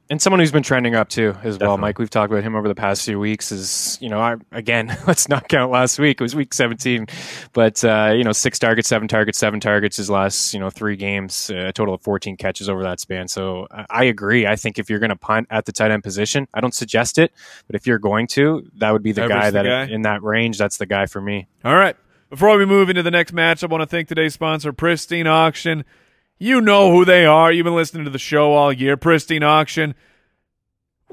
and 0.09 0.21
someone 0.21 0.39
who's 0.39 0.51
been 0.51 0.63
trending 0.63 0.95
up 0.95 1.09
too 1.09 1.29
as 1.29 1.35
Definitely. 1.55 1.67
well 1.67 1.77
mike. 1.77 1.97
We've 1.97 2.09
talked 2.09 2.31
about 2.31 2.43
him 2.43 2.55
over 2.55 2.67
the 2.67 2.75
past 2.75 3.05
few 3.05 3.19
weeks 3.19 3.51
is 3.51 3.97
you 4.01 4.09
know 4.09 4.19
I, 4.19 4.35
again 4.51 4.95
let's 5.07 5.29
not 5.29 5.47
count 5.47 5.71
last 5.71 5.97
week. 5.97 6.19
It 6.19 6.23
was 6.23 6.35
week 6.35 6.53
17 6.53 7.07
but 7.53 7.83
uh, 7.83 8.13
you 8.15 8.23
know 8.23 8.31
six 8.31 8.59
targets 8.59 8.87
seven 8.87 9.07
targets 9.07 9.37
seven 9.37 9.59
targets 9.59 9.97
his 9.97 10.09
last 10.09 10.53
you 10.53 10.59
know 10.59 10.69
three 10.69 10.95
games 10.95 11.49
uh, 11.49 11.67
a 11.67 11.73
total 11.73 11.95
of 11.95 12.01
14 12.01 12.37
catches 12.37 12.69
over 12.69 12.83
that 12.83 12.99
span. 12.99 13.27
So 13.27 13.67
i, 13.71 13.85
I 13.89 14.03
agree. 14.05 14.45
I 14.45 14.55
think 14.55 14.77
if 14.77 14.89
you're 14.89 14.99
going 14.99 15.09
to 15.09 15.15
punt 15.15 15.47
at 15.49 15.65
the 15.65 15.71
tight 15.71 15.91
end 15.91 16.03
position 16.03 16.47
i 16.53 16.61
don't 16.61 16.73
suggest 16.75 17.17
it 17.17 17.31
but 17.67 17.75
if 17.75 17.87
you're 17.87 17.99
going 17.99 18.27
to 18.27 18.69
that 18.75 18.91
would 18.91 19.03
be 19.03 19.11
the 19.11 19.27
guy 19.27 19.51
the 19.51 19.63
that 19.63 19.65
guy. 19.65 19.93
in 19.93 20.03
that 20.03 20.21
range 20.23 20.57
that's 20.57 20.77
the 20.77 20.85
guy 20.85 21.05
for 21.05 21.21
me. 21.21 21.47
All 21.63 21.75
right. 21.75 21.95
Before 22.29 22.57
we 22.57 22.65
move 22.65 22.89
into 22.89 23.03
the 23.03 23.11
next 23.11 23.31
match 23.31 23.63
i 23.63 23.67
want 23.67 23.81
to 23.81 23.85
thank 23.87 24.07
today's 24.07 24.33
sponsor 24.33 24.73
pristine 24.73 25.27
auction 25.27 25.85
you 26.37 26.61
know 26.61 26.91
who 26.91 27.05
they 27.05 27.25
are. 27.25 27.51
You've 27.51 27.63
been 27.63 27.75
listening 27.75 28.05
to 28.05 28.09
the 28.09 28.19
show 28.19 28.53
all 28.53 28.71
year. 28.71 28.97
Pristine 28.97 29.43
Auction. 29.43 29.95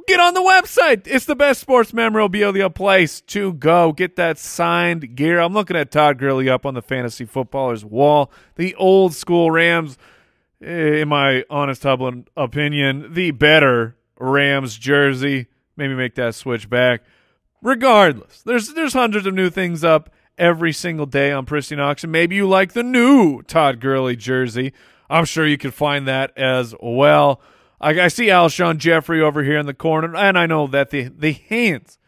Get 0.06 0.18
on 0.18 0.34
the 0.34 0.40
website. 0.40 1.06
It's 1.06 1.26
the 1.26 1.36
best 1.36 1.60
sports 1.60 1.92
memorabilia 1.92 2.68
place 2.70 3.20
to 3.22 3.52
go. 3.52 3.92
Get 3.92 4.16
that 4.16 4.38
signed 4.38 5.14
gear. 5.14 5.38
I'm 5.38 5.52
looking 5.52 5.76
at 5.76 5.92
Todd 5.92 6.18
Gurley 6.18 6.48
up 6.48 6.66
on 6.66 6.74
the 6.74 6.82
fantasy 6.82 7.24
footballers 7.24 7.84
wall. 7.84 8.32
The 8.56 8.74
old 8.74 9.14
school 9.14 9.50
Rams, 9.50 9.98
eh, 10.62 11.02
in 11.02 11.08
my 11.08 11.44
honest 11.48 11.84
humble 11.84 12.24
opinion, 12.36 13.14
the 13.14 13.30
better 13.30 13.96
Rams 14.18 14.76
jersey. 14.76 15.46
Maybe 15.76 15.94
make 15.94 16.16
that 16.16 16.34
switch 16.34 16.68
back. 16.68 17.02
Regardless, 17.62 18.42
there's 18.42 18.72
there's 18.74 18.94
hundreds 18.94 19.26
of 19.26 19.34
new 19.34 19.50
things 19.50 19.84
up 19.84 20.10
every 20.38 20.72
single 20.72 21.06
day 21.06 21.30
on 21.30 21.46
Pristine 21.46 21.78
Auction. 21.78 22.10
Maybe 22.10 22.34
you 22.34 22.48
like 22.48 22.72
the 22.72 22.82
new 22.82 23.42
Todd 23.42 23.78
Gurley 23.80 24.16
jersey. 24.16 24.72
I'm 25.10 25.24
sure 25.24 25.46
you 25.46 25.58
can 25.58 25.72
find 25.72 26.06
that 26.08 26.36
as 26.38 26.74
well. 26.80 27.40
I, 27.80 28.00
I 28.02 28.08
see 28.08 28.26
Alshon 28.26 28.78
Jeffery 28.78 29.20
over 29.20 29.42
here 29.42 29.58
in 29.58 29.66
the 29.66 29.74
corner, 29.74 30.14
and 30.14 30.38
I 30.38 30.46
know 30.46 30.66
that 30.68 30.90
the, 30.90 31.08
the 31.08 31.32
hands 31.32 31.98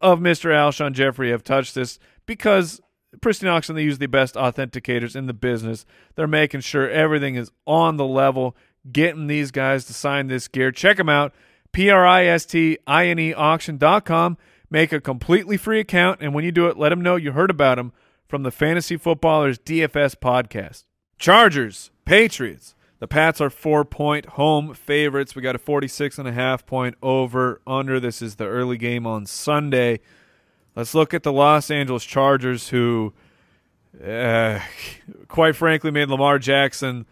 of 0.00 0.20
Mr. 0.20 0.50
Alshon 0.50 0.92
Jeffery 0.92 1.30
have 1.30 1.42
touched 1.42 1.74
this 1.74 1.98
because 2.24 2.80
Pristine 3.20 3.48
Auction, 3.48 3.74
they 3.74 3.82
use 3.82 3.98
the 3.98 4.06
best 4.06 4.36
authenticators 4.36 5.16
in 5.16 5.26
the 5.26 5.34
business. 5.34 5.84
They're 6.14 6.26
making 6.26 6.60
sure 6.60 6.88
everything 6.88 7.34
is 7.34 7.50
on 7.66 7.96
the 7.96 8.06
level, 8.06 8.56
getting 8.90 9.26
these 9.26 9.50
guys 9.50 9.84
to 9.86 9.92
sign 9.92 10.28
this 10.28 10.48
gear. 10.48 10.70
Check 10.70 10.96
them 10.96 11.08
out, 11.08 11.34
P-R-I-S-T-I-N-E 11.72 13.34
auction.com. 13.34 14.38
Make 14.70 14.92
a 14.92 15.00
completely 15.00 15.56
free 15.56 15.80
account, 15.80 16.20
and 16.22 16.32
when 16.32 16.44
you 16.44 16.52
do 16.52 16.66
it, 16.68 16.78
let 16.78 16.88
them 16.88 17.02
know 17.02 17.16
you 17.16 17.32
heard 17.32 17.50
about 17.50 17.76
them 17.76 17.92
from 18.26 18.42
the 18.42 18.50
Fantasy 18.50 18.96
Footballers 18.96 19.58
DFS 19.58 20.16
podcast. 20.16 20.84
Chargers 21.22 21.92
Patriots. 22.04 22.74
The 22.98 23.06
Pats 23.06 23.40
are 23.40 23.48
four 23.48 23.84
point 23.84 24.26
home 24.26 24.74
favorites. 24.74 25.36
We 25.36 25.42
got 25.42 25.54
a 25.54 25.58
46 25.58 26.18
and 26.18 26.26
a 26.26 26.32
half 26.32 26.66
point 26.66 26.96
over 27.00 27.60
under. 27.64 28.00
This 28.00 28.20
is 28.20 28.34
the 28.34 28.46
early 28.46 28.76
game 28.76 29.06
on 29.06 29.26
Sunday. 29.26 30.00
Let's 30.74 30.96
look 30.96 31.14
at 31.14 31.22
the 31.22 31.32
Los 31.32 31.70
Angeles 31.70 32.04
Chargers, 32.04 32.70
who, 32.70 33.12
uh, 34.04 34.58
quite 35.28 35.54
frankly, 35.54 35.92
made 35.92 36.08
Lamar 36.08 36.40
Jackson 36.40 37.06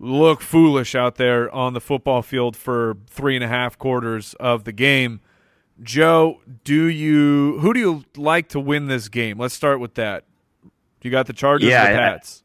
look 0.00 0.40
foolish 0.40 0.96
out 0.96 1.14
there 1.14 1.48
on 1.54 1.74
the 1.74 1.80
football 1.80 2.22
field 2.22 2.56
for 2.56 2.96
three 3.08 3.36
and 3.36 3.44
a 3.44 3.48
half 3.48 3.78
quarters 3.78 4.34
of 4.40 4.64
the 4.64 4.72
game. 4.72 5.20
Joe, 5.80 6.40
do 6.64 6.86
you 6.86 7.60
who 7.60 7.72
do 7.72 7.78
you 7.78 8.04
like 8.16 8.48
to 8.48 8.58
win 8.58 8.88
this 8.88 9.08
game? 9.08 9.38
Let's 9.38 9.54
start 9.54 9.78
with 9.78 9.94
that. 9.94 10.24
You 11.02 11.12
got 11.12 11.28
the 11.28 11.32
Chargers 11.32 11.68
yeah, 11.68 11.84
or 11.84 11.92
the 11.92 11.98
Pats? 11.98 12.43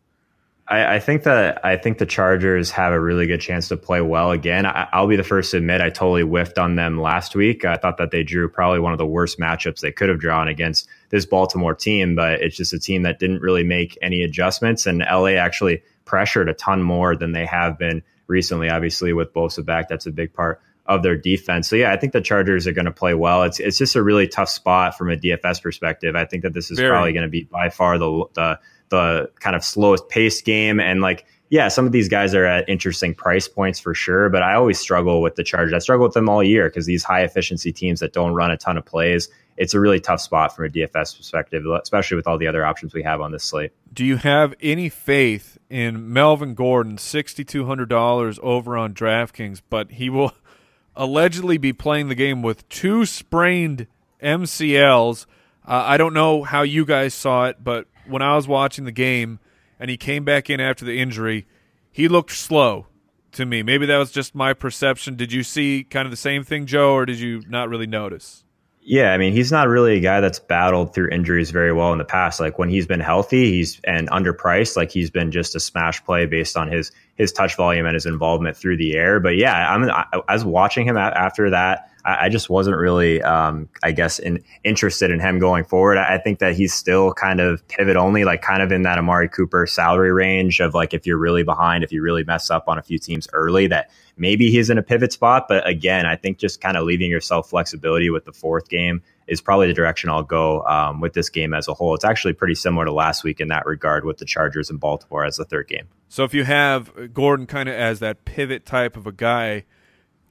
I, 0.70 0.96
I, 0.96 1.00
think 1.00 1.24
that 1.24 1.66
I 1.66 1.78
think 1.78 1.98
the 1.98 2.06
Chargers 2.06 2.70
have 2.72 2.94
a 2.94 3.00
really 3.00 3.26
good 3.26 3.42
chance 3.42 3.70
to 3.70 3.78
play 3.78 4.02
well 4.02 4.32
again. 4.32 4.66
I, 4.66 4.88
will 5.00 5.08
be 5.08 5.16
the 5.16 5.24
first 5.24 5.52
to 5.52 5.58
admit 5.58 5.82
I 5.82 5.90
totally 5.90 6.22
whiffed 6.22 6.60
on 6.60 6.76
them 6.76 7.02
last 7.02 7.36
week. 7.36 7.66
I 7.66 7.76
thought 7.76 7.98
that 7.98 8.12
they 8.12 8.24
drew 8.24 8.48
probably 8.48 8.80
one 8.80 8.92
of 8.92 9.00
the 9.00 9.06
worst 9.06 9.40
matchups 9.40 9.80
they 9.80 9.92
could 9.92 10.10
have 10.10 10.20
drawn 10.20 10.48
against 10.48 10.88
this 11.10 11.26
Baltimore 11.26 11.74
team, 11.74 12.16
but 12.16 12.42
it's 12.42 12.56
just 12.56 12.74
a 12.74 12.80
team 12.80 13.02
that 13.04 13.20
didn't 13.20 13.42
really 13.42 13.64
make 13.64 13.98
any 14.02 14.22
adjustments, 14.22 14.86
and 14.86 15.00
LA 15.00 15.30
actually 15.30 15.82
pressured 16.06 16.50
a 16.50 16.54
ton 16.54 16.84
more 16.84 17.16
than 17.16 17.32
they 17.32 17.46
have 17.46 17.80
been 17.80 18.04
recently. 18.28 18.70
Obviously, 18.70 19.12
with 19.12 19.34
Bosa 19.34 19.66
back, 19.66 19.90
that's 19.90 20.06
a 20.06 20.12
big 20.12 20.34
part 20.34 20.62
of 20.86 21.04
their 21.04 21.16
defense. 21.16 21.68
So 21.68 21.76
yeah, 21.76 21.92
I 21.92 21.98
think 21.98 22.14
the 22.14 22.22
Chargers 22.22 22.66
are 22.68 22.74
going 22.74 22.86
to 22.86 22.92
play 22.92 23.14
well. 23.14 23.44
It's 23.44 23.60
it's 23.60 23.78
just 23.78 23.96
a 23.96 24.04
really 24.04 24.28
tough 24.28 24.50
spot 24.50 24.98
from 24.98 25.10
a 25.10 25.16
DFS 25.16 25.62
perspective. 25.62 26.16
I 26.16 26.26
think 26.26 26.44
that 26.44 26.54
this 26.54 26.72
is 26.72 26.78
Very. 26.78 26.90
probably 26.90 27.14
going 27.14 27.26
to 27.26 27.30
be 27.30 27.44
by 27.44 27.70
far 27.70 27.98
the 27.98 28.26
the 28.34 28.60
the 28.90 29.30
kind 29.40 29.56
of 29.56 29.64
slowest 29.64 30.10
paced 30.10 30.46
game. 30.46 30.80
And 30.80 31.02
like, 31.02 31.26
yeah, 31.50 31.68
some 31.68 31.86
of 31.86 31.92
these 31.92 32.08
guys 32.08 32.36
are 32.36 32.46
at 32.46 32.70
interesting 32.70 33.16
price 33.16 33.48
points 33.48 33.80
for 33.80 33.96
sure, 33.96 34.30
but 34.30 34.44
I 34.44 34.54
always 34.54 34.80
struggle 34.80 35.22
with 35.22 35.36
the 35.36 35.44
Chargers. 35.44 35.74
I 35.74 35.80
struggle 35.80 36.06
with 36.06 36.14
them 36.14 36.30
all 36.30 36.44
year 36.44 36.70
because 36.70 36.86
these 36.86 37.04
high 37.04 37.22
efficiency 37.22 37.72
teams 37.72 38.00
that 38.02 38.14
don't 38.14 38.34
run 38.34 38.52
a 38.52 38.58
ton 38.58 38.78
of 38.78 38.86
plays, 38.86 39.30
it's 39.58 39.74
a 39.74 39.80
really 39.80 40.00
tough 40.00 40.22
spot 40.22 40.56
from 40.56 40.66
a 40.66 40.70
DFS 40.70 41.18
perspective, 41.18 41.66
especially 41.82 42.16
with 42.16 42.28
all 42.28 42.38
the 42.38 42.48
other 42.48 42.66
options 42.66 42.94
we 42.94 43.04
have 43.04 43.20
on 43.20 43.32
this 43.32 43.44
slate. 43.44 43.72
Do 43.92 44.06
you 44.06 44.18
have 44.18 44.54
any 44.62 44.90
faith 44.90 45.58
in 45.70 46.14
Melvin 46.14 46.54
Gordon, 46.54 46.98
$6,200 46.98 48.40
over 48.40 48.78
on 48.78 48.94
DraftKings, 48.94 49.62
but 49.70 49.92
he 49.92 50.10
will 50.10 50.34
allegedly 50.96 51.58
be 51.58 51.74
playing 51.74 52.10
the 52.10 52.16
game 52.16 52.44
with 52.44 52.68
two 52.70 53.06
sprained 53.06 53.88
MCLs? 54.22 55.26
Uh, 55.68 55.84
I 55.86 55.98
don't 55.98 56.14
know 56.14 56.44
how 56.44 56.62
you 56.62 56.86
guys 56.86 57.14
saw 57.14 57.48
it, 57.48 57.64
but 57.64 57.88
when 58.10 58.22
I 58.22 58.36
was 58.36 58.48
watching 58.48 58.86
the 58.86 58.92
game 58.92 59.40
and 59.80 59.90
he 59.90 59.98
came 59.98 60.26
back 60.26 60.50
in 60.50 60.60
after 60.60 60.86
the 60.86 61.00
injury, 61.00 61.48
he 61.92 62.08
looked 62.08 62.32
slow 62.32 62.88
to 63.34 63.46
me. 63.46 63.64
Maybe 63.64 63.86
that 63.86 63.98
was 63.98 64.12
just 64.12 64.36
my 64.36 64.54
perception. 64.54 65.16
Did 65.16 65.32
you 65.32 65.44
see 65.44 65.84
kind 65.84 66.06
of 66.06 66.12
the 66.12 66.18
same 66.18 66.44
thing, 66.44 66.66
Joe, 66.66 66.94
or 66.94 67.06
did 67.06 67.20
you 67.20 67.44
not 67.48 67.70
really 67.70 67.88
notice? 67.88 68.44
Yeah, 68.82 69.14
I 69.14 69.18
mean, 69.18 69.34
he's 69.34 69.52
not 69.52 69.68
really 69.68 69.98
a 69.98 70.00
guy 70.00 70.20
that's 70.20 70.40
battled 70.40 70.96
through 70.96 71.10
injuries 71.10 71.52
very 71.52 71.72
well 71.72 71.92
in 71.92 72.00
the 72.00 72.06
past. 72.06 72.40
Like 72.40 72.58
when 72.58 72.70
he's 72.70 72.88
been 72.88 73.02
healthy, 73.02 73.52
he's 73.52 73.80
and 73.84 74.10
underpriced, 74.10 74.76
like 74.76 74.90
he's 74.90 75.12
been 75.12 75.32
just 75.32 75.56
a 75.56 75.60
smash 75.60 76.04
play 76.06 76.26
based 76.26 76.58
on 76.58 76.72
his 76.72 76.92
his 77.16 77.32
touch 77.32 77.56
volume 77.56 77.86
and 77.86 77.94
his 77.94 78.06
involvement 78.06 78.58
through 78.58 78.78
the 78.78 78.96
air. 78.96 79.20
But 79.20 79.36
yeah, 79.36 79.72
I'm 79.72 79.84
I, 79.92 80.06
I 80.28 80.34
was 80.34 80.44
watching 80.44 80.88
him 80.88 80.98
after 80.98 81.52
that. 81.52 81.89
I, 82.06 82.26
I 82.26 82.30
just 82.30 82.50
wasn't 82.50 82.78
really, 82.78 83.22
um, 83.22 83.70
I 83.84 83.92
guess, 83.92 84.20
in, 84.20 84.44
interested 84.64 85.12
in 85.12 85.20
him 85.20 85.40
going 85.40 85.64
forward. 85.64 85.98
I, 85.98 86.16
I 86.16 86.18
think 86.18 86.40
that 86.40 86.56
he's 86.56 86.74
still 86.74 87.14
kind 87.14 87.40
of 87.40 87.68
pivot 87.68 87.96
only, 87.96 88.24
like 88.24 88.42
kind 88.42 88.62
of 88.62 88.72
in 88.72 88.84
that 88.84 88.98
Amari 88.98 89.30
Cooper 89.30 89.66
salary 89.68 90.12
range 90.12 90.60
of 90.60 90.74
like 90.74 90.94
if 90.94 91.06
you're 91.06 91.18
really 91.18 91.44
behind, 91.44 91.84
if 91.84 91.92
you 91.92 92.02
really 92.02 92.24
mess 92.24 92.50
up 92.50 92.66
on 92.68 92.78
a 92.78 92.82
few 92.82 93.00
teams 93.00 93.28
early, 93.34 93.68
that 93.68 93.92
maybe 94.18 94.52
he's 94.52 94.70
in 94.70 94.78
a 94.78 94.84
pivot 94.84 95.14
spot. 95.14 95.48
But 95.48 95.68
again, 95.68 96.06
I 96.06 96.16
think 96.16 96.38
just 96.38 96.62
kind 96.62 96.78
of 96.78 96.86
leaving 96.86 97.10
yourself 97.10 97.50
flexibility 97.50 98.10
with 98.10 98.26
the 98.26 98.34
fourth 98.34 98.70
game 98.70 99.02
is 99.28 99.42
probably 99.42 99.68
the 99.68 99.74
direction 99.74 100.10
I'll 100.10 100.24
go 100.24 100.64
um, 100.64 101.02
with 101.02 101.14
this 101.14 101.30
game 101.30 101.54
as 101.54 101.68
a 101.68 101.74
whole. 101.74 101.94
It's 101.94 102.04
actually 102.04 102.34
pretty 102.34 102.56
similar 102.56 102.86
to 102.86 102.92
last 102.92 103.24
week 103.24 103.40
in 103.40 103.50
that 103.50 103.66
regard 103.66 104.04
with 104.04 104.18
the 104.18 104.26
Chargers 104.26 104.70
and 104.72 104.80
Baltimore 104.80 105.24
as 105.24 105.38
the 105.38 105.46
third 105.46 105.68
game. 105.68 105.88
So 106.08 106.24
if 106.24 106.34
you 106.34 106.44
have 106.46 107.14
Gordon 107.14 107.46
kind 107.46 107.70
of 107.70 107.76
as 107.76 108.00
that 108.00 108.26
pivot 108.26 108.66
type 108.66 108.98
of 108.98 109.06
a 109.06 109.12
guy, 109.12 109.66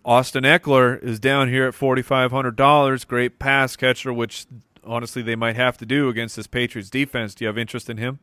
Austin 0.08 0.44
Ekeler 0.44 0.98
is 1.02 1.20
down 1.20 1.50
here 1.50 1.66
at 1.68 1.74
forty 1.74 2.00
five 2.00 2.30
hundred 2.30 2.56
dollars. 2.56 3.04
Great 3.04 3.38
pass 3.38 3.76
catcher, 3.76 4.10
which 4.10 4.46
honestly 4.82 5.20
they 5.20 5.36
might 5.36 5.54
have 5.54 5.76
to 5.76 5.84
do 5.84 6.08
against 6.08 6.34
this 6.34 6.46
Patriots 6.46 6.88
defense. 6.88 7.34
Do 7.34 7.44
you 7.44 7.48
have 7.48 7.58
interest 7.58 7.90
in 7.90 7.98
him? 7.98 8.18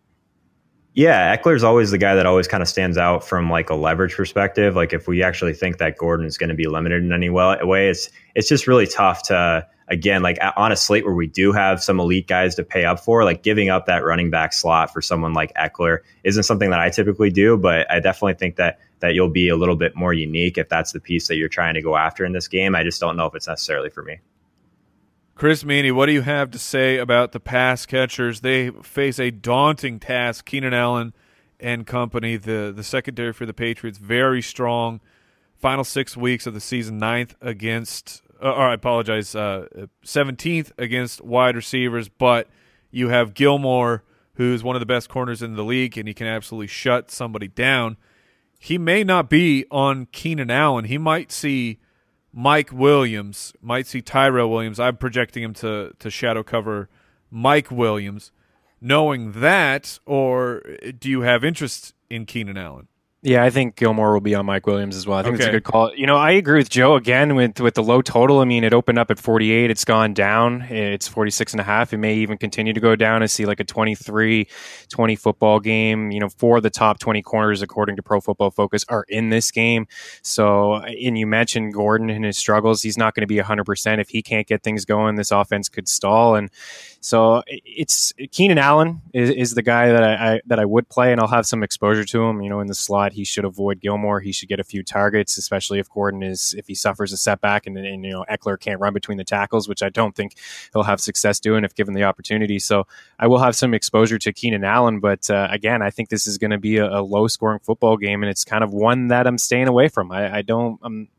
Yeah, 0.96 1.36
Ekeler's 1.36 1.64
always 1.64 1.92
the 1.92 1.98
guy 1.98 2.16
that 2.16 2.26
always 2.26 2.48
kind 2.48 2.64
of 2.64 2.70
stands 2.70 2.98
out 2.98 3.22
from 3.22 3.50
like 3.50 3.70
a 3.70 3.76
leverage 3.76 4.16
perspective. 4.16 4.78
Like 4.78 4.94
if 4.94 5.10
we 5.10 5.22
actually 5.22 5.54
think 5.54 5.78
that 5.78 5.98
Gordon 5.98 6.26
is 6.26 6.38
going 6.38 6.50
to 6.50 6.56
be 6.56 6.68
limited 6.68 7.04
in 7.04 7.12
any 7.12 7.30
way, 7.30 7.90
it's 7.90 8.10
it's 8.34 8.48
just 8.48 8.66
really 8.66 8.88
tough 8.88 9.24
to 9.24 9.68
again 9.90 10.24
like 10.24 10.40
on 10.56 10.72
a 10.72 10.76
slate 10.78 11.04
where 11.04 11.14
we 11.14 11.28
do 11.28 11.52
have 11.52 11.84
some 11.84 12.00
elite 12.00 12.28
guys 12.28 12.56
to 12.56 12.64
pay 12.64 12.86
up 12.86 13.02
for. 13.02 13.26
Like 13.26 13.44
giving 13.44 13.70
up 13.70 13.88
that 13.88 14.06
running 14.06 14.30
back 14.30 14.54
slot 14.54 14.94
for 14.94 15.02
someone 15.02 15.34
like 15.34 15.54
Ekeler 15.56 16.00
isn't 16.24 16.44
something 16.44 16.70
that 16.70 16.80
I 16.80 16.90
typically 16.90 17.30
do, 17.30 17.58
but 17.58 17.92
I 17.92 18.00
definitely 18.00 18.36
think 18.36 18.56
that 18.56 18.80
that 19.02 19.16
you'll 19.16 19.28
be 19.28 19.50
a 19.50 19.58
little 19.58 19.76
bit 19.76 19.98
more 19.98 20.14
unique 20.14 20.58
if 20.58 20.70
that's 20.70 20.94
the 20.94 21.02
piece 21.02 21.28
that 21.28 21.36
you're 21.36 21.50
trying 21.50 21.74
to 21.74 21.82
go 21.82 21.98
after 21.98 22.24
in 22.24 22.32
this 22.32 22.48
game. 22.48 22.74
I 22.74 22.84
just 22.84 23.02
don't 23.02 23.18
know 23.18 23.26
if 23.26 23.36
it's 23.36 23.50
necessarily 23.50 23.90
for 23.90 24.02
me. 24.02 24.20
Chris 25.36 25.66
Meaney, 25.66 25.92
what 25.92 26.06
do 26.06 26.14
you 26.14 26.22
have 26.22 26.50
to 26.52 26.58
say 26.58 26.98
about 26.98 27.34
the 27.34 27.42
pass 27.42 27.86
catchers? 27.86 28.40
They 28.40 28.70
face 28.70 29.20
a 29.20 29.32
daunting 29.32 30.00
task. 30.00 30.46
Keenan 30.46 30.74
Allen 30.74 31.14
and 31.60 31.86
company, 31.86 32.38
the 32.38 32.72
the 32.74 32.84
secondary 32.84 33.34
for 33.34 33.46
the 33.46 33.54
Patriots, 33.54 33.98
very 33.98 34.42
strong. 34.42 35.02
Final 35.58 35.84
six 35.84 36.16
weeks 36.16 36.48
of 36.48 36.54
the 36.54 36.62
season, 36.62 36.98
ninth 37.00 37.36
against. 37.42 38.22
Uh, 38.42 38.54
or 38.54 38.70
I 38.70 38.74
apologize, 38.76 39.36
uh, 39.36 39.88
seventeenth 40.04 40.72
uh, 40.72 40.84
against 40.84 41.20
wide 41.20 41.58
receivers, 41.58 42.08
but 42.08 42.48
you 42.90 43.10
have 43.10 43.34
Gilmore, 43.34 44.04
who's 44.36 44.64
one 44.64 44.78
of 44.78 44.80
the 44.80 44.86
best 44.86 45.10
corners 45.10 45.42
in 45.42 45.56
the 45.56 45.66
league, 45.66 45.98
and 45.98 46.08
he 46.08 46.14
can 46.14 46.28
absolutely 46.28 46.68
shut 46.68 47.12
somebody 47.12 47.50
down. 47.50 47.98
He 48.58 48.78
may 48.78 49.04
not 49.04 49.30
be 49.30 49.66
on 49.70 50.08
Keenan 50.14 50.50
Allen. 50.50 50.86
He 50.86 50.98
might 50.98 51.30
see 51.30 51.80
Mike 52.38 52.70
Williams, 52.74 53.54
might 53.62 53.88
see 53.88 54.02
Tyrell 54.02 54.50
Williams. 54.50 54.78
I'm 54.78 54.98
projecting 54.98 55.42
him 55.42 55.54
to 55.56 55.94
to 55.98 56.10
shadow 56.10 56.44
cover 56.44 56.90
Mike 57.32 57.72
Williams. 57.72 58.32
Knowing 58.82 59.32
that, 59.32 59.98
or 60.06 60.62
do 61.00 61.10
you 61.10 61.22
have 61.22 61.46
interest 61.46 61.94
in 62.10 62.26
Keenan 62.26 62.58
Allen? 62.58 62.90
Yeah, 63.26 63.44
I 63.44 63.50
think 63.50 63.76
Gilmore 63.76 64.14
will 64.14 64.22
be 64.22 64.36
on 64.36 64.46
Mike 64.46 64.68
Williams 64.68 64.96
as 64.96 65.08
well. 65.08 65.18
I 65.18 65.24
think 65.24 65.34
okay. 65.36 65.46
it's 65.46 65.50
a 65.50 65.52
good 65.54 65.64
call. 65.64 65.92
You 65.96 66.06
know, 66.06 66.16
I 66.16 66.30
agree 66.30 66.60
with 66.60 66.70
Joe 66.70 66.96
again 66.96 67.34
with 67.34 67.60
with 67.60 67.74
the 67.74 67.82
low 67.82 68.04
total. 68.04 68.38
I 68.38 68.46
mean, 68.46 68.64
it 68.64 68.72
opened 68.72 69.00
up 69.00 69.10
at 69.10 69.18
48, 69.18 69.72
it's 69.72 69.84
gone 69.84 70.14
down. 70.14 70.62
It's 70.70 71.08
46 71.08 71.54
and 71.54 71.60
a 71.60 71.64
half. 71.64 71.92
It 71.92 71.98
may 71.98 72.14
even 72.18 72.38
continue 72.38 72.72
to 72.72 72.80
go 72.80 72.96
down. 72.96 73.24
I 73.24 73.26
see 73.26 73.48
like 73.48 73.60
a 73.60 73.64
23 73.64 74.48
20 74.90 75.16
football 75.16 75.60
game. 75.60 76.12
You 76.12 76.20
know, 76.20 76.30
four 76.30 76.58
of 76.58 76.64
the 76.64 76.70
top 76.70 77.00
20 77.00 77.24
corners 77.24 77.64
according 77.64 77.96
to 77.96 78.04
Pro 78.04 78.22
Football 78.22 78.52
Focus 78.52 78.86
are 78.90 79.06
in 79.10 79.32
this 79.32 79.50
game. 79.50 79.88
So, 80.22 80.76
and 80.76 81.18
you 81.18 81.26
mentioned 81.26 81.74
Gordon 81.74 82.12
and 82.12 82.26
his 82.26 82.38
struggles. 82.38 82.84
He's 82.84 82.98
not 82.98 83.16
going 83.16 83.22
to 83.22 83.28
be 83.28 83.38
100% 83.38 84.00
if 84.00 84.10
he 84.10 84.22
can't 84.22 84.46
get 84.46 84.62
things 84.62 84.86
going. 84.86 85.16
This 85.16 85.32
offense 85.32 85.68
could 85.68 85.88
stall 85.88 86.36
and 86.36 86.52
so 87.06 87.44
it's 87.48 88.14
Keenan 88.32 88.58
Allen 88.58 89.04
is, 89.14 89.30
is 89.30 89.54
the 89.54 89.62
guy 89.62 89.90
that 89.92 90.04
I, 90.04 90.14
I, 90.14 90.42
that 90.48 90.58
I 90.58 90.66
would 90.66 90.90
play, 90.90 91.12
and 91.12 91.22
I'll 91.22 91.28
have 91.28 91.46
some 91.46 91.62
exposure 91.62 92.04
to 92.04 92.24
him. 92.24 92.42
You 92.42 92.50
know, 92.50 92.62
in 92.62 92.66
the 92.66 92.74
slot, 92.74 93.14
he 93.14 93.24
should 93.24 93.46
avoid 93.46 93.80
Gilmore. 93.80 94.22
He 94.22 94.32
should 94.32 94.50
get 94.50 94.60
a 94.60 94.64
few 94.64 94.82
targets, 94.82 95.38
especially 95.38 95.78
if 95.78 95.88
Gordon 95.88 96.24
is 96.24 96.56
if 96.58 96.66
he 96.66 96.74
suffers 96.74 97.14
a 97.14 97.18
setback 97.18 97.68
and, 97.68 97.78
and 97.78 98.04
you 98.04 98.10
know 98.10 98.26
Ekeler 98.28 98.60
can't 98.60 98.80
run 98.80 98.92
between 98.92 99.20
the 99.20 99.24
tackles, 99.24 99.70
which 99.70 99.84
I 99.84 99.90
don't 99.90 100.16
think 100.16 100.34
he'll 100.74 100.82
have 100.82 101.00
success 101.00 101.40
doing 101.40 101.64
if 101.64 101.76
given 101.76 101.94
the 101.94 102.06
opportunity. 102.06 102.58
So 102.58 102.88
I 103.20 103.28
will 103.28 103.38
have 103.38 103.56
some 103.56 103.76
exposure 103.76 104.18
to 104.18 104.34
Keenan 104.34 104.64
Allen, 104.64 105.00
but 105.00 105.30
uh, 105.30 105.48
again, 105.52 105.84
I 105.84 105.92
think 105.92 106.10
this 106.10 106.26
is 106.26 106.40
going 106.40 106.52
to 106.52 106.58
be 106.58 106.78
a, 106.78 106.88
a 106.90 107.02
low 107.04 107.28
scoring 107.28 107.60
football 107.60 107.98
game, 107.98 108.24
and 108.24 108.32
it's 108.32 108.44
kind 108.44 108.64
of 108.64 108.74
one 108.74 109.10
that 109.10 109.28
I'm 109.28 109.38
staying 109.38 109.68
away 109.68 109.90
from. 109.90 110.12
I, 110.12 110.38
I 110.38 110.42
don't. 110.42 110.80
I'm, 110.82 111.10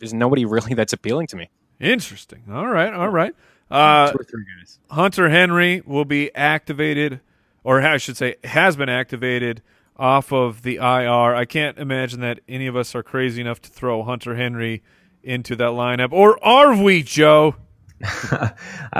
there's 0.00 0.12
nobody 0.12 0.44
really 0.56 0.74
that's 0.74 0.92
appealing 0.92 1.28
to 1.28 1.36
me. 1.36 1.50
Interesting. 1.78 2.42
All 2.50 2.66
right. 2.66 2.92
All 2.92 3.10
right. 3.10 3.32
Uh, 3.70 4.10
Two 4.10 4.18
or 4.18 4.24
three 4.24 4.44
guys. 4.58 4.78
Hunter 4.90 5.28
Henry 5.28 5.82
will 5.86 6.04
be 6.04 6.34
activated, 6.34 7.20
or 7.62 7.80
I 7.80 7.98
should 7.98 8.16
say, 8.16 8.36
has 8.44 8.76
been 8.76 8.88
activated 8.88 9.62
off 9.96 10.32
of 10.32 10.62
the 10.62 10.76
IR. 10.76 11.34
I 11.34 11.44
can't 11.44 11.78
imagine 11.78 12.20
that 12.20 12.40
any 12.48 12.66
of 12.66 12.74
us 12.74 12.94
are 12.94 13.02
crazy 13.02 13.40
enough 13.40 13.60
to 13.62 13.70
throw 13.70 14.02
Hunter 14.02 14.34
Henry 14.34 14.82
into 15.22 15.54
that 15.56 15.70
lineup, 15.70 16.12
or 16.12 16.42
are 16.44 16.74
we, 16.82 17.02
Joe? 17.02 17.54
I, 18.02 18.52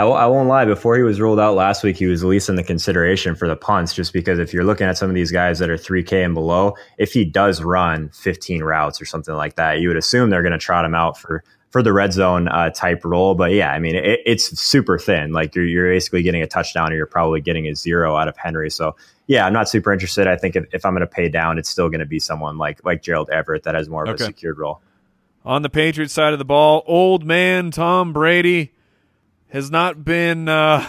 I 0.03 0.27
won't 0.27 0.49
lie. 0.49 0.67
Before 0.67 0.95
he 0.95 1.03
was 1.03 1.19
ruled 1.21 1.41
out 1.41 1.55
last 1.55 1.83
week, 1.83 1.97
he 1.97 2.05
was 2.07 2.23
at 2.23 2.29
least 2.29 2.51
in 2.51 2.57
the 2.57 2.63
consideration 2.63 3.35
for 3.35 3.49
the 3.49 3.57
punts, 3.57 3.95
just 3.95 4.13
because 4.13 4.39
if 4.39 4.53
you're 4.53 4.65
looking 4.65 4.87
at 4.87 4.99
some 4.99 5.09
of 5.09 5.15
these 5.15 5.33
guys 5.33 5.59
that 5.59 5.71
are 5.71 5.79
3K 5.79 6.23
and 6.23 6.35
below, 6.35 6.75
if 6.99 7.13
he 7.13 7.25
does 7.25 7.63
run 7.63 8.11
15 8.11 8.63
routes 8.63 9.01
or 9.01 9.07
something 9.07 9.35
like 9.35 9.57
that, 9.57 9.81
you 9.81 9.89
would 9.89 9.97
assume 9.97 10.29
they're 10.29 10.43
going 10.43 10.53
to 10.53 10.59
trot 10.59 10.85
him 10.85 10.95
out 10.95 11.17
for 11.17 11.43
for 11.71 11.83
the 11.83 11.93
red 11.93 12.13
zone 12.13 12.49
uh, 12.49 12.71
type 12.71 13.05
role. 13.05 13.35
But 13.35 13.53
yeah, 13.53 13.73
I 13.73 13.79
mean, 13.79 13.97
it, 13.97 14.21
it's 14.27 14.61
super 14.61 14.99
thin. 14.99 15.33
Like 15.33 15.55
you're, 15.55 15.65
you're 15.65 15.91
basically 15.91 16.23
getting 16.23 16.43
a 16.43 16.47
touchdown 16.47 16.93
or 16.93 16.97
you're 16.97 17.07
probably 17.07 17.41
getting 17.41 17.67
a 17.67 17.75
zero 17.75 18.17
out 18.17 18.29
of 18.29 18.37
Henry. 18.37 18.71
So 18.71 18.97
yeah, 19.27 19.47
I'm 19.47 19.53
not 19.53 19.69
super 19.69 19.93
interested. 19.93 20.27
I 20.27 20.37
think 20.37 20.57
if, 20.57 20.67
if 20.73 20.85
I'm 20.85 20.93
going 20.93 21.01
to 21.01 21.07
pay 21.07 21.29
down, 21.29 21.59
it's 21.59 21.71
still 21.71 21.89
going 21.89 22.01
to 22.01 22.07
be 22.07 22.19
someone 22.19 22.59
like, 22.59 22.85
like 22.85 23.03
Gerald 23.03 23.31
Everett 23.31 23.63
that 23.63 23.75
has 23.77 23.89
more 23.89 24.03
of 24.03 24.11
okay. 24.11 24.25
a 24.25 24.27
secured 24.27 24.59
role. 24.59 24.81
On 25.45 25.63
the 25.63 25.71
Patriots 25.71 26.13
side 26.13 26.33
of 26.33 26.39
the 26.39 26.45
ball, 26.45 26.83
old 26.87 27.25
man 27.25 27.71
Tom 27.71 28.13
Brady 28.13 28.73
has 29.51 29.71
not 29.71 30.05
been, 30.05 30.49
uh, 30.49 30.87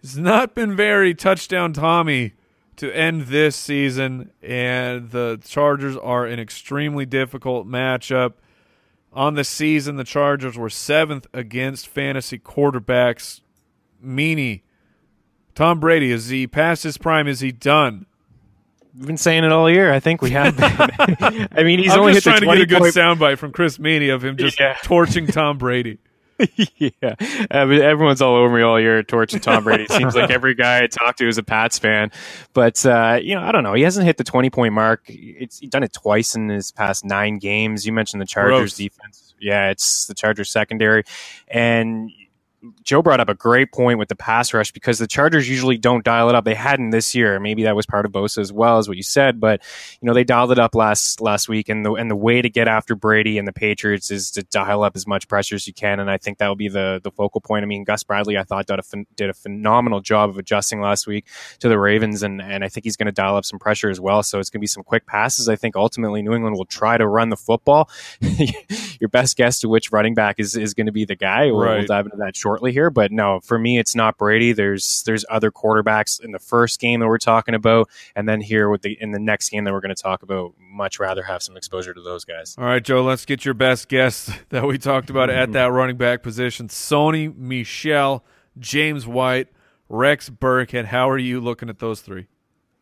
has 0.00 0.16
not 0.16 0.54
been 0.54 0.74
very 0.74 1.14
touchdown 1.14 1.72
Tommy 1.72 2.32
to 2.76 2.90
end 2.96 3.26
this 3.26 3.56
season, 3.56 4.30
and 4.40 5.10
the 5.10 5.38
Chargers 5.44 5.98
are 5.98 6.24
an 6.24 6.40
extremely 6.40 7.04
difficult 7.04 7.68
matchup. 7.68 8.32
On 9.12 9.34
the 9.34 9.44
season, 9.44 9.96
the 9.96 10.04
Chargers 10.04 10.56
were 10.56 10.70
seventh 10.70 11.26
against 11.32 11.88
fantasy 11.88 12.38
quarterbacks. 12.38 13.40
Meaney, 14.04 14.62
Tom 15.54 15.80
Brady, 15.80 16.12
is 16.12 16.28
he 16.28 16.46
past 16.46 16.84
his 16.84 16.96
prime? 16.96 17.26
Is 17.26 17.40
he 17.40 17.50
done? 17.50 18.06
We've 18.96 19.06
been 19.06 19.16
saying 19.16 19.44
it 19.44 19.52
all 19.52 19.70
year. 19.70 19.92
I 19.92 20.00
think 20.00 20.22
we 20.22 20.30
have 20.30 20.56
been. 20.56 20.70
I 21.52 21.62
mean, 21.62 21.78
he's 21.78 21.92
I'm 21.92 22.00
only 22.00 22.12
just 22.12 22.24
hit 22.24 22.38
trying 22.38 22.40
to 22.40 22.56
get 22.56 22.62
a 22.62 22.66
good 22.66 22.78
point... 22.80 22.94
soundbite 22.94 23.38
from 23.38 23.52
Chris 23.52 23.78
Meaney 23.78 24.14
of 24.14 24.24
him 24.24 24.36
just 24.36 24.58
yeah. 24.58 24.76
torching 24.82 25.26
Tom 25.26 25.58
Brady. 25.58 25.98
yeah, 26.76 27.14
I 27.50 27.64
mean, 27.64 27.80
everyone's 27.82 28.22
all 28.22 28.36
over 28.36 28.54
me 28.54 28.62
all 28.62 28.80
year 28.80 29.02
torching 29.02 29.40
Tom 29.40 29.64
Brady. 29.64 29.84
It 29.84 29.92
seems 29.92 30.14
like 30.14 30.30
every 30.30 30.54
guy 30.54 30.82
I 30.82 30.86
talk 30.86 31.16
to 31.16 31.28
is 31.28 31.38
a 31.38 31.42
Pats 31.42 31.78
fan, 31.78 32.10
but 32.52 32.84
uh, 32.86 33.18
you 33.22 33.34
know, 33.34 33.42
I 33.42 33.52
don't 33.52 33.62
know. 33.62 33.74
He 33.74 33.82
hasn't 33.82 34.06
hit 34.06 34.16
the 34.16 34.24
twenty 34.24 34.50
point 34.50 34.72
mark. 34.72 35.02
It's 35.06 35.58
he's 35.58 35.70
done 35.70 35.82
it 35.82 35.92
twice 35.92 36.34
in 36.34 36.48
his 36.48 36.72
past 36.72 37.04
nine 37.04 37.38
games. 37.38 37.86
You 37.86 37.92
mentioned 37.92 38.22
the 38.22 38.26
Chargers 38.26 38.58
Gross. 38.58 38.74
defense. 38.74 39.34
Yeah, 39.40 39.70
it's 39.70 40.06
the 40.06 40.14
Chargers 40.14 40.50
secondary, 40.50 41.04
and 41.48 42.10
Joe 42.82 43.00
brought 43.00 43.20
up 43.20 43.28
a 43.28 43.34
great 43.34 43.72
point 43.72 43.98
with 43.98 44.08
the 44.08 44.16
pass 44.16 44.52
rush 44.52 44.70
because 44.70 44.98
the 44.98 45.06
Chargers 45.06 45.48
usually 45.48 45.78
don't 45.78 46.04
dial 46.04 46.28
it 46.28 46.34
up. 46.34 46.44
They 46.44 46.54
hadn't 46.54 46.90
this 46.90 47.14
year. 47.14 47.40
Maybe 47.40 47.62
that 47.62 47.74
was 47.74 47.86
part 47.86 48.04
of 48.04 48.12
Bosa 48.12 48.38
as 48.38 48.52
well 48.52 48.76
as 48.76 48.86
what 48.86 48.98
you 48.98 49.02
said, 49.02 49.40
but 49.40 49.62
you 50.00 50.06
know 50.06 50.12
they 50.12 50.24
dialed 50.24 50.52
it 50.52 50.58
up 50.58 50.74
last 50.74 51.20
last 51.20 51.48
week, 51.48 51.70
and 51.70 51.84
the 51.84 51.92
and 51.92 52.10
the 52.10 52.16
way 52.16 52.42
to 52.42 52.50
get 52.50 52.68
after 52.68 52.94
Brady 52.94 53.38
and 53.38 53.48
the 53.48 53.52
Patriots 53.52 54.10
is 54.10 54.30
to 54.32 54.42
dial 54.42 54.82
up 54.82 54.94
as 54.94 55.06
much 55.06 55.26
pressure 55.26 55.54
as 55.54 55.66
you 55.66 55.72
can, 55.72 56.00
and 56.00 56.10
I 56.10 56.18
think 56.18 56.38
that 56.38 56.48
will 56.48 56.56
be 56.56 56.68
the 56.68 57.00
the 57.02 57.10
focal 57.10 57.40
point. 57.40 57.62
I 57.62 57.66
mean, 57.66 57.84
Gus 57.84 58.02
Bradley, 58.02 58.36
I 58.36 58.44
thought 58.44 58.66
did 58.66 58.78
a 58.78 58.82
did 59.16 59.30
a 59.30 59.34
phenomenal 59.34 60.00
job 60.00 60.28
of 60.28 60.36
adjusting 60.36 60.80
last 60.80 61.06
week 61.06 61.26
to 61.60 61.68
the 61.68 61.78
Ravens, 61.78 62.22
and 62.22 62.42
and 62.42 62.62
I 62.62 62.68
think 62.68 62.84
he's 62.84 62.96
going 62.96 63.06
to 63.06 63.12
dial 63.12 63.36
up 63.36 63.46
some 63.46 63.58
pressure 63.58 63.88
as 63.88 64.00
well. 64.00 64.22
So 64.22 64.38
it's 64.38 64.50
going 64.50 64.60
to 64.60 64.64
be 64.64 64.66
some 64.66 64.82
quick 64.82 65.06
passes. 65.06 65.48
I 65.48 65.56
think 65.56 65.76
ultimately 65.76 66.20
New 66.20 66.34
England 66.34 66.56
will 66.56 66.66
try 66.66 66.98
to 66.98 67.06
run 67.06 67.30
the 67.30 67.36
football. 67.36 67.88
Your 69.00 69.08
best 69.08 69.38
guess 69.38 69.60
to 69.60 69.68
which 69.68 69.92
running 69.92 70.14
back 70.14 70.36
is 70.38 70.56
is 70.56 70.74
going 70.74 70.86
to 70.86 70.92
be 70.92 71.06
the 71.06 71.16
guy. 71.16 71.46
We'll, 71.46 71.60
right. 71.60 71.78
we'll 71.78 71.86
dive 71.86 72.04
into 72.04 72.18
that 72.18 72.36
short 72.36 72.49
shortly 72.50 72.72
here. 72.72 72.90
But 72.90 73.12
no, 73.12 73.40
for 73.40 73.58
me, 73.58 73.78
it's 73.78 73.94
not 73.94 74.18
Brady. 74.18 74.52
There's 74.52 75.02
there's 75.04 75.24
other 75.30 75.50
quarterbacks 75.50 76.22
in 76.22 76.32
the 76.32 76.38
first 76.38 76.80
game 76.80 77.00
that 77.00 77.06
we're 77.06 77.18
talking 77.18 77.54
about, 77.54 77.88
and 78.16 78.28
then 78.28 78.40
here 78.40 78.68
with 78.68 78.82
the 78.82 78.96
in 79.00 79.12
the 79.12 79.18
next 79.18 79.50
game 79.50 79.64
that 79.64 79.72
we're 79.72 79.80
going 79.80 79.94
to 79.94 80.02
talk 80.02 80.22
about. 80.22 80.54
Much 80.58 80.98
rather 80.98 81.22
have 81.22 81.42
some 81.42 81.56
exposure 81.56 81.94
to 81.94 82.00
those 82.00 82.24
guys. 82.24 82.56
All 82.58 82.64
right, 82.64 82.82
Joe. 82.82 83.02
Let's 83.02 83.24
get 83.24 83.44
your 83.44 83.54
best 83.54 83.88
guess 83.88 84.32
that 84.48 84.66
we 84.66 84.78
talked 84.78 85.10
about 85.10 85.30
at 85.30 85.44
mm-hmm. 85.44 85.52
that 85.52 85.72
running 85.72 85.96
back 85.96 86.22
position: 86.22 86.68
Sony 86.68 87.34
Michel, 87.36 88.24
James 88.58 89.06
White, 89.06 89.48
Rex 89.88 90.28
Burkhead. 90.28 90.86
How 90.86 91.08
are 91.08 91.18
you 91.18 91.40
looking 91.40 91.68
at 91.68 91.78
those 91.78 92.00
three? 92.00 92.26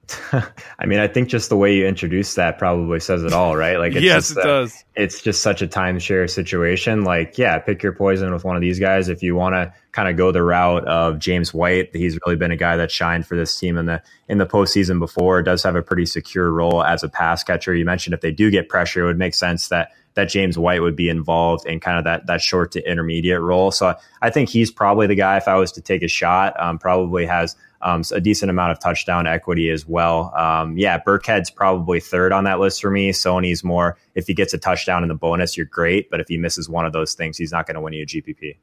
I 0.79 0.87
mean, 0.87 0.99
I 0.99 1.09
think 1.09 1.29
just 1.29 1.49
the 1.49 1.57
way 1.57 1.75
you 1.75 1.87
introduced 1.87 2.37
that 2.37 2.59
probably 2.59 3.01
says 3.01 3.25
it 3.25 3.33
all, 3.33 3.57
right? 3.57 3.79
Like, 3.79 3.95
it's 3.95 4.05
yes, 4.05 4.31
it 4.31 4.39
a, 4.39 4.43
does. 4.43 4.85
It's 4.95 5.21
just 5.21 5.43
such 5.43 5.61
a 5.61 5.67
timeshare 5.67 6.29
situation. 6.31 7.05
Like, 7.05 7.37
yeah, 7.37 7.59
pick 7.59 7.83
your 7.83 7.93
poison 7.93 8.33
with 8.33 8.45
one 8.45 8.57
of 8.57 8.63
these 8.63 8.79
guys. 8.79 9.09
If 9.09 9.23
you 9.23 9.35
want 9.35 9.55
to 9.55 9.73
kind 9.93 10.09
of 10.09 10.17
go 10.17 10.33
the 10.33 10.43
route 10.43 10.87
of 10.87 11.19
James 11.19 11.53
White, 11.53 11.95
he's 11.95 12.19
really 12.25 12.37
been 12.37 12.51
a 12.51 12.57
guy 12.57 12.77
that 12.77 12.91
shined 12.91 13.27
for 13.27 13.37
this 13.37 13.59
team 13.59 13.77
in 13.77 13.87
the 13.87 14.03
in 14.29 14.39
the 14.39 14.47
postseason 14.47 14.99
before. 14.99 15.43
Does 15.43 15.63
have 15.63 15.77
a 15.77 15.83
pretty 15.83 16.07
secure 16.07 16.51
role 16.51 16.83
as 16.83 17.03
a 17.03 17.09
pass 17.09 17.45
catcher. 17.45 17.75
You 17.75 17.85
mentioned 17.85 18.15
if 18.15 18.21
they 18.21 18.33
do 18.33 18.51
get 18.51 18.69
pressure, 18.69 19.03
it 19.03 19.07
would 19.07 19.19
make 19.19 19.35
sense 19.35 19.69
that 19.69 19.93
that 20.15 20.29
James 20.29 20.59
White 20.59 20.83
would 20.83 20.97
be 20.97 21.09
involved 21.09 21.67
in 21.67 21.81
kind 21.81 21.99
of 21.99 22.05
that 22.05 22.27
that 22.27 22.41
short 22.41 22.73
to 22.73 22.91
intermediate 22.91 23.41
role. 23.41 23.71
So 23.71 23.95
I 24.23 24.31
think 24.31 24.49
he's 24.49 24.71
probably 24.71 25.07
the 25.07 25.15
guy. 25.15 25.37
If 25.37 25.49
I 25.49 25.57
was 25.57 25.73
to 25.73 25.81
take 25.81 26.03
a 26.03 26.09
shot, 26.09 26.59
um, 26.61 26.79
probably 26.79 27.27
has 27.27 27.55
um, 27.83 28.03
a 28.13 28.21
decent 28.21 28.51
amount 28.51 28.73
of 28.73 28.81
touchdown 28.81 29.27
equity 29.27 29.71
as 29.71 29.87
well. 29.87 30.33
Um, 30.37 30.77
yeah, 30.77 30.99
Burkhead's 30.99 31.51
probably 31.51 32.01
third 32.01 32.33
on 32.33 32.45
that 32.45 32.61
list 32.61 32.81
for 32.81 32.91
me. 32.91 33.13
Sony's 33.13 33.63
more 33.63 33.97
if 34.15 34.27
he 34.27 34.35
gets 34.35 34.53
a 34.55 34.59
touchdown 34.59 35.03
in 35.03 35.09
the 35.09 35.15
bonus, 35.15 35.57
you're 35.57 35.67
great. 35.67 36.11
But 36.11 36.21
if 36.21 36.29
he 36.29 36.37
misses 36.37 36.69
one 36.69 36.87
of 36.87 36.93
those 36.93 37.15
things, 37.15 37.39
he's 37.39 37.53
not 37.53 37.67
going 37.67 37.77
to 37.77 37.81
win 37.81 37.93
you 37.93 38.03
a 38.03 38.07
GPP. 38.07 38.57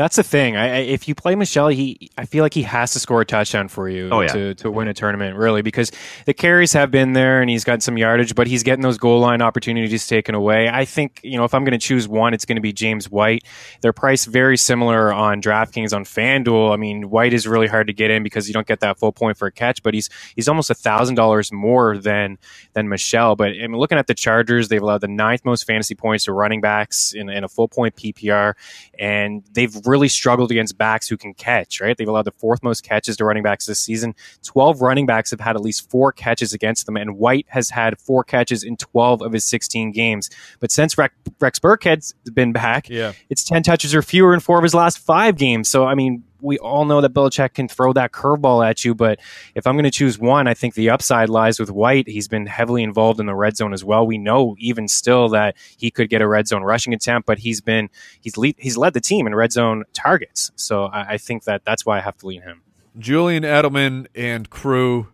That's 0.00 0.16
the 0.16 0.22
thing. 0.22 0.56
I, 0.56 0.78
if 0.78 1.08
you 1.08 1.14
play 1.14 1.34
Michel, 1.34 1.68
he 1.68 2.10
I 2.16 2.24
feel 2.24 2.42
like 2.42 2.54
he 2.54 2.62
has 2.62 2.94
to 2.94 2.98
score 2.98 3.20
a 3.20 3.26
touchdown 3.26 3.68
for 3.68 3.86
you 3.86 4.08
oh, 4.10 4.22
yeah. 4.22 4.28
to, 4.28 4.54
to 4.54 4.70
win 4.70 4.88
a 4.88 4.94
tournament, 4.94 5.36
really, 5.36 5.60
because 5.60 5.92
the 6.24 6.32
carries 6.32 6.72
have 6.72 6.90
been 6.90 7.12
there 7.12 7.42
and 7.42 7.50
he's 7.50 7.64
got 7.64 7.82
some 7.82 7.98
yardage, 7.98 8.34
but 8.34 8.46
he's 8.46 8.62
getting 8.62 8.80
those 8.80 8.96
goal 8.96 9.20
line 9.20 9.42
opportunities 9.42 10.06
taken 10.06 10.34
away. 10.34 10.70
I 10.70 10.86
think, 10.86 11.20
you 11.22 11.36
know, 11.36 11.44
if 11.44 11.52
I'm 11.52 11.64
going 11.64 11.78
to 11.78 11.86
choose 11.86 12.08
one, 12.08 12.32
it's 12.32 12.46
going 12.46 12.56
to 12.56 12.62
be 12.62 12.72
James 12.72 13.10
White. 13.10 13.44
They're 13.82 13.92
priced 13.92 14.26
very 14.28 14.56
similar 14.56 15.12
on 15.12 15.42
DraftKings 15.42 15.94
on 15.94 16.04
FanDuel. 16.04 16.72
I 16.72 16.76
mean, 16.76 17.10
White 17.10 17.34
is 17.34 17.46
really 17.46 17.66
hard 17.66 17.88
to 17.88 17.92
get 17.92 18.10
in 18.10 18.22
because 18.22 18.48
you 18.48 18.54
don't 18.54 18.66
get 18.66 18.80
that 18.80 18.98
full 18.98 19.12
point 19.12 19.36
for 19.36 19.48
a 19.48 19.52
catch, 19.52 19.82
but 19.82 19.92
he's 19.92 20.08
he's 20.34 20.48
almost 20.48 20.70
a 20.70 20.74
thousand 20.74 21.16
dollars 21.16 21.52
more 21.52 21.98
than 21.98 22.38
than 22.72 22.88
Michel. 22.88 23.36
But 23.36 23.48
I 23.48 23.66
mean, 23.66 23.76
looking 23.76 23.98
at 23.98 24.06
the 24.06 24.14
Chargers, 24.14 24.68
they've 24.68 24.80
allowed 24.80 25.02
the 25.02 25.08
ninth 25.08 25.44
most 25.44 25.66
fantasy 25.66 25.94
points 25.94 26.24
to 26.24 26.32
running 26.32 26.62
backs 26.62 27.12
in, 27.12 27.28
in 27.28 27.44
a 27.44 27.48
full 27.50 27.68
point 27.68 27.96
PPR, 27.96 28.54
and 28.98 29.44
they've 29.52 29.74
really 29.90 30.08
struggled 30.08 30.50
against 30.50 30.78
backs 30.78 31.08
who 31.08 31.16
can 31.16 31.34
catch, 31.34 31.80
right? 31.80 31.96
They've 31.96 32.08
allowed 32.08 32.24
the 32.24 32.32
fourth 32.32 32.62
most 32.62 32.82
catches 32.82 33.16
to 33.16 33.24
running 33.24 33.42
backs 33.42 33.66
this 33.66 33.80
season. 33.80 34.14
12 34.44 34.80
running 34.80 35.06
backs 35.06 35.30
have 35.30 35.40
had 35.40 35.56
at 35.56 35.62
least 35.62 35.90
four 35.90 36.12
catches 36.12 36.52
against 36.52 36.86
them, 36.86 36.96
and 36.96 37.18
White 37.18 37.46
has 37.48 37.70
had 37.70 37.98
four 37.98 38.24
catches 38.24 38.62
in 38.62 38.76
12 38.76 39.22
of 39.22 39.32
his 39.32 39.44
16 39.44 39.92
games. 39.92 40.30
But 40.60 40.70
since 40.70 40.96
Rex, 40.96 41.14
Rex 41.40 41.58
Burkhead's 41.58 42.14
been 42.32 42.52
back, 42.52 42.88
yeah. 42.88 43.12
it's 43.28 43.44
10 43.44 43.62
touches 43.64 43.94
or 43.94 44.02
fewer 44.02 44.32
in 44.32 44.40
four 44.40 44.58
of 44.58 44.62
his 44.62 44.74
last 44.74 44.98
five 44.98 45.36
games. 45.36 45.68
So, 45.68 45.84
I 45.84 45.94
mean, 45.94 46.22
we 46.42 46.58
all 46.58 46.84
know 46.84 47.00
that 47.00 47.12
Belichick 47.12 47.54
can 47.54 47.68
throw 47.68 47.92
that 47.92 48.12
curveball 48.12 48.66
at 48.68 48.84
you, 48.84 48.94
but 48.94 49.20
if 49.54 49.66
I'm 49.66 49.74
going 49.74 49.84
to 49.84 49.90
choose 49.90 50.18
one, 50.18 50.46
I 50.46 50.54
think 50.54 50.74
the 50.74 50.90
upside 50.90 51.28
lies 51.28 51.58
with 51.58 51.70
White. 51.70 52.08
He's 52.08 52.28
been 52.28 52.46
heavily 52.46 52.82
involved 52.82 53.20
in 53.20 53.26
the 53.26 53.34
red 53.34 53.56
zone 53.56 53.72
as 53.72 53.84
well. 53.84 54.06
We 54.06 54.18
know 54.18 54.56
even 54.58 54.88
still 54.88 55.28
that 55.30 55.56
he 55.76 55.90
could 55.90 56.08
get 56.08 56.22
a 56.22 56.28
red 56.28 56.48
zone 56.48 56.62
rushing 56.62 56.94
attempt, 56.94 57.26
but 57.26 57.38
he's 57.38 57.60
been 57.60 57.90
he's 58.20 58.36
lead, 58.36 58.56
he's 58.58 58.76
led 58.76 58.94
the 58.94 59.00
team 59.00 59.26
in 59.26 59.34
red 59.34 59.52
zone 59.52 59.84
targets. 59.92 60.50
So 60.56 60.84
I, 60.84 61.12
I 61.12 61.18
think 61.18 61.44
that 61.44 61.64
that's 61.64 61.84
why 61.86 61.98
I 61.98 62.00
have 62.00 62.16
to 62.18 62.26
lean 62.26 62.42
him. 62.42 62.62
Julian 62.98 63.44
Edelman 63.44 64.06
and 64.14 64.50
crew 64.50 65.08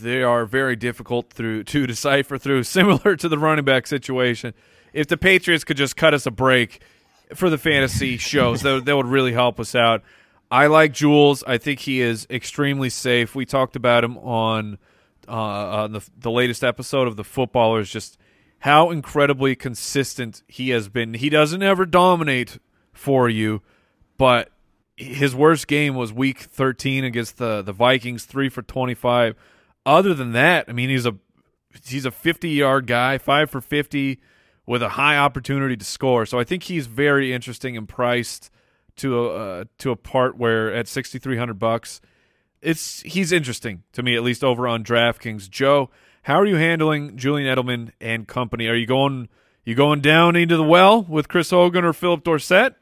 they 0.00 0.22
are 0.22 0.46
very 0.46 0.76
difficult 0.76 1.30
through 1.30 1.64
to 1.64 1.86
decipher 1.86 2.38
through, 2.38 2.62
similar 2.64 3.16
to 3.16 3.28
the 3.28 3.38
running 3.38 3.64
back 3.64 3.86
situation. 3.86 4.54
If 4.92 5.08
the 5.08 5.16
Patriots 5.16 5.64
could 5.64 5.76
just 5.76 5.96
cut 5.96 6.14
us 6.14 6.26
a 6.26 6.30
break 6.30 6.80
for 7.34 7.50
the 7.50 7.58
fantasy 7.58 8.16
shows. 8.16 8.62
that, 8.62 8.84
that 8.84 8.96
would 8.96 9.06
really 9.06 9.32
help 9.32 9.58
us 9.60 9.74
out. 9.74 10.02
I 10.50 10.66
like 10.68 10.92
Jules. 10.92 11.42
I 11.46 11.58
think 11.58 11.80
he 11.80 12.00
is 12.00 12.26
extremely 12.30 12.90
safe. 12.90 13.34
We 13.34 13.44
talked 13.44 13.74
about 13.74 14.04
him 14.04 14.16
on, 14.18 14.78
uh, 15.28 15.32
on 15.32 15.92
the, 15.92 16.08
the 16.16 16.30
latest 16.30 16.62
episode 16.62 17.08
of 17.08 17.16
the 17.16 17.24
Footballers, 17.24 17.90
just 17.90 18.16
how 18.60 18.90
incredibly 18.90 19.56
consistent 19.56 20.42
he 20.46 20.70
has 20.70 20.88
been. 20.88 21.14
He 21.14 21.28
doesn't 21.28 21.62
ever 21.62 21.84
dominate 21.84 22.58
for 22.92 23.28
you, 23.28 23.62
but 24.18 24.50
his 24.96 25.34
worst 25.34 25.66
game 25.66 25.94
was 25.94 26.12
week 26.12 26.38
13 26.40 27.04
against 27.04 27.38
the, 27.38 27.62
the 27.62 27.72
Vikings, 27.72 28.24
3 28.24 28.48
for 28.48 28.62
25. 28.62 29.34
Other 29.84 30.14
than 30.14 30.32
that, 30.32 30.66
I 30.68 30.72
mean, 30.72 30.88
he's 30.88 31.06
a 31.06 31.16
he's 31.84 32.06
a 32.06 32.10
50 32.10 32.48
yard 32.48 32.86
guy, 32.86 33.18
5 33.18 33.50
for 33.50 33.60
50 33.60 34.20
with 34.66 34.82
a 34.82 34.90
high 34.90 35.16
opportunity 35.16 35.76
to 35.76 35.84
score. 35.84 36.26
So 36.26 36.38
I 36.38 36.44
think 36.44 36.64
he's 36.64 36.86
very 36.86 37.32
interesting 37.32 37.76
and 37.76 37.88
priced 37.88 38.50
to 38.96 39.18
a 39.18 39.28
uh, 39.28 39.64
to 39.78 39.90
a 39.90 39.96
part 39.96 40.36
where 40.36 40.72
at 40.74 40.88
sixty 40.88 41.18
three 41.18 41.36
hundred 41.36 41.58
bucks, 41.58 42.00
it's 42.60 43.02
he's 43.02 43.32
interesting 43.32 43.82
to 43.92 44.02
me 44.02 44.16
at 44.16 44.22
least 44.22 44.42
over 44.42 44.66
on 44.66 44.82
DraftKings. 44.82 45.48
Joe, 45.48 45.90
how 46.22 46.40
are 46.40 46.46
you 46.46 46.56
handling 46.56 47.16
Julian 47.16 47.54
Edelman 47.54 47.92
and 48.00 48.26
company? 48.26 48.66
Are 48.68 48.74
you 48.74 48.86
going 48.86 49.28
you 49.64 49.74
going 49.74 50.00
down 50.00 50.36
into 50.36 50.56
the 50.56 50.64
well 50.64 51.02
with 51.02 51.28
Chris 51.28 51.50
Hogan 51.50 51.84
or 51.84 51.92
Philip 51.92 52.24
Dorsett? 52.24 52.74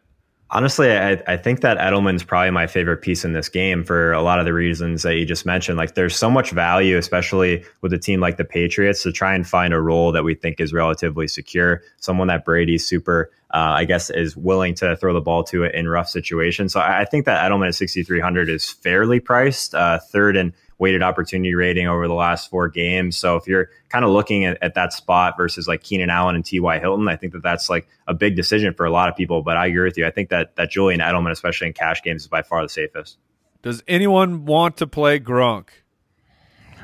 Honestly, 0.51 0.93
I, 0.93 1.23
I 1.27 1.37
think 1.37 1.63
that 1.63 1.79
Edelman's 1.79 2.23
probably 2.23 2.51
my 2.51 2.67
favorite 2.67 2.99
piece 2.99 3.25
in 3.25 3.33
this 3.33 3.49
game 3.49 3.83
for 3.83 4.13
a 4.13 4.23
lot 4.23 4.39
of 4.39 4.45
the 4.45 4.53
reasons 4.53 5.03
that 5.03 5.17
you 5.17 5.25
just 5.25 5.47
mentioned. 5.47 5.79
Like, 5.79 5.95
there's 5.95 6.15
so 6.15 6.31
much 6.31 6.51
value, 6.51 6.97
especially 6.97 7.65
with 7.81 7.93
a 7.93 7.99
team 7.99 8.21
like 8.21 8.37
the 8.37 8.45
Patriots, 8.45 9.03
to 9.03 9.11
try 9.11 9.35
and 9.35 9.47
find 9.47 9.73
a 9.75 9.81
role 9.81 10.13
that 10.13 10.23
we 10.23 10.35
think 10.35 10.61
is 10.61 10.73
relatively 10.73 11.27
secure, 11.27 11.83
someone 11.97 12.29
that 12.29 12.45
Brady's 12.45 12.87
super, 12.87 13.33
uh, 13.53 13.75
I 13.75 13.85
guess, 13.85 14.11
is 14.11 14.37
willing 14.37 14.75
to 14.77 14.97
throw 14.97 15.15
the 15.15 15.21
ball 15.21 15.45
to 15.45 15.65
it 15.65 15.75
in 15.75 15.89
rough 15.89 16.09
situations. 16.09 16.75
So 16.75 16.81
I, 16.81 17.01
I 17.01 17.05
think 17.05 17.25
that 17.25 17.43
Edelman 17.43 17.69
at 17.69 17.75
6,300 17.75 18.49
is 18.49 18.71
fairly 18.71 19.21
priced, 19.21 19.75
uh, 19.75 19.99
third 19.99 20.37
and 20.37 20.53
weighted 20.79 21.03
opportunity 21.03 21.55
rating 21.55 21.87
over 21.87 22.09
the 22.09 22.15
last 22.15 22.51
four 22.51 22.69
games. 22.69 23.17
So 23.17 23.37
if 23.37 23.47
you're 23.47 23.71
kind 23.89 24.05
of 24.05 24.11
looking 24.11 24.45
at, 24.45 24.59
at 24.63 24.75
that 24.75 24.93
spot 24.93 25.35
versus 25.37 25.69
like 25.69 25.83
Keenan 25.83 26.11
Allen 26.11 26.35
and 26.35 26.45
T.Y. 26.45 26.79
Hilton, 26.79 27.09
I 27.09 27.17
think 27.17 27.33
that 27.33 27.43
that's 27.43 27.71
like 27.71 27.87
a 28.07 28.15
big 28.15 28.37
decision 28.37 28.75
for 28.75 28.87
a 28.87 28.91
lot 28.91 29.09
of 29.09 29.17
people. 29.17 29.43
But 29.43 29.57
I 29.57 29.67
agree 29.67 29.85
with 29.85 29.97
you. 29.97 30.07
I 30.07 30.11
think 30.11 30.31
that 30.31 30.57
that 30.57 30.71
Julian 30.71 31.01
Edelman, 31.01 31.31
especially 31.31 31.69
in 31.69 31.73
cash 31.73 32.03
games, 32.03 32.23
is 32.23 32.29
by 32.29 32.43
far 32.43 32.63
the 32.63 32.69
safest. 32.69 33.19
Does 33.63 33.83
anyone 33.89 34.45
want 34.45 34.77
to 34.79 34.87
play 34.87 35.19
Gronk? 35.21 35.69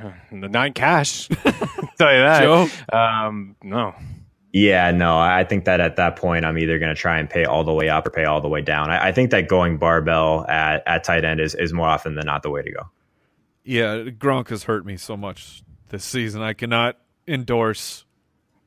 Not 0.30 0.74
cash. 0.74 1.28
tell 1.99 2.12
you 2.12 2.22
that. 2.22 2.41
Joe? 2.41 2.68
Um, 2.93 3.57
no. 3.62 3.95
Yeah, 4.53 4.91
no, 4.91 5.16
I 5.16 5.45
think 5.45 5.66
that 5.66 5.78
at 5.78 5.95
that 5.97 6.16
point, 6.16 6.45
I'm 6.45 6.59
either 6.59 6.80
going 6.80 6.93
to 6.93 7.01
try 7.01 7.20
and 7.20 7.30
pay 7.30 7.45
all 7.45 7.62
the 7.62 7.72
way 7.72 7.88
up 7.88 8.05
or 8.05 8.11
pay 8.11 8.24
all 8.24 8.41
the 8.41 8.49
way 8.49 8.62
down. 8.62 8.91
I, 8.91 9.09
I, 9.09 9.12
think 9.12 9.30
that 9.30 9.47
going 9.47 9.76
barbell 9.76 10.45
at, 10.49 10.82
at 10.88 11.05
tight 11.05 11.24
end 11.24 11.38
is, 11.38 11.55
is 11.55 11.72
more 11.72 11.86
often 11.86 12.16
than 12.16 12.26
not 12.26 12.43
the 12.43 12.51
way 12.51 12.61
to 12.62 12.72
go 12.72 12.91
yeah, 13.71 14.11
Gronk 14.11 14.49
has 14.49 14.64
hurt 14.64 14.85
me 14.85 14.97
so 14.97 15.16
much 15.16 15.62
this 15.91 16.05
season. 16.05 16.43
I 16.43 16.55
cannot 16.55 16.99
endorse. 17.29 18.05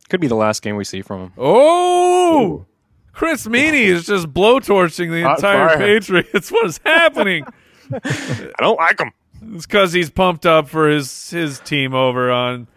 Could 0.07 0.21
be 0.21 0.27
the 0.27 0.35
last 0.35 0.61
game 0.61 0.77
we 0.77 0.85
see 0.85 1.01
from 1.01 1.23
him. 1.23 1.33
Oh, 1.37 2.41
Ooh. 2.41 2.65
Chris 3.11 3.45
Meaney 3.45 3.83
is 3.83 4.05
just 4.05 4.33
blowtorching 4.33 5.09
the 5.09 5.29
entire 5.29 5.77
Patriots. 5.77 6.49
What 6.51 6.67
is 6.67 6.79
happening? 6.85 7.45
I 7.93 8.51
don't 8.59 8.77
like 8.77 8.97
him. 8.97 9.11
It's 9.53 9.65
because 9.65 9.91
he's 9.91 10.09
pumped 10.09 10.45
up 10.45 10.69
for 10.69 10.87
his 10.87 11.29
his 11.29 11.59
team 11.59 11.93
over 11.93 12.31
on 12.31 12.67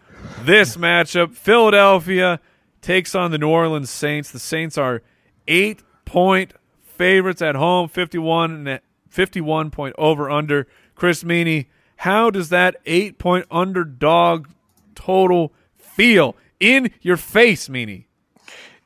this 0.41 0.75
matchup. 0.75 1.33
Philadelphia 1.33 2.41
takes 2.81 3.15
on 3.15 3.31
the 3.31 3.37
New 3.37 3.47
Orleans 3.47 3.89
Saints. 3.89 4.31
The 4.31 4.39
Saints 4.39 4.77
are 4.77 5.01
eight 5.47 5.81
point 6.03 6.53
favorites 6.81 7.41
at 7.41 7.55
home, 7.55 7.87
51, 7.87 8.79
51 9.07 9.71
point 9.71 9.95
over 9.97 10.29
under. 10.29 10.67
Chris 10.93 11.23
Meaney 11.23 11.67
how 11.97 12.29
does 12.29 12.49
that 12.49 12.75
eight 12.85 13.17
point 13.17 13.45
underdog 13.51 14.47
total 14.95 15.53
feel 15.77 16.35
in 16.59 16.91
your 17.01 17.17
face, 17.17 17.67
Meaney? 17.67 18.05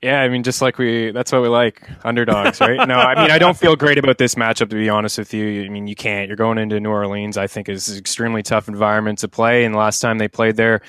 Yeah, 0.02 0.20
I 0.20 0.30
mean, 0.30 0.42
just 0.42 0.64
like 0.64 0.80
we, 0.80 1.12
that's 1.12 1.32
what 1.32 1.44
we 1.44 1.48
like, 1.48 1.88
underdogs, 2.04 2.60
right? 2.60 2.88
no, 2.88 2.96
I 2.96 3.22
mean, 3.22 3.30
I 3.30 3.38
don't 3.38 3.56
feel 3.56 3.76
great 3.76 4.00
about 4.00 4.18
this 4.18 4.34
matchup, 4.34 4.70
to 4.70 4.76
be 4.76 4.90
honest 4.90 5.20
with 5.20 5.32
you. 5.32 5.64
I 5.64 5.70
mean, 5.70 5.86
you 5.86 5.94
can't. 5.94 6.28
You're 6.28 6.38
going 6.38 6.58
into 6.58 6.80
New 6.80 6.90
Orleans, 6.90 7.38
I 7.38 7.46
think, 7.46 7.70
is 7.70 7.88
an 7.88 8.00
extremely 8.00 8.42
tough 8.42 8.68
environment 8.68 9.20
to 9.20 9.28
play. 9.28 9.64
And 9.64 9.76
last 9.76 10.00
time 10.00 10.18
they 10.18 10.28
played 10.28 10.56
there, 10.56 10.82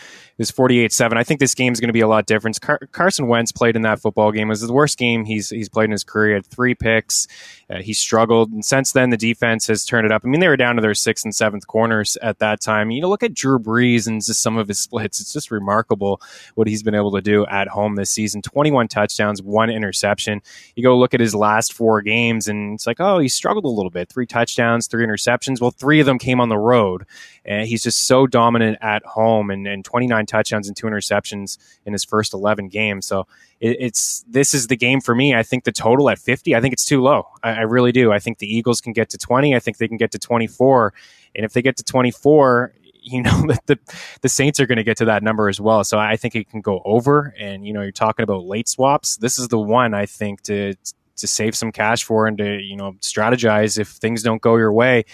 was 0.43 0.51
48-7. 0.51 1.17
I 1.17 1.25
think 1.25 1.41
this 1.41 1.55
game 1.55 1.73
is 1.73 1.81
going 1.81 1.89
to 1.89 1.93
be 1.93 2.01
a 2.01 2.09
lot 2.09 2.27
different. 2.27 2.61
Car- 2.61 2.81
Carson 2.91 3.29
Wentz 3.29 3.53
played 3.53 3.77
in 3.77 3.83
that 3.83 4.01
football 4.01 4.33
game. 4.33 4.49
It 4.49 4.51
was 4.51 4.61
the 4.61 4.73
worst 4.73 4.99
game 4.99 5.25
he's 5.25 5.51
he's 5.51 5.69
played 5.69 5.87
in 5.87 5.93
his 5.93 6.05
career. 6.05 6.29
He 6.31 6.35
had 6.35 6.47
three 6.47 6.75
picks. 6.75 7.29
Uh, 7.71 7.81
he 7.81 7.95
struggled, 7.95 8.51
and 8.51 8.65
since 8.65 8.93
then 8.93 9.11
the 9.11 9.17
defense 9.17 9.67
has 9.67 9.85
turned 9.85 10.05
it 10.05 10.13
up. 10.13 10.23
I 10.25 10.29
mean, 10.29 10.41
they 10.41 10.49
were 10.49 10.57
down 10.57 10.77
to 10.77 10.83
their 10.83 10.95
sixth 10.95 11.25
and 11.25 11.35
seventh 11.35 11.67
corners 11.67 12.17
at 12.21 12.39
that 12.41 12.61
time. 12.61 12.91
You 12.91 13.01
know, 13.01 13.09
look 13.09 13.23
at 13.23 13.35
Drew 13.35 13.59
Brees 13.59 14.07
and 14.07 14.23
just 14.23 14.43
some 14.43 14.59
of 14.59 14.69
his 14.69 14.79
splits. 14.81 15.21
It's 15.21 15.33
just 15.33 15.51
remarkable 15.51 16.21
what 16.55 16.67
he's 16.67 16.83
been 16.83 16.95
able 16.95 17.13
to 17.13 17.23
do 17.23 17.47
at 17.47 17.69
home 17.69 17.95
this 17.95 18.11
season. 18.11 18.43
21 18.43 18.89
touchdowns, 18.89 19.41
one 19.41 19.71
interception. 19.71 20.43
You 20.77 20.83
go 20.83 20.99
look 20.99 21.15
at 21.15 21.21
his 21.21 21.35
last 21.35 21.73
four 21.73 22.03
games, 22.03 22.49
and 22.49 22.75
it's 22.75 22.87
like, 22.87 23.01
oh, 23.01 23.19
he 23.19 23.29
struggled 23.29 23.65
a 23.65 23.69
little 23.69 23.91
bit. 23.91 24.09
Three 24.11 24.27
touchdowns, 24.27 24.87
three 24.87 25.07
interceptions. 25.07 25.61
Well, 25.61 25.71
three 25.71 26.01
of 26.01 26.07
them 26.07 26.19
came 26.19 26.41
on 26.41 26.49
the 26.49 26.59
road, 26.59 27.05
and 27.45 27.67
he's 27.67 27.83
just 27.83 28.07
so 28.07 28.27
dominant 28.27 28.79
at 28.81 29.05
home, 29.05 29.51
and, 29.51 29.67
and 29.67 29.85
29 29.85 30.27
touchdowns 30.27 30.69
and 30.69 30.77
two 30.77 30.87
interceptions 30.87 31.59
in 31.85 31.93
his 31.93 32.05
first 32.05 32.35
11 32.35 32.69
games. 32.69 33.07
So 33.07 33.27
it, 33.61 33.77
it's 33.81 34.25
this 34.29 34.55
is 34.55 34.69
the 34.69 34.77
game 34.77 35.01
for 35.01 35.15
me. 35.15 35.35
I 35.35 35.43
think 35.43 35.65
the 35.65 35.73
total 35.73 36.11
at 36.11 36.19
50, 36.19 36.55
I 36.55 36.61
think 36.61 36.73
it's 36.73 36.85
too 36.85 37.03
low. 37.03 37.27
I, 37.43 37.51
I 37.51 37.61
really 37.61 37.93
do. 37.93 38.13
I 38.13 38.19
think 38.19 38.39
the 38.39 38.53
Eagles 38.53 38.81
can 38.81 38.93
get 38.93 39.11
to 39.11 39.19
20. 39.19 39.55
I 39.55 39.59
think 39.59 39.79
they 39.79 39.89
can 39.89 39.97
get 39.97 40.13
to 40.13 40.19
24. 40.19 40.95
And 41.35 41.45
if 41.45 41.53
they 41.53 41.63
get 41.63 41.77
to 41.79 41.85
24, 41.85 42.75
you 43.03 43.23
know 43.23 43.43
that 43.49 43.67
the 43.67 43.79
the 44.23 44.29
Saints 44.29 44.61
are 44.61 44.67
going 44.67 44.77
to 44.77 44.85
get 44.85 44.97
to 44.99 45.05
that 45.07 45.23
number 45.23 45.49
as 45.49 45.61
well. 45.61 45.85
So 45.85 45.99
I 45.99 46.17
think 46.17 46.35
it 46.35 46.49
can 46.49 46.61
go 46.61 46.81
over. 46.85 47.35
And 47.39 47.67
you 47.67 47.73
know, 47.73 47.83
you're 47.83 47.93
talking 47.93 48.23
about 48.23 48.45
late 48.45 48.69
swaps. 48.69 49.17
This 49.17 49.39
is 49.39 49.49
the 49.49 49.59
one 49.59 49.95
I 49.95 50.07
think 50.07 50.43
to 50.43 50.75
to 51.17 51.27
save 51.27 51.55
some 51.55 51.73
cash 51.73 52.05
for 52.05 52.27
and 52.27 52.39
to 52.39 52.59
you 52.59 52.77
know 52.77 52.93
strategize 53.01 53.79
if 53.79 53.89
things 53.89 54.23
don't 54.23 54.41
go 54.41 54.57
your 54.57 54.73
way 54.73 55.05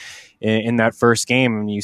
in, 0.40 0.60
in 0.60 0.76
that 0.76 0.94
first 0.94 1.26
game. 1.26 1.56
And 1.56 1.70
you 1.70 1.80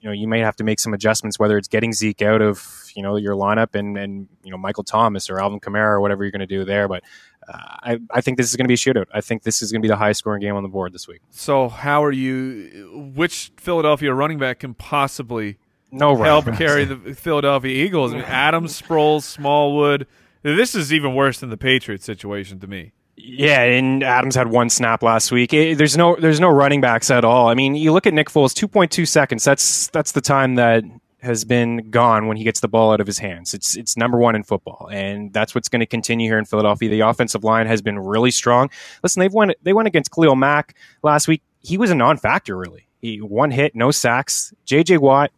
you 0.00 0.08
know 0.08 0.12
you 0.12 0.28
may 0.28 0.40
have 0.40 0.56
to 0.56 0.64
make 0.64 0.80
some 0.80 0.94
adjustments, 0.94 1.38
whether 1.38 1.58
it's 1.58 1.68
getting 1.68 1.92
Zeke 1.92 2.22
out 2.22 2.42
of 2.42 2.84
you 2.94 3.02
know 3.02 3.16
your 3.16 3.34
lineup 3.34 3.74
and 3.74 3.96
and 3.96 4.28
you 4.42 4.50
know 4.50 4.56
Michael 4.56 4.84
Thomas 4.84 5.28
or 5.30 5.40
Alvin 5.40 5.60
Kamara 5.60 5.92
or 5.92 6.00
whatever 6.00 6.24
you're 6.24 6.30
going 6.30 6.40
to 6.40 6.46
do 6.46 6.64
there. 6.64 6.88
But 6.88 7.02
uh, 7.48 7.58
I 7.58 7.98
I 8.10 8.20
think 8.20 8.36
this 8.36 8.48
is 8.48 8.56
going 8.56 8.64
to 8.64 8.68
be 8.68 8.74
a 8.74 8.76
shootout. 8.76 9.06
I 9.12 9.20
think 9.20 9.42
this 9.42 9.62
is 9.62 9.72
going 9.72 9.82
to 9.82 9.86
be 9.86 9.90
the 9.90 9.96
highest 9.96 10.18
scoring 10.18 10.40
game 10.40 10.54
on 10.54 10.62
the 10.62 10.68
board 10.68 10.92
this 10.92 11.08
week. 11.08 11.20
So 11.30 11.68
how 11.68 12.04
are 12.04 12.12
you? 12.12 13.12
Which 13.14 13.52
Philadelphia 13.56 14.12
running 14.12 14.38
back 14.38 14.60
can 14.60 14.74
possibly 14.74 15.58
no 15.90 16.16
help 16.16 16.46
carry 16.56 16.84
the 16.84 17.14
Philadelphia 17.14 17.84
Eagles? 17.84 18.12
I 18.12 18.16
mean, 18.16 18.24
Adams, 18.24 18.80
Sproles, 18.80 19.22
Smallwood. 19.22 20.06
This 20.42 20.74
is 20.74 20.92
even 20.92 21.14
worse 21.14 21.40
than 21.40 21.50
the 21.50 21.56
Patriots 21.56 22.04
situation 22.04 22.60
to 22.60 22.66
me. 22.66 22.92
Yeah, 23.20 23.62
and 23.62 24.02
Adams 24.04 24.36
had 24.36 24.48
one 24.48 24.70
snap 24.70 25.02
last 25.02 25.32
week. 25.32 25.52
It, 25.52 25.76
there's 25.76 25.96
no 25.96 26.16
there's 26.16 26.38
no 26.38 26.48
running 26.48 26.80
backs 26.80 27.10
at 27.10 27.24
all. 27.24 27.48
I 27.48 27.54
mean, 27.54 27.74
you 27.74 27.92
look 27.92 28.06
at 28.06 28.14
Nick 28.14 28.30
Foles, 28.30 28.54
2.2 28.54 29.06
seconds. 29.08 29.44
That's 29.44 29.88
that's 29.88 30.12
the 30.12 30.20
time 30.20 30.54
that 30.54 30.84
has 31.20 31.44
been 31.44 31.90
gone 31.90 32.28
when 32.28 32.36
he 32.36 32.44
gets 32.44 32.60
the 32.60 32.68
ball 32.68 32.92
out 32.92 33.00
of 33.00 33.06
his 33.06 33.18
hands. 33.18 33.54
It's 33.54 33.76
it's 33.76 33.96
number 33.96 34.18
one 34.18 34.36
in 34.36 34.44
football, 34.44 34.88
and 34.92 35.32
that's 35.32 35.52
what's 35.54 35.68
going 35.68 35.80
to 35.80 35.86
continue 35.86 36.28
here 36.28 36.38
in 36.38 36.44
Philadelphia. 36.44 36.88
The 36.88 37.00
offensive 37.00 37.42
line 37.42 37.66
has 37.66 37.82
been 37.82 37.98
really 37.98 38.30
strong. 38.30 38.70
Listen, 39.02 39.20
they've 39.20 39.32
won 39.32 39.52
they 39.62 39.72
went 39.72 39.88
against 39.88 40.12
Khalil 40.12 40.36
Mack 40.36 40.76
last 41.02 41.26
week. 41.26 41.42
He 41.60 41.76
was 41.76 41.90
a 41.90 41.96
non-factor 41.96 42.56
really. 42.56 42.86
He 43.00 43.20
one 43.20 43.50
hit, 43.50 43.74
no 43.74 43.90
sacks. 43.90 44.54
J.J. 44.64 44.98
Watt, 44.98 45.32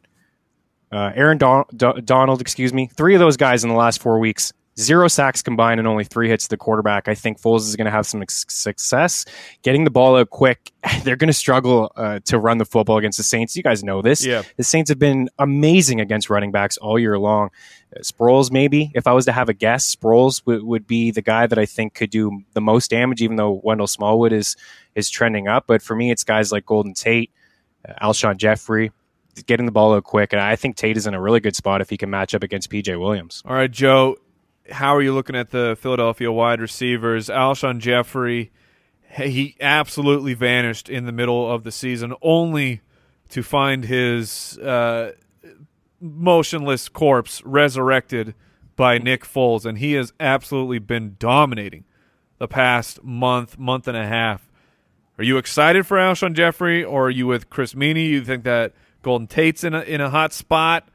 uh, 0.93 1.13
Aaron 1.15 1.39
Don- 1.39 1.65
Donald, 2.05 2.41
excuse 2.43 2.75
me, 2.75 2.89
three 2.89 3.15
of 3.15 3.21
those 3.21 3.39
guys 3.39 3.65
in 3.65 3.71
the 3.71 3.77
last 3.77 4.03
four 4.03 4.19
weeks 4.19 4.53
zero 4.81 5.09
sacks 5.09 5.43
combined 5.43 5.79
and 5.79 5.87
only 5.87 6.05
three 6.05 6.29
hits 6.29 6.45
to 6.45 6.51
the 6.51 6.57
quarterback. 6.57 7.07
I 7.09 7.15
think 7.15 7.41
Foles 7.41 7.69
is 7.69 7.77
going 7.77 7.85
to 7.85 7.91
have 7.91 8.07
some 8.07 8.25
success 8.29 9.25
getting 9.63 9.85
the 9.85 9.91
ball 9.91 10.17
out 10.17 10.31
quick. 10.31 10.73
They're 11.05 11.17
going 11.17 11.29
to 11.29 11.35
struggle 11.35 11.93
uh, 11.97 12.21
to 12.25 12.39
run 12.39 12.59
the 12.59 12.65
football 12.65 12.99
against 12.99 13.19
the 13.19 13.23
Saints. 13.25 13.57
You 13.57 13.63
guys 13.63 13.85
know 13.85 14.03
this. 14.03 14.25
Yeah. 14.25 14.43
The 14.57 14.65
Saints 14.65 14.89
have 14.89 14.99
been 14.99 15.29
amazing 15.39 16.01
against 16.01 16.31
running 16.31 16.51
backs 16.51 16.77
all 16.79 16.99
year 16.99 17.19
long. 17.19 17.51
Uh, 17.95 18.01
Sproles, 18.01 18.51
maybe, 18.51 18.91
if 18.95 19.07
I 19.07 19.13
was 19.13 19.27
to 19.27 19.33
have 19.33 19.49
a 19.49 19.55
guess, 19.55 19.95
Sproles 19.95 20.43
w- 20.45 20.65
would 20.65 20.87
be 20.87 21.11
the 21.11 21.23
guy 21.23 21.47
that 21.47 21.59
I 21.59 21.67
think 21.67 21.95
could 21.95 22.11
do 22.11 22.43
the 22.55 22.61
most 22.61 22.91
damage, 22.91 23.23
even 23.23 23.37
though 23.37 23.61
Wendell 23.63 23.87
Smallwood 23.87 24.33
is 24.33 24.57
is 24.95 25.11
trending 25.11 25.47
up. 25.47 25.65
But 25.67 25.83
for 25.83 25.95
me, 25.95 26.11
it's 26.11 26.25
guys 26.25 26.51
like 26.51 26.67
Golden 26.67 26.95
Tate, 26.95 27.31
uh, 27.89 27.93
Alshon 28.07 28.37
Jeffery, 28.37 28.93
getting 29.47 29.67
the 29.67 29.73
ball 29.73 29.95
out 29.95 30.05
quick. 30.05 30.33
And 30.33 30.41
I 30.41 30.57
think 30.57 30.77
Tate 30.77 30.97
is 30.97 31.07
in 31.07 31.15
a 31.15 31.21
really 31.21 31.41
good 31.41 31.57
spot 31.57 31.81
if 31.81 31.91
he 31.91 31.97
can 31.97 32.11
match 32.11 32.35
up 32.35 32.43
against 32.43 32.71
PJ 32.71 32.99
Williams. 32.99 33.43
All 33.45 33.55
right, 33.55 33.71
Joe 33.71 34.17
how 34.71 34.95
are 34.95 35.03
you 35.03 35.13
looking 35.13 35.37
at 35.37 35.51
the 35.51 35.77
Philadelphia 35.81 36.31
wide 36.31 36.61
receivers? 36.61 37.29
Alshon 37.29 37.79
Jeffery, 37.79 38.51
he 39.17 39.57
absolutely 39.61 40.35
vanished 40.35 40.89
in 40.89 41.07
the 41.07 41.13
middle 41.13 41.51
of 41.51 41.65
the 41.65 41.73
season, 41.73 42.15
only 42.23 42.81
to 43.31 43.43
find 43.43 43.85
his 43.85 44.59
uh, 44.59 45.13
motionless 46.01 46.89
corpse 46.89 47.43
resurrected 47.45 48.35
by 48.77 48.99
Nick 48.99 49.25
Foles, 49.25 49.65
and 49.65 49.79
he 49.79 49.93
has 49.93 50.13
absolutely 50.19 50.79
been 50.79 51.17
dominating 51.19 51.85
the 52.39 52.49
past 52.49 53.05
month, 53.05 53.59
month 53.59 53.87
and 53.87 53.97
a 53.97 54.07
half. 54.07 54.51
Are 55.19 55.25
you 55.25 55.37
excited 55.37 55.87
for 55.87 55.99
Alshon 55.99 56.33
Jeffery, 56.33 56.83
or 56.83 57.09
are 57.09 57.11
you 57.11 57.27
with 57.27 57.51
Chris 57.51 57.75
Meaney? 57.75 58.09
You 58.09 58.25
think 58.25 58.45
that 58.45 58.73
Golden 59.03 59.27
Tate's 59.27 59.65
in 59.65 59.75
a 59.75 59.83
in 59.83 60.01
a 60.01 60.09
hot 60.09 60.33
spot? 60.33 60.89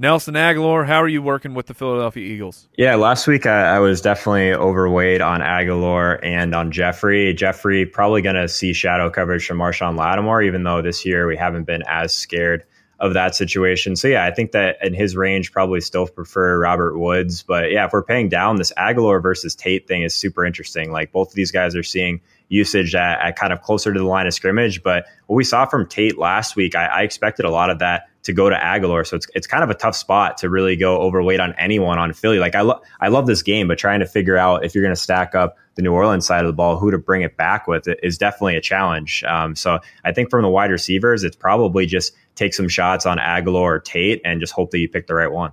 Nelson 0.00 0.34
Agholor, 0.34 0.86
how 0.86 1.02
are 1.02 1.08
you 1.08 1.20
working 1.20 1.54
with 1.54 1.66
the 1.66 1.74
Philadelphia 1.74 2.24
Eagles? 2.24 2.68
Yeah, 2.76 2.94
last 2.94 3.26
week 3.26 3.46
I, 3.46 3.76
I 3.76 3.78
was 3.80 4.00
definitely 4.00 4.54
overweight 4.54 5.20
on 5.20 5.40
Agholor 5.40 6.20
and 6.22 6.54
on 6.54 6.70
Jeffery. 6.70 7.34
Jeffery 7.34 7.84
probably 7.84 8.22
going 8.22 8.36
to 8.36 8.48
see 8.48 8.72
shadow 8.72 9.10
coverage 9.10 9.44
from 9.44 9.58
Marshon 9.58 9.98
Lattimore, 9.98 10.42
even 10.42 10.62
though 10.62 10.82
this 10.82 11.04
year 11.04 11.26
we 11.26 11.36
haven't 11.36 11.64
been 11.64 11.82
as 11.88 12.14
scared 12.14 12.62
of 13.00 13.14
that 13.14 13.34
situation. 13.34 13.96
So 13.96 14.06
yeah, 14.06 14.24
I 14.24 14.32
think 14.32 14.52
that 14.52 14.76
in 14.82 14.94
his 14.94 15.16
range, 15.16 15.50
probably 15.50 15.80
still 15.80 16.06
prefer 16.06 16.60
Robert 16.60 16.96
Woods. 16.96 17.42
But 17.42 17.72
yeah, 17.72 17.86
if 17.86 17.92
we're 17.92 18.04
paying 18.04 18.28
down, 18.28 18.56
this 18.56 18.72
Aguilar 18.76 19.20
versus 19.20 19.56
Tate 19.56 19.88
thing 19.88 20.02
is 20.02 20.14
super 20.14 20.44
interesting. 20.44 20.92
Like 20.92 21.10
both 21.10 21.28
of 21.30 21.34
these 21.34 21.50
guys 21.50 21.74
are 21.74 21.82
seeing 21.82 22.20
usage 22.48 22.94
at, 22.94 23.20
at, 23.20 23.36
kind 23.36 23.52
of 23.52 23.62
closer 23.62 23.92
to 23.92 23.98
the 23.98 24.06
line 24.06 24.28
of 24.28 24.34
scrimmage. 24.34 24.82
But 24.82 25.06
what 25.26 25.36
we 25.36 25.44
saw 25.44 25.66
from 25.66 25.88
Tate 25.88 26.18
last 26.18 26.54
week, 26.54 26.76
I, 26.76 26.86
I 26.86 27.02
expected 27.02 27.44
a 27.44 27.50
lot 27.50 27.70
of 27.70 27.80
that 27.80 28.07
to 28.22 28.32
go 28.32 28.50
to 28.50 28.56
Agholor. 28.56 29.06
So 29.06 29.16
it's 29.16 29.26
it's 29.34 29.46
kind 29.46 29.64
of 29.64 29.70
a 29.70 29.74
tough 29.74 29.96
spot 29.96 30.36
to 30.38 30.50
really 30.50 30.76
go 30.76 30.98
overweight 30.98 31.40
on 31.40 31.54
anyone 31.58 31.98
on 31.98 32.12
Philly. 32.12 32.38
Like 32.38 32.54
I 32.54 32.62
love 32.62 32.82
I 33.00 33.08
love 33.08 33.26
this 33.26 33.42
game, 33.42 33.68
but 33.68 33.78
trying 33.78 34.00
to 34.00 34.06
figure 34.06 34.36
out 34.36 34.64
if 34.64 34.74
you're 34.74 34.84
going 34.84 34.94
to 34.94 35.00
stack 35.00 35.34
up 35.34 35.56
the 35.76 35.82
New 35.82 35.92
Orleans 35.92 36.26
side 36.26 36.40
of 36.40 36.46
the 36.48 36.52
ball, 36.52 36.78
who 36.78 36.90
to 36.90 36.98
bring 36.98 37.22
it 37.22 37.36
back 37.36 37.66
with 37.68 37.88
is 38.02 38.18
definitely 38.18 38.56
a 38.56 38.60
challenge. 38.60 39.22
Um, 39.24 39.54
so 39.54 39.78
I 40.04 40.12
think 40.12 40.30
from 40.30 40.42
the 40.42 40.48
wide 40.48 40.70
receivers, 40.70 41.22
it's 41.22 41.36
probably 41.36 41.86
just 41.86 42.14
take 42.34 42.52
some 42.52 42.68
shots 42.68 43.06
on 43.06 43.18
Agholor 43.18 43.60
or 43.60 43.78
Tate 43.78 44.20
and 44.24 44.40
just 44.40 44.52
hope 44.52 44.72
that 44.72 44.78
you 44.78 44.88
pick 44.88 45.06
the 45.06 45.14
right 45.14 45.30
one. 45.30 45.52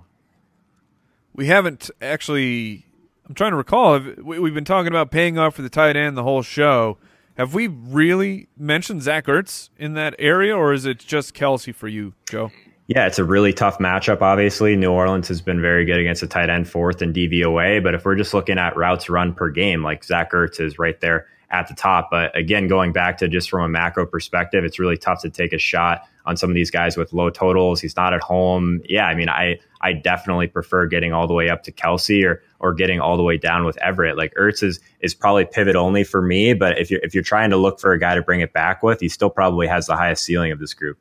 We 1.34 1.46
haven't 1.46 1.90
actually. 2.00 2.84
I'm 3.28 3.34
trying 3.34 3.50
to 3.52 3.56
recall. 3.56 3.98
We've 3.98 4.54
been 4.54 4.64
talking 4.64 4.88
about 4.88 5.10
paying 5.10 5.36
off 5.36 5.56
for 5.56 5.62
the 5.62 5.68
tight 5.68 5.96
end 5.96 6.16
the 6.16 6.22
whole 6.22 6.42
show. 6.42 6.98
Have 7.36 7.52
we 7.52 7.66
really 7.66 8.48
mentioned 8.56 9.02
Zach 9.02 9.26
Ertz 9.26 9.68
in 9.76 9.92
that 9.92 10.14
area, 10.18 10.56
or 10.56 10.72
is 10.72 10.86
it 10.86 10.98
just 10.98 11.34
Kelce 11.34 11.74
for 11.74 11.86
you, 11.86 12.14
Joe? 12.30 12.50
Yeah, 12.86 13.06
it's 13.06 13.18
a 13.18 13.24
really 13.24 13.52
tough 13.52 13.78
matchup. 13.78 14.22
Obviously, 14.22 14.74
New 14.74 14.90
Orleans 14.90 15.28
has 15.28 15.42
been 15.42 15.60
very 15.60 15.84
good 15.84 15.98
against 15.98 16.22
a 16.22 16.26
tight 16.26 16.48
end 16.48 16.66
fourth 16.66 17.02
and 17.02 17.14
DVOA. 17.14 17.82
But 17.82 17.94
if 17.94 18.06
we're 18.06 18.14
just 18.14 18.32
looking 18.32 18.58
at 18.58 18.74
routes 18.76 19.10
run 19.10 19.34
per 19.34 19.50
game, 19.50 19.82
like 19.82 20.02
Zach 20.02 20.32
Ertz 20.32 20.60
is 20.60 20.78
right 20.78 20.98
there 21.00 21.26
at 21.50 21.68
the 21.68 21.74
top. 21.74 22.08
But 22.10 22.36
again, 22.36 22.66
going 22.66 22.92
back 22.92 23.18
to 23.18 23.28
just 23.28 23.50
from 23.50 23.62
a 23.62 23.68
macro 23.68 24.06
perspective, 24.06 24.64
it's 24.64 24.78
really 24.78 24.96
tough 24.96 25.22
to 25.22 25.30
take 25.30 25.52
a 25.52 25.58
shot 25.58 26.02
on 26.24 26.36
some 26.36 26.50
of 26.50 26.54
these 26.54 26.70
guys 26.70 26.96
with 26.96 27.12
low 27.12 27.30
totals. 27.30 27.80
He's 27.80 27.96
not 27.96 28.12
at 28.12 28.20
home. 28.20 28.80
Yeah, 28.88 29.06
I 29.06 29.14
mean, 29.14 29.28
I 29.28 29.58
I 29.80 29.92
definitely 29.92 30.48
prefer 30.48 30.86
getting 30.86 31.12
all 31.12 31.26
the 31.26 31.34
way 31.34 31.48
up 31.48 31.62
to 31.64 31.72
Kelce 31.72 32.24
or 32.24 32.42
or 32.58 32.74
getting 32.74 33.00
all 33.00 33.16
the 33.16 33.22
way 33.22 33.36
down 33.36 33.64
with 33.64 33.76
Everett. 33.78 34.16
Like 34.16 34.34
Ertz 34.34 34.62
is 34.62 34.80
is 35.00 35.14
probably 35.14 35.44
pivot 35.44 35.76
only 35.76 36.04
for 36.04 36.20
me. 36.20 36.52
But 36.54 36.78
if 36.78 36.90
you're 36.90 37.00
if 37.02 37.14
you're 37.14 37.22
trying 37.22 37.50
to 37.50 37.56
look 37.56 37.78
for 37.78 37.92
a 37.92 37.98
guy 37.98 38.14
to 38.14 38.22
bring 38.22 38.40
it 38.40 38.52
back 38.52 38.82
with, 38.82 39.00
he 39.00 39.08
still 39.08 39.30
probably 39.30 39.66
has 39.68 39.86
the 39.86 39.96
highest 39.96 40.24
ceiling 40.24 40.52
of 40.52 40.58
this 40.58 40.74
group. 40.74 40.98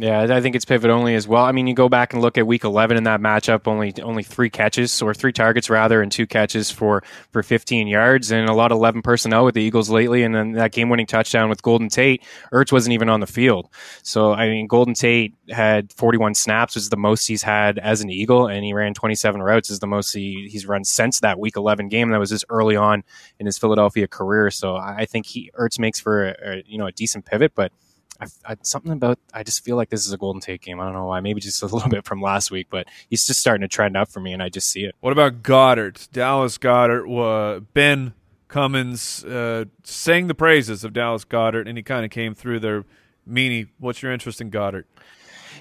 Yeah, 0.00 0.28
I 0.30 0.40
think 0.40 0.54
it's 0.54 0.64
pivot 0.64 0.90
only 0.90 1.16
as 1.16 1.26
well. 1.26 1.44
I 1.44 1.50
mean, 1.50 1.66
you 1.66 1.74
go 1.74 1.88
back 1.88 2.12
and 2.12 2.22
look 2.22 2.38
at 2.38 2.46
week 2.46 2.62
11 2.62 2.96
in 2.96 3.02
that 3.04 3.20
matchup, 3.20 3.66
only 3.66 3.92
only 4.00 4.22
three 4.22 4.48
catches 4.48 5.02
or 5.02 5.12
three 5.12 5.32
targets 5.32 5.68
rather, 5.68 6.00
and 6.00 6.12
two 6.12 6.24
catches 6.24 6.70
for 6.70 7.02
for 7.32 7.42
15 7.42 7.88
yards, 7.88 8.30
and 8.30 8.48
a 8.48 8.52
lot 8.52 8.70
of 8.70 8.76
11 8.76 9.02
personnel 9.02 9.44
with 9.44 9.56
the 9.56 9.62
Eagles 9.62 9.90
lately, 9.90 10.22
and 10.22 10.32
then 10.32 10.52
that 10.52 10.70
game 10.70 10.88
winning 10.88 11.06
touchdown 11.06 11.48
with 11.48 11.62
Golden 11.62 11.88
Tate. 11.88 12.22
Ertz 12.52 12.70
wasn't 12.70 12.92
even 12.92 13.08
on 13.08 13.18
the 13.18 13.26
field, 13.26 13.70
so 14.04 14.32
I 14.32 14.48
mean, 14.48 14.68
Golden 14.68 14.94
Tate 14.94 15.34
had 15.50 15.92
41 15.94 16.36
snaps, 16.36 16.76
which 16.76 16.82
is 16.82 16.90
the 16.90 16.96
most 16.96 17.26
he's 17.26 17.42
had 17.42 17.78
as 17.78 18.00
an 18.00 18.08
Eagle, 18.08 18.46
and 18.46 18.64
he 18.64 18.72
ran 18.74 18.94
27 18.94 19.42
routes, 19.42 19.68
is 19.68 19.80
the 19.80 19.88
most 19.88 20.12
he, 20.12 20.48
he's 20.48 20.64
run 20.64 20.84
since 20.84 21.18
that 21.20 21.40
week 21.40 21.56
11 21.56 21.88
game. 21.88 22.10
That 22.10 22.20
was 22.20 22.30
just 22.30 22.44
early 22.50 22.76
on 22.76 23.02
in 23.40 23.46
his 23.46 23.58
Philadelphia 23.58 24.06
career, 24.06 24.52
so 24.52 24.76
I 24.76 25.06
think 25.06 25.26
he 25.26 25.50
Ertz 25.58 25.80
makes 25.80 25.98
for 25.98 26.28
a, 26.28 26.36
a 26.44 26.62
you 26.66 26.78
know 26.78 26.86
a 26.86 26.92
decent 26.92 27.24
pivot, 27.24 27.52
but 27.56 27.72
I, 28.20 28.26
I, 28.44 28.56
something 28.62 28.92
about 28.92 29.18
I 29.32 29.42
just 29.42 29.64
feel 29.64 29.76
like 29.76 29.90
this 29.90 30.06
is 30.06 30.12
a 30.12 30.16
Golden 30.16 30.40
Tate 30.40 30.60
game. 30.60 30.80
I 30.80 30.84
don't 30.84 30.94
know 30.94 31.06
why. 31.06 31.20
Maybe 31.20 31.40
just 31.40 31.62
a 31.62 31.66
little 31.72 31.88
bit 31.88 32.04
from 32.04 32.20
last 32.20 32.50
week, 32.50 32.68
but 32.70 32.86
he's 33.08 33.26
just 33.26 33.40
starting 33.40 33.62
to 33.62 33.68
trend 33.68 33.96
up 33.96 34.08
for 34.08 34.20
me, 34.20 34.32
and 34.32 34.42
I 34.42 34.48
just 34.48 34.68
see 34.68 34.84
it. 34.84 34.94
What 35.00 35.12
about 35.12 35.42
Goedert? 35.42 36.10
Dallas 36.12 36.58
Goedert. 36.58 37.06
Uh, 37.08 37.60
ben 37.72 38.14
Cummins 38.48 39.24
uh, 39.24 39.66
sang 39.84 40.26
the 40.26 40.34
praises 40.34 40.84
of 40.84 40.92
Dallas 40.92 41.24
Goedert, 41.24 41.68
and 41.68 41.76
he 41.76 41.82
kind 41.82 42.04
of 42.04 42.10
came 42.10 42.34
through 42.34 42.60
there. 42.60 42.84
Meaney, 43.28 43.68
what's 43.78 44.02
your 44.02 44.10
interest 44.10 44.40
in 44.40 44.50
Goedert? 44.50 44.84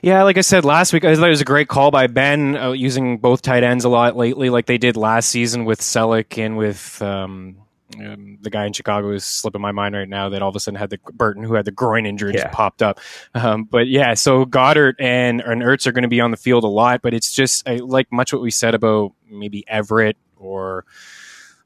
Yeah, 0.02 0.24
like 0.24 0.38
I 0.38 0.42
said 0.42 0.64
last 0.64 0.94
week, 0.94 1.04
I 1.04 1.16
thought 1.16 1.28
it 1.28 1.30
was 1.30 1.42
a 1.42 1.46
great 1.46 1.68
call 1.68 1.92
by 1.92 2.08
Ben 2.08 2.56
uh, 2.56 2.72
using 2.72 3.18
both 3.18 3.42
tight 3.42 3.64
ends 3.64 3.84
a 3.84 3.90
lot 3.90 4.16
lately, 4.16 4.50
like 4.50 4.68
they 4.68 4.78
did 4.78 4.96
last 4.96 5.30
season 5.30 5.66
with 5.66 5.82
Celek 5.82 6.38
and 6.38 6.58
with 6.58 7.02
um, 7.02 7.58
um, 8.00 8.38
the 8.42 8.50
guy 8.50 8.66
in 8.66 8.74
Chicago 8.74 9.12
is 9.12 9.24
slipping 9.24 9.62
my 9.62 9.72
mind 9.72 9.96
right 9.96 10.10
now 10.10 10.30
that 10.30 10.42
all 10.42 10.50
of 10.50 10.56
a 10.56 10.60
sudden 10.60 10.78
had 10.78 10.90
the 10.90 11.00
Burton 11.14 11.44
who 11.44 11.54
had 11.54 11.66
the 11.66 11.72
groin 11.72 12.06
injury 12.06 12.34
yeah. 12.34 12.44
just 12.44 12.54
popped 12.54 12.82
up. 12.82 13.00
Um, 13.34 13.64
but 13.64 13.88
yeah, 13.88 14.14
so 14.14 14.46
Goedert 14.46 14.96
and, 15.00 15.42
and 15.42 15.62
Ertz 15.62 15.88
are 15.88 15.92
going 15.92 16.04
to 16.04 16.10
be 16.10 16.20
on 16.20 16.32
the 16.32 16.38
field 16.38 16.64
a 16.64 16.68
lot, 16.68 17.02
but 17.02 17.14
it's 17.14 17.34
just 17.34 17.68
I, 17.68 17.78
like 17.78 18.12
much 18.12 18.34
what 18.34 18.42
we 18.42 18.52
said 18.52 18.76
about 18.76 19.14
maybe 19.30 19.64
Everett 19.68 20.18
or 20.36 20.86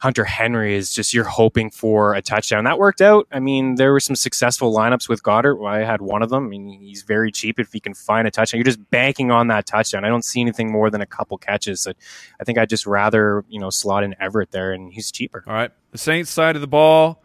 Hunter 0.01 0.23
Henry 0.23 0.73
is 0.73 0.91
just 0.91 1.13
you're 1.13 1.23
hoping 1.23 1.69
for 1.69 2.15
a 2.15 2.23
touchdown. 2.23 2.63
That 2.63 2.79
worked 2.79 3.01
out. 3.01 3.27
I 3.31 3.39
mean, 3.39 3.75
there 3.75 3.91
were 3.91 3.99
some 3.99 4.15
successful 4.15 4.73
lineups 4.73 5.07
with 5.07 5.21
Goedert. 5.21 5.63
I 5.63 5.85
had 5.85 6.01
one 6.01 6.23
of 6.23 6.29
them. 6.29 6.45
I 6.45 6.49
mean, 6.49 6.79
he's 6.79 7.03
very 7.03 7.31
cheap 7.31 7.59
if 7.59 7.71
he 7.71 7.79
can 7.79 7.93
find 7.93 8.27
a 8.27 8.31
touchdown. 8.31 8.57
You're 8.57 8.65
just 8.65 8.89
banking 8.89 9.29
on 9.29 9.47
that 9.49 9.67
touchdown. 9.67 10.03
I 10.03 10.07
don't 10.07 10.25
see 10.25 10.41
anything 10.41 10.71
more 10.71 10.89
than 10.89 11.01
a 11.01 11.05
couple 11.05 11.37
catches. 11.37 11.81
So 11.81 11.93
I 12.39 12.43
think 12.43 12.57
I'd 12.57 12.67
just 12.67 12.87
rather, 12.87 13.45
you 13.47 13.59
know, 13.59 13.69
slot 13.69 14.03
in 14.03 14.15
Everett 14.19 14.49
there, 14.49 14.71
and 14.71 14.91
he's 14.91 15.11
cheaper. 15.11 15.43
All 15.45 15.53
right. 15.53 15.69
The 15.91 15.99
Saints 15.99 16.31
side 16.31 16.55
of 16.55 16.61
the 16.61 16.67
ball. 16.67 17.21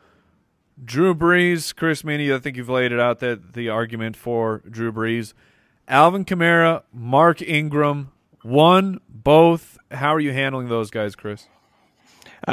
Drew 0.85 1.14
Brees, 1.14 1.74
Chris 1.74 2.03
Meaney, 2.03 2.35
I 2.35 2.39
think 2.39 2.59
you've 2.59 2.68
laid 2.68 2.93
it 2.93 3.01
out 3.01 3.20
that 3.20 3.55
the 3.55 3.70
argument 3.70 4.16
for 4.16 4.62
Drew 4.68 4.93
Brees. 4.93 5.33
Alvin 5.89 6.27
Kamara, 6.27 6.83
Mark 6.93 7.41
Ingram, 7.41 8.12
one, 8.43 9.01
both. 9.09 9.79
How 9.91 10.14
are 10.14 10.20
you 10.20 10.35
handling 10.35 10.68
those 10.68 10.91
guys, 10.91 11.16
Chris? 11.16 11.47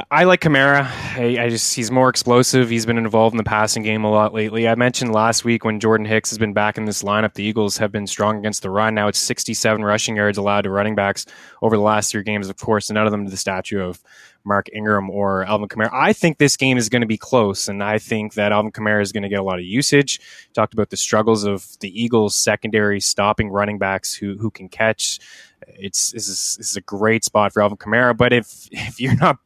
I 0.09 0.23
like 0.23 0.41
Kamara. 0.41 0.87
I, 1.17 1.43
I, 1.43 1.49
just 1.49 1.75
he's 1.75 1.91
more 1.91 2.09
explosive. 2.09 2.67
He's 2.67 2.83
been 2.83 2.97
involved 2.97 3.35
in 3.35 3.37
the 3.37 3.43
passing 3.43 3.83
game 3.83 4.03
a 4.03 4.09
lot 4.09 4.33
lately. 4.33 4.67
I 4.67 4.73
mentioned 4.73 5.13
last 5.13 5.45
week 5.45 5.63
when 5.63 5.79
Jordan 5.79 6.07
Hicks 6.07 6.31
has 6.31 6.39
been 6.39 6.51
back 6.51 6.79
in 6.79 6.85
this 6.85 7.03
lineup, 7.03 7.35
the 7.35 7.43
Eagles 7.43 7.77
have 7.77 7.91
been 7.91 8.07
strong 8.07 8.39
against 8.39 8.63
the 8.63 8.71
run. 8.71 8.95
Now 8.95 9.07
it's 9.07 9.19
67 9.19 9.83
rushing 9.83 10.15
yards 10.15 10.39
allowed 10.39 10.61
to 10.61 10.71
running 10.71 10.95
backs 10.95 11.27
over 11.61 11.77
the 11.77 11.83
last 11.83 12.11
three 12.11 12.23
games. 12.23 12.49
Of 12.49 12.57
course, 12.57 12.89
none 12.89 13.05
of 13.05 13.11
them 13.11 13.25
to 13.25 13.29
the 13.29 13.37
statue 13.37 13.81
of 13.81 14.01
Mark 14.43 14.67
Ingram 14.73 15.11
or 15.11 15.45
Alvin 15.45 15.67
Kamara. 15.67 15.91
I 15.93 16.11
think 16.11 16.39
this 16.39 16.57
game 16.57 16.79
is 16.79 16.89
going 16.89 17.03
to 17.03 17.07
be 17.07 17.17
close, 17.17 17.67
and 17.67 17.83
I 17.83 17.99
think 17.99 18.33
that 18.33 18.51
Alvin 18.51 18.71
Kamara 18.71 19.03
is 19.03 19.11
going 19.11 19.23
to 19.23 19.29
get 19.29 19.39
a 19.39 19.43
lot 19.43 19.59
of 19.59 19.65
usage. 19.65 20.19
Talked 20.53 20.73
about 20.73 20.89
the 20.89 20.97
struggles 20.97 21.43
of 21.43 21.67
the 21.81 22.01
Eagles 22.01 22.35
secondary 22.35 22.99
stopping 22.99 23.49
running 23.49 23.77
backs 23.77 24.15
who 24.15 24.37
who 24.39 24.49
can 24.49 24.69
catch 24.69 25.19
it's 25.67 26.11
this 26.11 26.27
is, 26.27 26.55
this 26.57 26.71
is 26.71 26.77
a 26.77 26.81
great 26.81 27.23
spot 27.23 27.53
for 27.53 27.61
Alvin 27.61 27.77
Kamara. 27.77 28.15
But 28.15 28.33
if 28.33 28.67
if 28.71 28.99
you're 28.99 29.15
not 29.15 29.37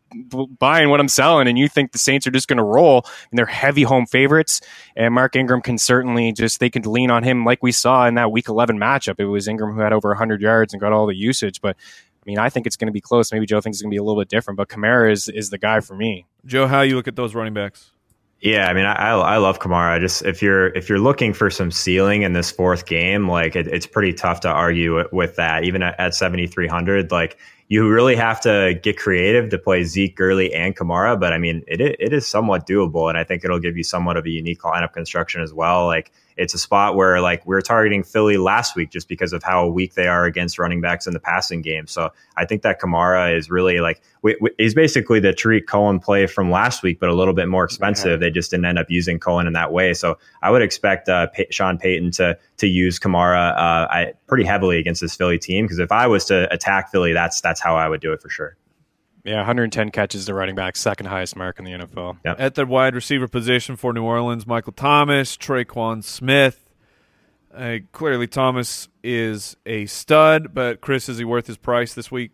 buying 0.60 0.90
what 0.90 1.00
I'm 1.00 1.08
selling 1.08 1.48
and 1.48 1.58
you 1.58 1.68
think 1.68 1.92
the 1.92 1.98
Saints 1.98 2.26
are 2.28 2.32
just 2.32 2.48
going 2.48 2.58
to 2.58 2.64
roll 2.64 3.06
and 3.32 3.38
they're 3.38 3.46
heavy 3.46 3.84
home 3.84 4.06
favorites, 4.06 4.62
and 4.96 5.14
Mark 5.14 5.36
Ingram 5.36 5.62
can 5.62 5.78
certainly 5.78 6.32
just 6.32 6.60
they 6.60 6.70
can 6.70 6.84
lean 6.84 7.12
on 7.12 7.24
him 7.24 7.46
like 7.46 7.62
we 7.62 7.72
saw 7.72 8.08
in 8.08 8.16
that 8.16 8.32
Week 8.32 8.48
11 8.48 8.78
matchup. 8.78 9.20
It 9.20 9.26
was 9.26 9.48
Ingram 9.48 9.74
who 9.74 9.82
had 9.82 9.94
over 9.94 10.10
100 10.10 10.42
yards 10.42 10.74
and 10.74 10.82
got 10.82 10.94
all 10.94 11.08
the 11.08 11.16
usage, 11.16 11.62
but. 11.62 11.76
I 12.20 12.30
mean, 12.30 12.40
I 12.40 12.50
think 12.50 12.68
it's 12.68 12.76
going 12.76 12.88
to 12.88 12.92
be 12.92 13.00
close. 13.00 13.32
Maybe 13.32 13.46
Joe 13.46 13.62
thinks 13.62 13.78
it's 13.78 13.84
going 13.84 13.90
to 13.90 13.94
be 13.94 14.00
a 14.00 14.04
little 14.04 14.20
bit 14.22 14.28
different, 14.28 14.58
but 14.58 14.68
Kamara 14.68 15.10
is 15.14 15.30
is 15.30 15.50
the 15.50 15.58
guy 15.58 15.80
for 15.80 15.96
me. 15.96 16.26
Joe, 16.46 16.68
how 16.68 16.82
you 16.82 16.98
look 16.98 17.08
at 17.08 17.16
those 17.16 17.34
running 17.34 17.54
backs? 17.54 17.94
Yeah, 18.40 18.68
I 18.68 18.74
mean, 18.74 18.86
I 18.86 19.12
I 19.14 19.38
love 19.38 19.60
Kamara. 19.60 19.94
I 19.96 20.00
Just 20.00 20.24
if 20.24 20.44
you're 20.44 20.68
if 20.68 20.90
you're 20.90 21.00
looking 21.00 21.34
for 21.34 21.50
some 21.50 21.72
ceiling 21.72 22.22
in 22.22 22.34
this 22.34 22.52
fourth 22.52 22.86
game, 22.86 23.28
like 23.28 23.56
it, 23.56 23.68
it's 23.68 23.88
pretty 23.88 24.14
tough 24.14 24.42
to 24.42 24.50
argue 24.50 25.04
with 25.12 25.36
that. 25.38 25.64
Even 25.64 25.82
at, 25.82 26.00
at 26.00 26.14
7,300, 26.14 27.12
like 27.12 27.38
you 27.68 27.90
really 27.90 28.16
have 28.16 28.40
to 28.42 28.80
get 28.84 28.98
creative 28.98 29.50
to 29.50 29.58
play 29.58 29.84
Zeke, 29.84 30.16
Gurley, 30.16 30.54
and 30.54 30.76
Kamara. 30.78 31.20
But 31.20 31.34
I 31.34 31.40
mean, 31.40 31.64
it 31.68 31.82
it 31.82 32.14
is 32.14 32.28
somewhat 32.28 32.68
doable, 32.68 33.10
and 33.10 33.18
I 33.18 33.24
think 33.24 33.44
it'll 33.44 33.60
give 33.60 33.76
you 33.76 33.84
somewhat 33.84 34.18
of 34.18 34.26
a 34.26 34.30
unique 34.30 34.62
lineup 34.62 34.94
construction 34.94 35.42
as 35.42 35.52
well. 35.52 35.88
Like 35.88 36.12
it's 36.38 36.54
a 36.54 36.60
spot 36.60 36.96
where 36.96 37.20
like 37.20 37.46
we 37.46 37.56
are 37.56 37.62
targeting 37.62 38.04
Philly 38.04 38.38
last 38.38 38.76
week 38.76 38.92
just 38.92 39.08
because 39.08 39.34
of 39.34 39.44
how 39.44 39.68
weak 39.68 39.96
they 39.96 40.08
are 40.08 40.26
against 40.26 40.60
running 40.60 40.82
backs 40.82 41.08
in 41.08 41.14
the 41.14 41.20
passing 41.20 41.62
game. 41.62 41.88
So 41.88 42.12
I 42.36 42.46
think 42.46 42.62
that 42.62 42.80
Kamara 42.80 43.36
is 43.36 43.50
really 43.50 43.80
like 43.80 44.02
he's 44.58 44.74
basically 44.74 45.20
the 45.20 45.34
Tarik 45.34 45.68
Cohen 45.68 46.00
play 46.00 46.28
from 46.28 46.52
last 46.52 46.84
week, 46.84 47.00
but 47.00 47.10
a 47.10 47.16
little 47.16 47.34
bit 47.34 47.48
more 47.48 47.64
expensive. 47.64 48.20
They 48.20 48.30
just 48.30 48.52
didn't 48.52 48.66
end 48.66 48.80
up 48.80 48.90
using 48.90 49.20
Cohen 49.20 49.48
in 49.48 49.54
that 49.54 49.72
way. 49.72 49.94
So 49.94 50.18
I 50.42 50.52
would 50.52 50.62
expect 50.62 51.10
uh, 51.10 51.28
Sean 51.50 51.78
Payton 51.78 52.12
to 52.12 52.38
to 52.58 52.68
use 52.68 53.00
Kamara 53.00 53.52
uh, 53.54 53.88
I, 53.90 54.14
pretty 54.28 54.46
heavily 54.46 54.78
against 54.78 55.02
this 55.02 55.16
Philly 55.16 55.40
team 55.40 55.66
because 55.66 55.80
if 55.80 55.92
I 55.92 56.08
was 56.08 56.26
to 56.26 56.52
attack 56.54 56.92
Philly, 56.92 57.14
that's 57.14 57.42
that's 57.42 57.60
how 57.60 57.76
I 57.76 57.88
would 57.90 58.02
do 58.02 58.14
it 58.14 58.22
for 58.22 58.30
sure. 58.30 58.56
Yeah, 59.28 59.40
110 59.40 59.92
catches 59.92 60.26
to 60.28 60.34
running 60.34 60.56
back, 60.56 60.78
second 60.78 61.08
highest 61.08 61.36
mark 61.36 61.60
in 61.60 61.66
the 61.66 61.72
NFL. 61.72 62.18
Yep. 62.24 62.40
At 62.40 62.56
the 62.56 62.66
wide 62.66 62.96
receiver 62.96 63.28
position 63.28 63.76
for 63.76 63.92
New 63.92 64.04
Orleans, 64.04 64.48
Michael 64.48 64.72
Thomas, 64.72 65.36
Tre'Quan 65.36 66.02
Smith. 66.02 66.64
Uh, 67.54 67.80
clearly, 67.92 68.28
Thomas 68.28 68.88
is 69.04 69.58
a 69.66 69.86
stud, 69.88 70.54
but 70.54 70.80
Chris, 70.80 71.10
is 71.10 71.18
he 71.18 71.26
worth 71.26 71.48
his 71.48 71.58
price 71.58 71.94
this 71.94 72.10
week? 72.10 72.32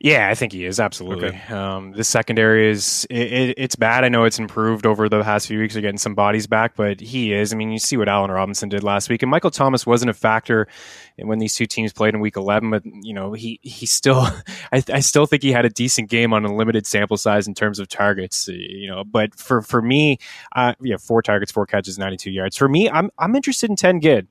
Yeah, 0.00 0.28
I 0.28 0.36
think 0.36 0.52
he 0.52 0.64
is 0.64 0.78
absolutely. 0.78 1.28
Okay. 1.28 1.52
Um, 1.52 1.90
the 1.90 2.04
secondary 2.04 2.70
is 2.70 3.04
it, 3.10 3.32
it, 3.32 3.54
it's 3.58 3.74
bad. 3.74 4.04
I 4.04 4.08
know 4.08 4.22
it's 4.24 4.38
improved 4.38 4.86
over 4.86 5.08
the 5.08 5.24
past 5.24 5.48
few 5.48 5.58
weeks. 5.58 5.74
They're 5.74 5.82
getting 5.82 5.98
some 5.98 6.14
bodies 6.14 6.46
back, 6.46 6.76
but 6.76 7.00
he 7.00 7.32
is. 7.32 7.52
I 7.52 7.56
mean, 7.56 7.72
you 7.72 7.80
see 7.80 7.96
what 7.96 8.08
Allen 8.08 8.30
Robinson 8.30 8.68
did 8.68 8.84
last 8.84 9.10
week, 9.10 9.22
and 9.22 9.30
Michael 9.30 9.50
Thomas 9.50 9.84
wasn't 9.84 10.10
a 10.10 10.14
factor 10.14 10.68
when 11.16 11.40
these 11.40 11.56
two 11.56 11.66
teams 11.66 11.92
played 11.92 12.14
in 12.14 12.20
Week 12.20 12.36
11. 12.36 12.70
But 12.70 12.84
you 12.86 13.12
know, 13.12 13.32
he 13.32 13.58
he 13.62 13.86
still, 13.86 14.20
I, 14.72 14.84
I 14.92 15.00
still 15.00 15.26
think 15.26 15.42
he 15.42 15.50
had 15.50 15.64
a 15.64 15.70
decent 15.70 16.10
game 16.10 16.32
on 16.32 16.44
a 16.44 16.54
limited 16.54 16.86
sample 16.86 17.16
size 17.16 17.48
in 17.48 17.54
terms 17.54 17.80
of 17.80 17.88
targets. 17.88 18.46
You 18.46 18.86
know, 18.86 19.02
but 19.02 19.34
for 19.34 19.62
for 19.62 19.82
me, 19.82 20.18
uh, 20.54 20.74
yeah, 20.80 20.98
four 20.98 21.22
targets, 21.22 21.50
four 21.50 21.66
catches, 21.66 21.98
92 21.98 22.30
yards. 22.30 22.56
For 22.56 22.68
me, 22.68 22.88
I'm 22.88 23.10
I'm 23.18 23.34
interested 23.34 23.68
in 23.68 23.74
Ted 23.74 24.00
Ginn. 24.00 24.28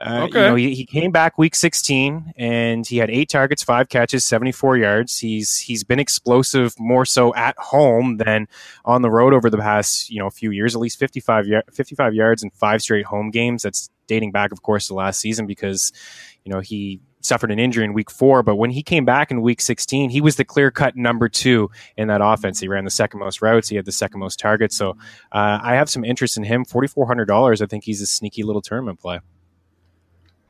Uh, 0.00 0.26
okay. 0.28 0.40
You 0.40 0.46
know, 0.46 0.54
he, 0.54 0.74
he 0.74 0.86
came 0.86 1.10
back 1.12 1.36
week 1.36 1.54
16 1.54 2.32
and 2.36 2.86
he 2.86 2.96
had 2.96 3.10
eight 3.10 3.28
targets, 3.28 3.62
five 3.62 3.90
catches, 3.90 4.24
74 4.24 4.78
yards. 4.78 5.18
He's 5.18 5.58
he's 5.58 5.84
been 5.84 5.98
explosive 5.98 6.74
more 6.78 7.04
so 7.04 7.34
at 7.34 7.56
home 7.58 8.16
than 8.16 8.48
on 8.84 9.02
the 9.02 9.10
road 9.10 9.34
over 9.34 9.50
the 9.50 9.58
past 9.58 10.08
you 10.08 10.18
know 10.18 10.30
few 10.30 10.50
years. 10.50 10.74
At 10.74 10.80
least 10.80 10.98
55 10.98 11.46
55 11.72 12.14
yards 12.14 12.42
in 12.42 12.50
five 12.50 12.80
straight 12.80 13.04
home 13.04 13.30
games. 13.30 13.62
That's 13.62 13.90
dating 14.06 14.32
back, 14.32 14.52
of 14.52 14.62
course, 14.62 14.86
to 14.88 14.94
last 14.94 15.20
season 15.20 15.46
because 15.46 15.92
you 16.44 16.52
know 16.52 16.60
he 16.60 17.00
suffered 17.22 17.50
an 17.50 17.58
injury 17.58 17.84
in 17.84 17.92
week 17.92 18.10
four, 18.10 18.42
but 18.42 18.56
when 18.56 18.70
he 18.70 18.82
came 18.82 19.04
back 19.04 19.30
in 19.30 19.42
week 19.42 19.60
16, 19.60 20.08
he 20.08 20.22
was 20.22 20.36
the 20.36 20.44
clear 20.44 20.70
cut 20.70 20.96
number 20.96 21.28
two 21.28 21.70
in 21.98 22.08
that 22.08 22.20
offense. 22.22 22.58
He 22.60 22.68
ran 22.68 22.84
the 22.84 22.90
second 22.90 23.20
most 23.20 23.42
routes, 23.42 23.68
he 23.68 23.76
had 23.76 23.84
the 23.84 23.92
second 23.92 24.20
most 24.20 24.38
targets. 24.38 24.76
So 24.76 24.92
uh, 25.32 25.58
I 25.62 25.74
have 25.74 25.90
some 25.90 26.04
interest 26.04 26.38
in 26.38 26.44
him. 26.44 26.64
$4,400. 26.64 27.60
I 27.60 27.66
think 27.66 27.84
he's 27.84 28.00
a 28.00 28.06
sneaky 28.06 28.42
little 28.42 28.62
tournament 28.62 29.00
play. 29.00 29.20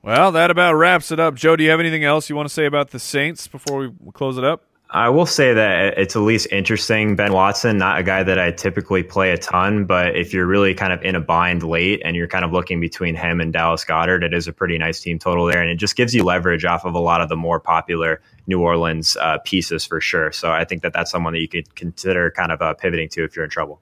Well, 0.02 0.32
that 0.32 0.50
about 0.50 0.74
wraps 0.74 1.10
it 1.10 1.20
up. 1.20 1.34
Joe, 1.34 1.56
do 1.56 1.64
you 1.64 1.70
have 1.70 1.80
anything 1.80 2.04
else 2.04 2.30
you 2.30 2.36
want 2.36 2.48
to 2.48 2.54
say 2.54 2.64
about 2.64 2.90
the 2.90 2.98
Saints 2.98 3.46
before 3.48 3.80
we 3.80 4.12
close 4.12 4.38
it 4.38 4.44
up? 4.44 4.64
I 4.92 5.08
will 5.08 5.26
say 5.26 5.54
that 5.54 5.98
it's 5.98 6.16
at 6.16 6.22
least 6.22 6.48
interesting. 6.50 7.14
Ben 7.14 7.32
Watson, 7.32 7.78
not 7.78 8.00
a 8.00 8.02
guy 8.02 8.24
that 8.24 8.40
I 8.40 8.50
typically 8.50 9.04
play 9.04 9.30
a 9.30 9.38
ton, 9.38 9.84
but 9.84 10.16
if 10.16 10.34
you're 10.34 10.46
really 10.46 10.74
kind 10.74 10.92
of 10.92 11.00
in 11.02 11.14
a 11.14 11.20
bind 11.20 11.62
late 11.62 12.02
and 12.04 12.16
you're 12.16 12.26
kind 12.26 12.44
of 12.44 12.50
looking 12.50 12.80
between 12.80 13.14
him 13.14 13.40
and 13.40 13.52
Dallas 13.52 13.84
Goedert, 13.84 14.24
it 14.24 14.34
is 14.34 14.48
a 14.48 14.52
pretty 14.52 14.78
nice 14.78 15.00
team 15.00 15.20
total 15.20 15.46
there. 15.46 15.62
And 15.62 15.70
it 15.70 15.76
just 15.76 15.94
gives 15.94 16.12
you 16.12 16.24
leverage 16.24 16.64
off 16.64 16.84
of 16.84 16.94
a 16.94 16.98
lot 16.98 17.20
of 17.20 17.28
the 17.28 17.36
more 17.36 17.60
popular 17.60 18.20
New 18.48 18.60
Orleans 18.62 19.16
uh, 19.20 19.38
pieces 19.44 19.84
for 19.84 20.00
sure. 20.00 20.32
So 20.32 20.50
I 20.50 20.64
think 20.64 20.82
that 20.82 20.92
that's 20.92 21.12
someone 21.12 21.34
that 21.34 21.40
you 21.40 21.48
could 21.48 21.72
consider 21.76 22.32
kind 22.32 22.50
of 22.50 22.60
uh, 22.60 22.74
pivoting 22.74 23.10
to 23.10 23.22
if 23.22 23.36
you're 23.36 23.44
in 23.44 23.50
trouble. 23.50 23.80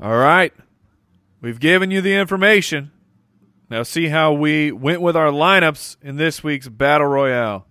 All 0.00 0.16
right. 0.16 0.54
We've 1.42 1.60
given 1.60 1.90
you 1.90 2.00
the 2.00 2.14
information. 2.14 2.92
Now, 3.70 3.82
see 3.82 4.08
how 4.08 4.32
we 4.32 4.72
went 4.72 5.02
with 5.02 5.14
our 5.14 5.30
lineups 5.30 5.98
in 6.00 6.16
this 6.16 6.42
week's 6.42 6.68
Battle 6.68 7.06
Royale. 7.06 7.66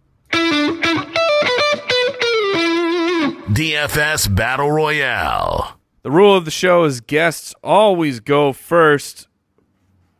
DFS 3.51 4.35
Battle 4.35 4.71
Royale. 4.71 5.79
The 6.03 6.11
rule 6.11 6.35
of 6.35 6.45
the 6.45 6.51
show 6.51 6.83
is 6.83 7.01
guests 7.01 7.55
always 7.63 8.19
go 8.19 8.53
first. 8.53 9.27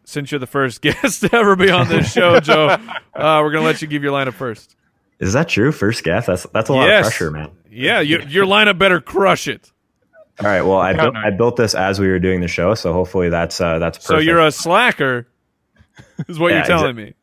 Since 0.03 0.32
you're 0.32 0.39
the 0.39 0.47
first 0.47 0.82
guest 0.82 1.21
to 1.21 1.36
ever 1.36 1.55
be 1.55 1.69
on 1.69 1.88
this 1.88 2.11
show, 2.11 2.39
Joe, 2.41 2.69
uh, 2.69 3.41
we're 3.43 3.51
going 3.51 3.61
to 3.61 3.67
let 3.67 3.80
you 3.84 3.88
give 3.88 4.01
your 4.01 4.13
lineup 4.13 4.34
first. 4.34 4.75
Is 5.19 5.34
that 5.34 5.47
true? 5.47 5.71
First 5.71 6.03
guest? 6.03 6.25
That's 6.25 6.47
that's 6.53 6.69
a 6.69 6.73
lot 6.73 6.88
yes. 6.88 7.05
of 7.05 7.11
pressure, 7.11 7.30
man. 7.30 7.51
Yeah, 7.69 7.99
you, 7.99 8.21
your 8.28 8.45
lineup 8.45 8.80
better 8.80 8.99
crush 8.99 9.47
it. 9.47 9.71
All 10.39 10.47
right. 10.47 10.61
Well, 10.61 10.78
I 10.78 10.93
built 10.93 11.15
I 11.15 11.30
built 11.32 11.55
this 11.55 11.75
as 11.75 11.99
we 11.99 12.07
were 12.07 12.19
doing 12.19 12.41
the 12.41 12.47
show, 12.47 12.73
so 12.73 12.93
hopefully 12.93 13.30
that's 13.30 13.59
uh, 13.59 13.80
that's 13.80 13.97
perfect. 13.97 14.07
So 14.07 14.17
you're 14.19 14.39
a 14.39 14.51
slacker 14.51 15.28
is 16.27 16.39
what 16.39 16.51
yeah, 16.51 16.57
you're 16.57 16.65
telling 16.65 16.93
exa- 16.93 16.97
me. 16.97 17.13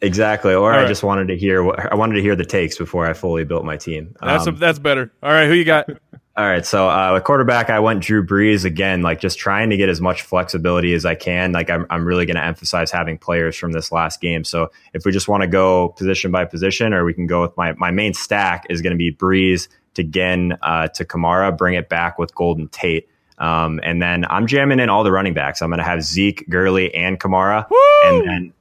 Exactly. 0.00 0.52
Or 0.54 0.72
All 0.72 0.78
I 0.78 0.86
just 0.86 1.02
wanted 1.02 1.28
to 1.28 1.36
hear 1.36 1.62
what 1.62 1.92
I 1.92 1.94
wanted 1.94 2.14
to 2.16 2.22
hear 2.22 2.36
the 2.36 2.44
takes 2.44 2.76
before 2.76 3.06
I 3.06 3.14
fully 3.14 3.44
built 3.44 3.64
my 3.64 3.76
team. 3.76 4.14
That's 4.20 4.46
um, 4.46 4.54
a, 4.54 4.58
that's 4.58 4.78
better. 4.78 5.12
All 5.22 5.30
right, 5.30 5.46
who 5.46 5.54
you 5.54 5.64
got? 5.64 5.88
All 6.36 6.44
right, 6.44 6.66
so 6.66 6.88
uh, 6.88 7.20
quarterback, 7.20 7.70
I 7.70 7.78
went 7.78 8.02
Drew 8.02 8.26
Brees 8.26 8.64
again, 8.64 9.02
like 9.02 9.20
just 9.20 9.38
trying 9.38 9.70
to 9.70 9.76
get 9.76 9.88
as 9.88 10.00
much 10.00 10.22
flexibility 10.22 10.92
as 10.92 11.04
I 11.04 11.14
can. 11.14 11.52
Like 11.52 11.70
I'm, 11.70 11.86
I'm 11.90 12.04
really 12.04 12.26
going 12.26 12.34
to 12.34 12.44
emphasize 12.44 12.90
having 12.90 13.18
players 13.18 13.54
from 13.54 13.70
this 13.70 13.92
last 13.92 14.20
game. 14.20 14.42
So 14.42 14.72
if 14.94 15.04
we 15.04 15.12
just 15.12 15.28
want 15.28 15.42
to 15.42 15.46
go 15.46 15.90
position 15.90 16.32
by 16.32 16.44
position, 16.44 16.92
or 16.92 17.04
we 17.04 17.14
can 17.14 17.28
go 17.28 17.40
with 17.40 17.56
my 17.56 17.72
my 17.74 17.92
main 17.92 18.14
stack 18.14 18.66
is 18.68 18.82
going 18.82 18.92
to 18.92 18.96
be 18.96 19.12
Brees 19.12 19.68
to 19.94 20.02
Ginn 20.02 20.56
uh, 20.62 20.88
to 20.88 21.04
Kamara, 21.04 21.56
bring 21.56 21.74
it 21.74 21.88
back 21.88 22.18
with 22.18 22.34
Golden 22.34 22.66
Tate. 22.68 23.08
Um, 23.38 23.80
and 23.82 24.00
then 24.00 24.24
I'm 24.28 24.46
jamming 24.46 24.80
in 24.80 24.88
all 24.88 25.04
the 25.04 25.12
running 25.12 25.34
backs. 25.34 25.60
I'm 25.62 25.70
going 25.70 25.78
to 25.78 25.84
have 25.84 26.02
Zeke, 26.02 26.48
Gurley, 26.48 26.94
and 26.94 27.18
Kamara. 27.18 27.68
Woo! 27.68 27.78
And 28.04 28.28
then 28.28 28.52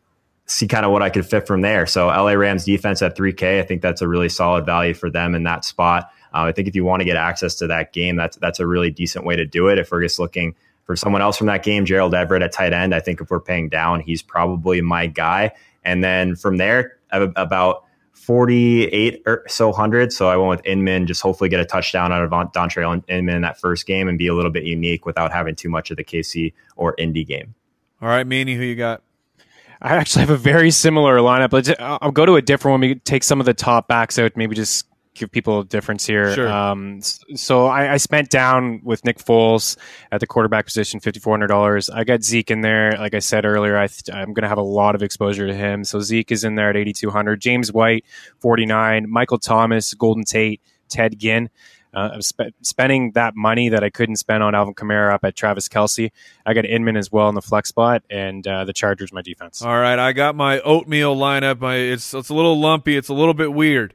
see 0.46 0.68
kind 0.68 0.86
of 0.86 0.92
what 0.92 1.02
I 1.02 1.10
could 1.10 1.26
fit 1.26 1.48
from 1.48 1.62
there. 1.62 1.86
So 1.86 2.08
LA 2.08 2.34
Rams 2.34 2.66
defense 2.66 3.02
at 3.02 3.16
3K, 3.16 3.60
I 3.60 3.64
think 3.64 3.82
that's 3.82 4.02
a 4.02 4.08
really 4.08 4.30
solid 4.30 4.66
value 4.66 4.94
for 4.94 5.10
them 5.10 5.36
in 5.36 5.44
that 5.44 5.64
spot. 5.66 6.12
Uh, 6.34 6.46
I 6.46 6.52
think 6.52 6.68
if 6.68 6.76
you 6.76 6.84
want 6.84 7.02
to 7.02 7.06
get 7.06 7.16
access 7.16 7.56
to 7.56 7.68
that 7.68 7.94
game, 7.94 8.16
that's 8.16 8.38
that's 8.38 8.60
a 8.60 8.66
really 8.66 8.90
decent 8.90 9.26
way 9.26 9.36
to 9.36 9.46
do 9.46 9.68
it. 9.68 9.78
If 9.78 9.92
we're 9.92 10.02
just 10.02 10.20
looking 10.20 10.56
for 10.86 10.96
someone 10.96 11.22
else 11.22 11.38
from 11.38 11.48
that 11.48 11.64
game, 11.64 11.86
Gerald 11.86 12.16
Everett 12.16 12.42
at 12.42 12.52
tight 12.52 12.74
end, 12.74 12.94
I 12.94 13.00
think 13.00 13.22
if 13.22 13.30
we're 13.30 13.40
paying 13.40 13.70
down, 13.70 14.00
he's 14.00 14.22
probably 14.22 14.82
my 14.82 15.06
guy. 15.08 15.52
And 15.86 16.04
then 16.04 16.36
from 16.36 16.58
there, 16.58 16.98
about 17.12 17.83
48 18.14 19.24
or 19.26 19.44
so 19.48 19.72
hundred. 19.72 20.14
So 20.14 20.30
I 20.30 20.38
went 20.38 20.50
with 20.50 20.66
Inman, 20.66 21.08
just 21.08 21.22
hopefully 21.22 21.50
get 21.50 21.60
a 21.60 21.66
touchdown 21.66 22.12
out 22.14 22.24
of 22.24 22.32
Dontrelle 22.52 23.04
Inman 23.10 23.36
in 23.36 23.42
that 23.42 23.60
first 23.60 23.86
game 23.86 24.08
and 24.08 24.18
be 24.18 24.28
a 24.28 24.34
little 24.34 24.52
bit 24.52 24.64
unique 24.64 25.06
without 25.06 25.32
having 25.34 25.56
too 25.56 25.70
much 25.70 25.92
of 25.92 25.98
the 25.98 26.04
KC 26.04 26.54
or 26.76 26.96
Indy 26.98 27.26
game. 27.26 27.54
All 28.02 28.08
right, 28.08 28.28
Meaney, 28.28 28.56
who 28.56 28.64
you 28.64 28.76
got? 28.76 29.02
I 29.82 29.96
actually 29.96 30.22
have 30.22 30.30
a 30.30 30.38
very 30.38 30.72
similar 30.72 31.18
lineup. 31.18 31.50
But 31.50 31.78
I'll 31.80 32.12
go 32.12 32.26
to 32.26 32.36
a 32.36 32.42
different 32.42 32.74
one. 32.74 32.82
We 32.82 32.96
take 32.96 33.24
some 33.24 33.42
of 33.42 33.46
the 33.46 33.54
top 33.54 33.90
backs 33.90 34.18
out, 34.18 34.38
maybe 34.38 34.56
just 34.56 34.86
give 35.14 35.32
people 35.32 35.60
a 35.60 35.66
difference 35.66 36.06
here. 36.06 36.34
Sure. 36.34 36.52
Um, 36.52 37.02
so 37.02 37.66
I, 37.66 37.94
I, 37.94 37.98
spent 37.98 38.30
down 38.30 38.82
with 38.84 39.06
Nick 39.06 39.18
Foles 39.18 39.78
at 40.12 40.20
the 40.20 40.28
quarterback 40.28 40.66
position, 40.66 41.00
fifty 41.00 41.20
four 41.20 41.34
hundred 41.34 41.48
dollars. 41.48 41.90
I 41.90 42.04
got 42.04 42.24
Zeke 42.24 42.52
in 42.52 42.62
there. 42.62 42.92
Like 42.98 43.14
I 43.14 43.20
said 43.20 43.46
earlier, 43.46 43.78
I 43.78 43.88
am 44.10 44.34
going 44.34 44.44
to 44.44 44.50
have 44.50 44.58
a 44.58 44.64
lot 44.64 44.96
of 44.96 45.04
exposure 45.04 45.48
to 45.48 45.54
him. 45.54 45.84
So 45.84 46.00
Zeke 46.00 46.32
is 46.32 46.44
in 46.44 46.56
there 46.56 46.70
at 46.70 46.78
eighty 46.78 46.94
two 46.94 47.10
hundred. 47.10 47.42
James 47.42 47.72
White, 47.72 48.06
forty 48.40 48.66
nine. 48.66 49.10
Michael 49.10 49.40
Thomas, 49.40 49.94
Golden 49.94 50.24
Tate, 50.24 50.62
Ted 50.90 51.20
Ginn. 51.20 51.50
Uh, 51.94 52.10
I'm 52.14 52.22
sp- 52.26 52.58
spending 52.62 53.12
that 53.12 53.36
money 53.36 53.70
that 53.70 53.84
I 53.84 53.92
couldn't 53.92 54.16
spend 54.16 54.42
on 54.42 54.56
Alvin 54.56 54.74
Kamara 54.74 55.14
up 55.14 55.24
at 55.24 55.36
Travis 55.36 55.68
Kelce. 55.68 56.12
I 56.44 56.54
got 56.56 56.66
Inman 56.66 56.98
as 56.98 57.12
well 57.12 57.30
in 57.30 57.36
the 57.36 57.42
flex 57.42 57.70
spot, 57.70 58.02
and 58.10 58.46
uh, 58.48 58.66
the 58.66 58.74
Chargers 58.74 59.14
my 59.14 59.22
defense. 59.22 59.62
All 59.62 59.80
right, 59.80 60.00
I 60.00 60.12
got 60.12 60.36
my 60.36 60.60
oatmeal 60.62 61.16
lineup. 61.16 61.60
My 61.60 61.76
it's 61.76 62.14
it's 62.14 62.30
a 62.30 62.34
little 62.34 62.60
lumpy. 62.60 62.98
It's 62.98 63.10
a 63.10 63.14
little 63.14 63.36
bit 63.36 63.54
weird. 63.54 63.94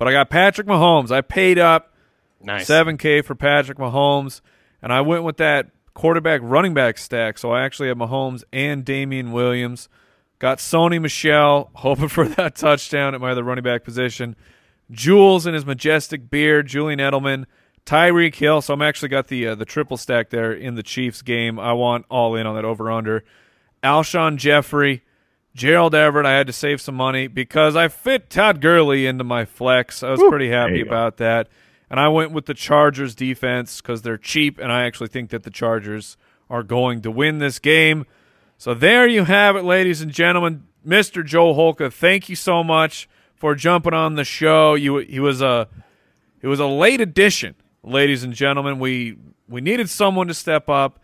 But 0.00 0.08
I 0.08 0.12
got 0.12 0.30
Patrick 0.30 0.66
Mahomes. 0.66 1.10
I 1.10 1.20
paid 1.20 1.58
up 1.58 1.92
nice. 2.40 2.66
7K 2.66 3.22
for 3.22 3.34
Patrick 3.34 3.76
Mahomes, 3.76 4.40
and 4.80 4.94
I 4.94 5.02
went 5.02 5.24
with 5.24 5.36
that 5.36 5.72
quarterback 5.92 6.40
running 6.42 6.72
back 6.72 6.96
stack. 6.96 7.36
So 7.36 7.52
I 7.52 7.66
actually 7.66 7.88
have 7.88 7.98
Mahomes 7.98 8.42
and 8.50 8.82
Damien 8.82 9.30
Williams. 9.30 9.90
Got 10.38 10.56
Sony 10.56 10.98
Michel, 11.02 11.70
hoping 11.74 12.08
for 12.08 12.26
that 12.26 12.56
touchdown 12.56 13.14
at 13.14 13.20
my 13.20 13.32
other 13.32 13.44
running 13.44 13.62
back 13.62 13.84
position. 13.84 14.36
Jules 14.90 15.46
in 15.46 15.52
his 15.52 15.66
majestic 15.66 16.30
beard, 16.30 16.66
Julian 16.66 16.98
Edelman, 16.98 17.44
Tyreek 17.84 18.36
Hill. 18.36 18.62
So 18.62 18.72
I'm 18.72 18.80
actually 18.80 19.10
got 19.10 19.28
the 19.28 19.48
uh, 19.48 19.54
the 19.54 19.66
triple 19.66 19.98
stack 19.98 20.30
there 20.30 20.50
in 20.50 20.76
the 20.76 20.82
Chiefs 20.82 21.20
game. 21.20 21.60
I 21.60 21.74
want 21.74 22.06
all 22.08 22.34
in 22.36 22.46
on 22.46 22.54
that 22.54 22.64
over 22.64 22.90
under. 22.90 23.22
Alshon 23.82 24.36
Jeffery, 24.38 25.02
Gerald 25.54 25.94
Everett, 25.94 26.26
I 26.26 26.32
had 26.32 26.46
to 26.46 26.52
save 26.52 26.80
some 26.80 26.94
money 26.94 27.26
because 27.26 27.74
I 27.76 27.88
fit 27.88 28.30
Todd 28.30 28.60
Gurley 28.60 29.06
into 29.06 29.24
my 29.24 29.44
flex. 29.44 30.02
I 30.02 30.10
was 30.10 30.22
pretty 30.28 30.48
happy 30.48 30.80
about 30.80 31.16
go. 31.16 31.24
that. 31.24 31.48
And 31.90 31.98
I 31.98 32.08
went 32.08 32.30
with 32.30 32.46
the 32.46 32.54
Chargers 32.54 33.16
defense 33.16 33.80
because 33.80 34.02
they're 34.02 34.16
cheap, 34.16 34.58
and 34.58 34.70
I 34.70 34.84
actually 34.84 35.08
think 35.08 35.30
that 35.30 35.42
the 35.42 35.50
Chargers 35.50 36.16
are 36.48 36.62
going 36.62 37.02
to 37.02 37.10
win 37.10 37.38
this 37.38 37.58
game. 37.58 38.06
So 38.58 38.74
there 38.74 39.08
you 39.08 39.24
have 39.24 39.56
it, 39.56 39.64
ladies 39.64 40.00
and 40.00 40.12
gentlemen. 40.12 40.64
Mr. 40.86 41.24
Joe 41.24 41.52
Holka, 41.52 41.92
thank 41.92 42.28
you 42.28 42.36
so 42.36 42.62
much 42.62 43.08
for 43.34 43.54
jumping 43.54 43.94
on 43.94 44.14
the 44.14 44.24
show. 44.24 44.74
You 44.74 44.98
he 44.98 45.18
was 45.18 45.42
a 45.42 45.68
it 46.40 46.46
was 46.46 46.60
a 46.60 46.66
late 46.66 47.00
addition, 47.00 47.54
ladies 47.82 48.22
and 48.22 48.32
gentlemen. 48.34 48.78
We 48.78 49.16
we 49.48 49.60
needed 49.60 49.90
someone 49.90 50.28
to 50.28 50.34
step 50.34 50.68
up. 50.68 51.00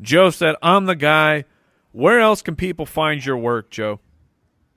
Joe 0.00 0.30
said, 0.30 0.56
"I'm 0.62 0.86
the 0.86 0.96
guy." 0.96 1.44
Where 1.92 2.20
else 2.20 2.42
can 2.42 2.56
people 2.56 2.86
find 2.86 3.24
your 3.24 3.36
work, 3.36 3.70
Joe? 3.70 4.00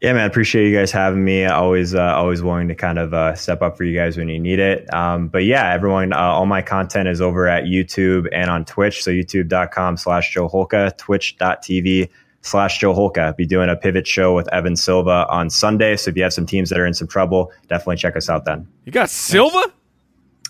Yeah, 0.02 0.12
man, 0.12 0.28
appreciate 0.28 0.68
you 0.70 0.76
guys 0.76 0.92
having 0.92 1.24
me. 1.24 1.46
Always, 1.46 1.96
uh, 1.96 2.02
always 2.02 2.44
willing 2.44 2.68
to 2.68 2.76
kind 2.76 3.00
of 3.00 3.14
uh, 3.14 3.36
step 3.36 3.62
up 3.62 3.78
for 3.78 3.86
you 3.86 3.98
guys 3.98 4.18
when 4.18 4.28
you 4.28 4.38
need 4.38 4.60
it. 4.60 4.94
Um, 4.94 5.30
but 5.30 5.46
yeah, 5.46 5.72
everyone, 5.74 6.12
uh, 6.12 6.18
all 6.18 6.46
my 6.46 6.62
content 6.62 7.08
is 7.08 7.22
over 7.22 7.48
at 7.48 7.64
YouTube 7.64 8.28
and 8.34 8.50
on 8.50 8.66
Twitch. 8.66 9.02
So 9.02 9.12
youtube.com 9.12 9.96
slash 9.96 10.34
Joe 10.34 10.50
Holka, 10.50 10.98
twitch.tv 10.98 12.10
slash 12.42 12.80
Joe 12.80 12.94
Holka. 12.94 13.38
Be 13.38 13.46
doing 13.46 13.70
a 13.70 13.78
pivot 13.78 14.06
show 14.06 14.36
with 14.36 14.52
Evan 14.52 14.76
Silva 14.76 15.26
on 15.30 15.50
Sunday. 15.50 15.96
So 15.96 16.10
if 16.10 16.18
you 16.18 16.24
have 16.24 16.34
some 16.34 16.46
teams 16.46 16.70
that 16.70 16.80
are 16.80 16.86
in 16.86 16.94
some 16.94 17.08
trouble, 17.08 17.54
definitely 17.70 17.96
check 17.96 18.18
us 18.18 18.30
out 18.30 18.44
then. 18.44 18.68
You 18.84 18.92
got 18.92 19.10
Silva? 19.10 19.72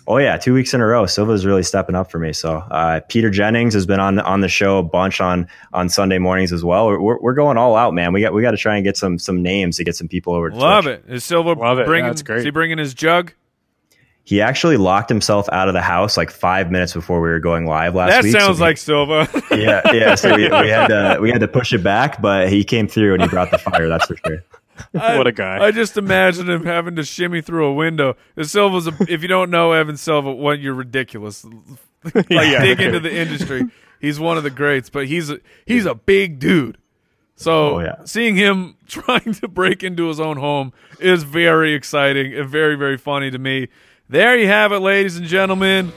Oh 0.06 0.18
yeah, 0.18 0.36
two 0.36 0.52
weeks 0.52 0.74
in 0.74 0.80
a 0.82 0.86
row. 0.86 1.06
Silva's 1.06 1.46
really 1.46 1.62
stepping 1.62 1.94
up 1.94 2.10
for 2.10 2.18
me. 2.18 2.34
So 2.34 2.56
uh, 2.56 3.00
Peter 3.08 3.30
Jennings 3.30 3.72
has 3.72 3.86
been 3.86 4.00
on 4.00 4.18
on 4.18 4.42
the 4.42 4.48
show 4.48 4.78
a 4.78 4.82
bunch 4.82 5.20
on 5.20 5.48
on 5.72 5.88
Sunday 5.88 6.18
mornings 6.18 6.52
as 6.52 6.62
well. 6.62 6.88
We're, 6.88 7.18
we're 7.18 7.32
going 7.34 7.56
all 7.56 7.74
out, 7.74 7.94
man. 7.94 8.12
We 8.12 8.20
got 8.20 8.34
we 8.34 8.42
got 8.42 8.50
to 8.50 8.58
try 8.58 8.76
and 8.76 8.84
get 8.84 8.98
some 8.98 9.18
some 9.18 9.42
names 9.42 9.78
to 9.78 9.84
get 9.84 9.96
some 9.96 10.08
people 10.08 10.34
over. 10.34 10.50
to 10.50 10.56
Love 10.56 10.84
Twitch. 10.84 11.00
it. 11.08 11.12
Is 11.14 11.24
Silva 11.24 11.52
Love 11.54 11.78
it. 11.78 11.86
bringing? 11.86 12.06
That's 12.10 12.22
great. 12.22 12.40
Is 12.40 12.44
he 12.44 12.50
bringing 12.50 12.76
his 12.78 12.92
jug? 12.92 13.32
He 14.26 14.40
actually 14.40 14.78
locked 14.78 15.10
himself 15.10 15.48
out 15.52 15.68
of 15.68 15.74
the 15.74 15.82
house 15.82 16.16
like 16.16 16.30
five 16.30 16.70
minutes 16.70 16.94
before 16.94 17.20
we 17.20 17.28
were 17.28 17.40
going 17.40 17.66
live 17.66 17.94
last 17.94 18.10
that 18.10 18.22
week. 18.24 18.32
That 18.32 18.40
sounds 18.40 18.58
so 18.58 18.64
like 18.64 18.78
Silva. 18.78 19.28
yeah, 19.50 19.82
yeah. 19.92 20.14
So 20.16 20.34
we, 20.34 20.42
we 20.48 20.68
had 20.68 20.86
to 20.88 21.18
we 21.20 21.30
had 21.30 21.40
to 21.40 21.48
push 21.48 21.72
it 21.72 21.82
back, 21.82 22.20
but 22.20 22.48
he 22.50 22.62
came 22.64 22.88
through 22.88 23.14
and 23.14 23.22
he 23.22 23.28
brought 23.28 23.50
the 23.50 23.58
fire. 23.58 23.88
That's 23.88 24.06
for 24.06 24.16
sure. 24.16 24.42
I, 24.94 25.18
what 25.18 25.26
a 25.26 25.32
guy! 25.32 25.64
I 25.64 25.70
just 25.70 25.96
imagine 25.96 26.48
him 26.48 26.64
having 26.64 26.96
to 26.96 27.04
shimmy 27.04 27.40
through 27.40 27.66
a 27.66 27.74
window. 27.74 28.16
The 28.34 28.44
Silva's, 28.44 28.86
a, 28.86 28.92
if 29.08 29.22
you 29.22 29.28
don't 29.28 29.50
know 29.50 29.72
Evan 29.72 29.96
Silva, 29.96 30.32
what 30.32 30.60
you're 30.60 30.74
ridiculous. 30.74 31.44
like 32.14 32.30
yeah. 32.30 32.62
dig 32.62 32.80
into 32.80 33.00
the 33.00 33.14
industry. 33.14 33.64
He's 34.00 34.20
one 34.20 34.36
of 34.36 34.42
the 34.42 34.50
greats, 34.50 34.90
but 34.90 35.06
he's 35.06 35.30
a, 35.30 35.38
he's 35.64 35.86
a 35.86 35.94
big 35.94 36.38
dude. 36.38 36.78
So 37.36 37.76
oh, 37.76 37.80
yeah. 37.80 38.04
seeing 38.04 38.36
him 38.36 38.76
trying 38.86 39.34
to 39.34 39.48
break 39.48 39.82
into 39.82 40.08
his 40.08 40.20
own 40.20 40.36
home 40.36 40.72
is 41.00 41.22
very 41.22 41.74
exciting 41.74 42.34
and 42.34 42.48
very 42.48 42.76
very 42.76 42.98
funny 42.98 43.30
to 43.30 43.38
me. 43.38 43.68
There 44.08 44.36
you 44.36 44.46
have 44.46 44.72
it, 44.72 44.80
ladies 44.80 45.16
and 45.16 45.26
gentlemen. 45.26 45.92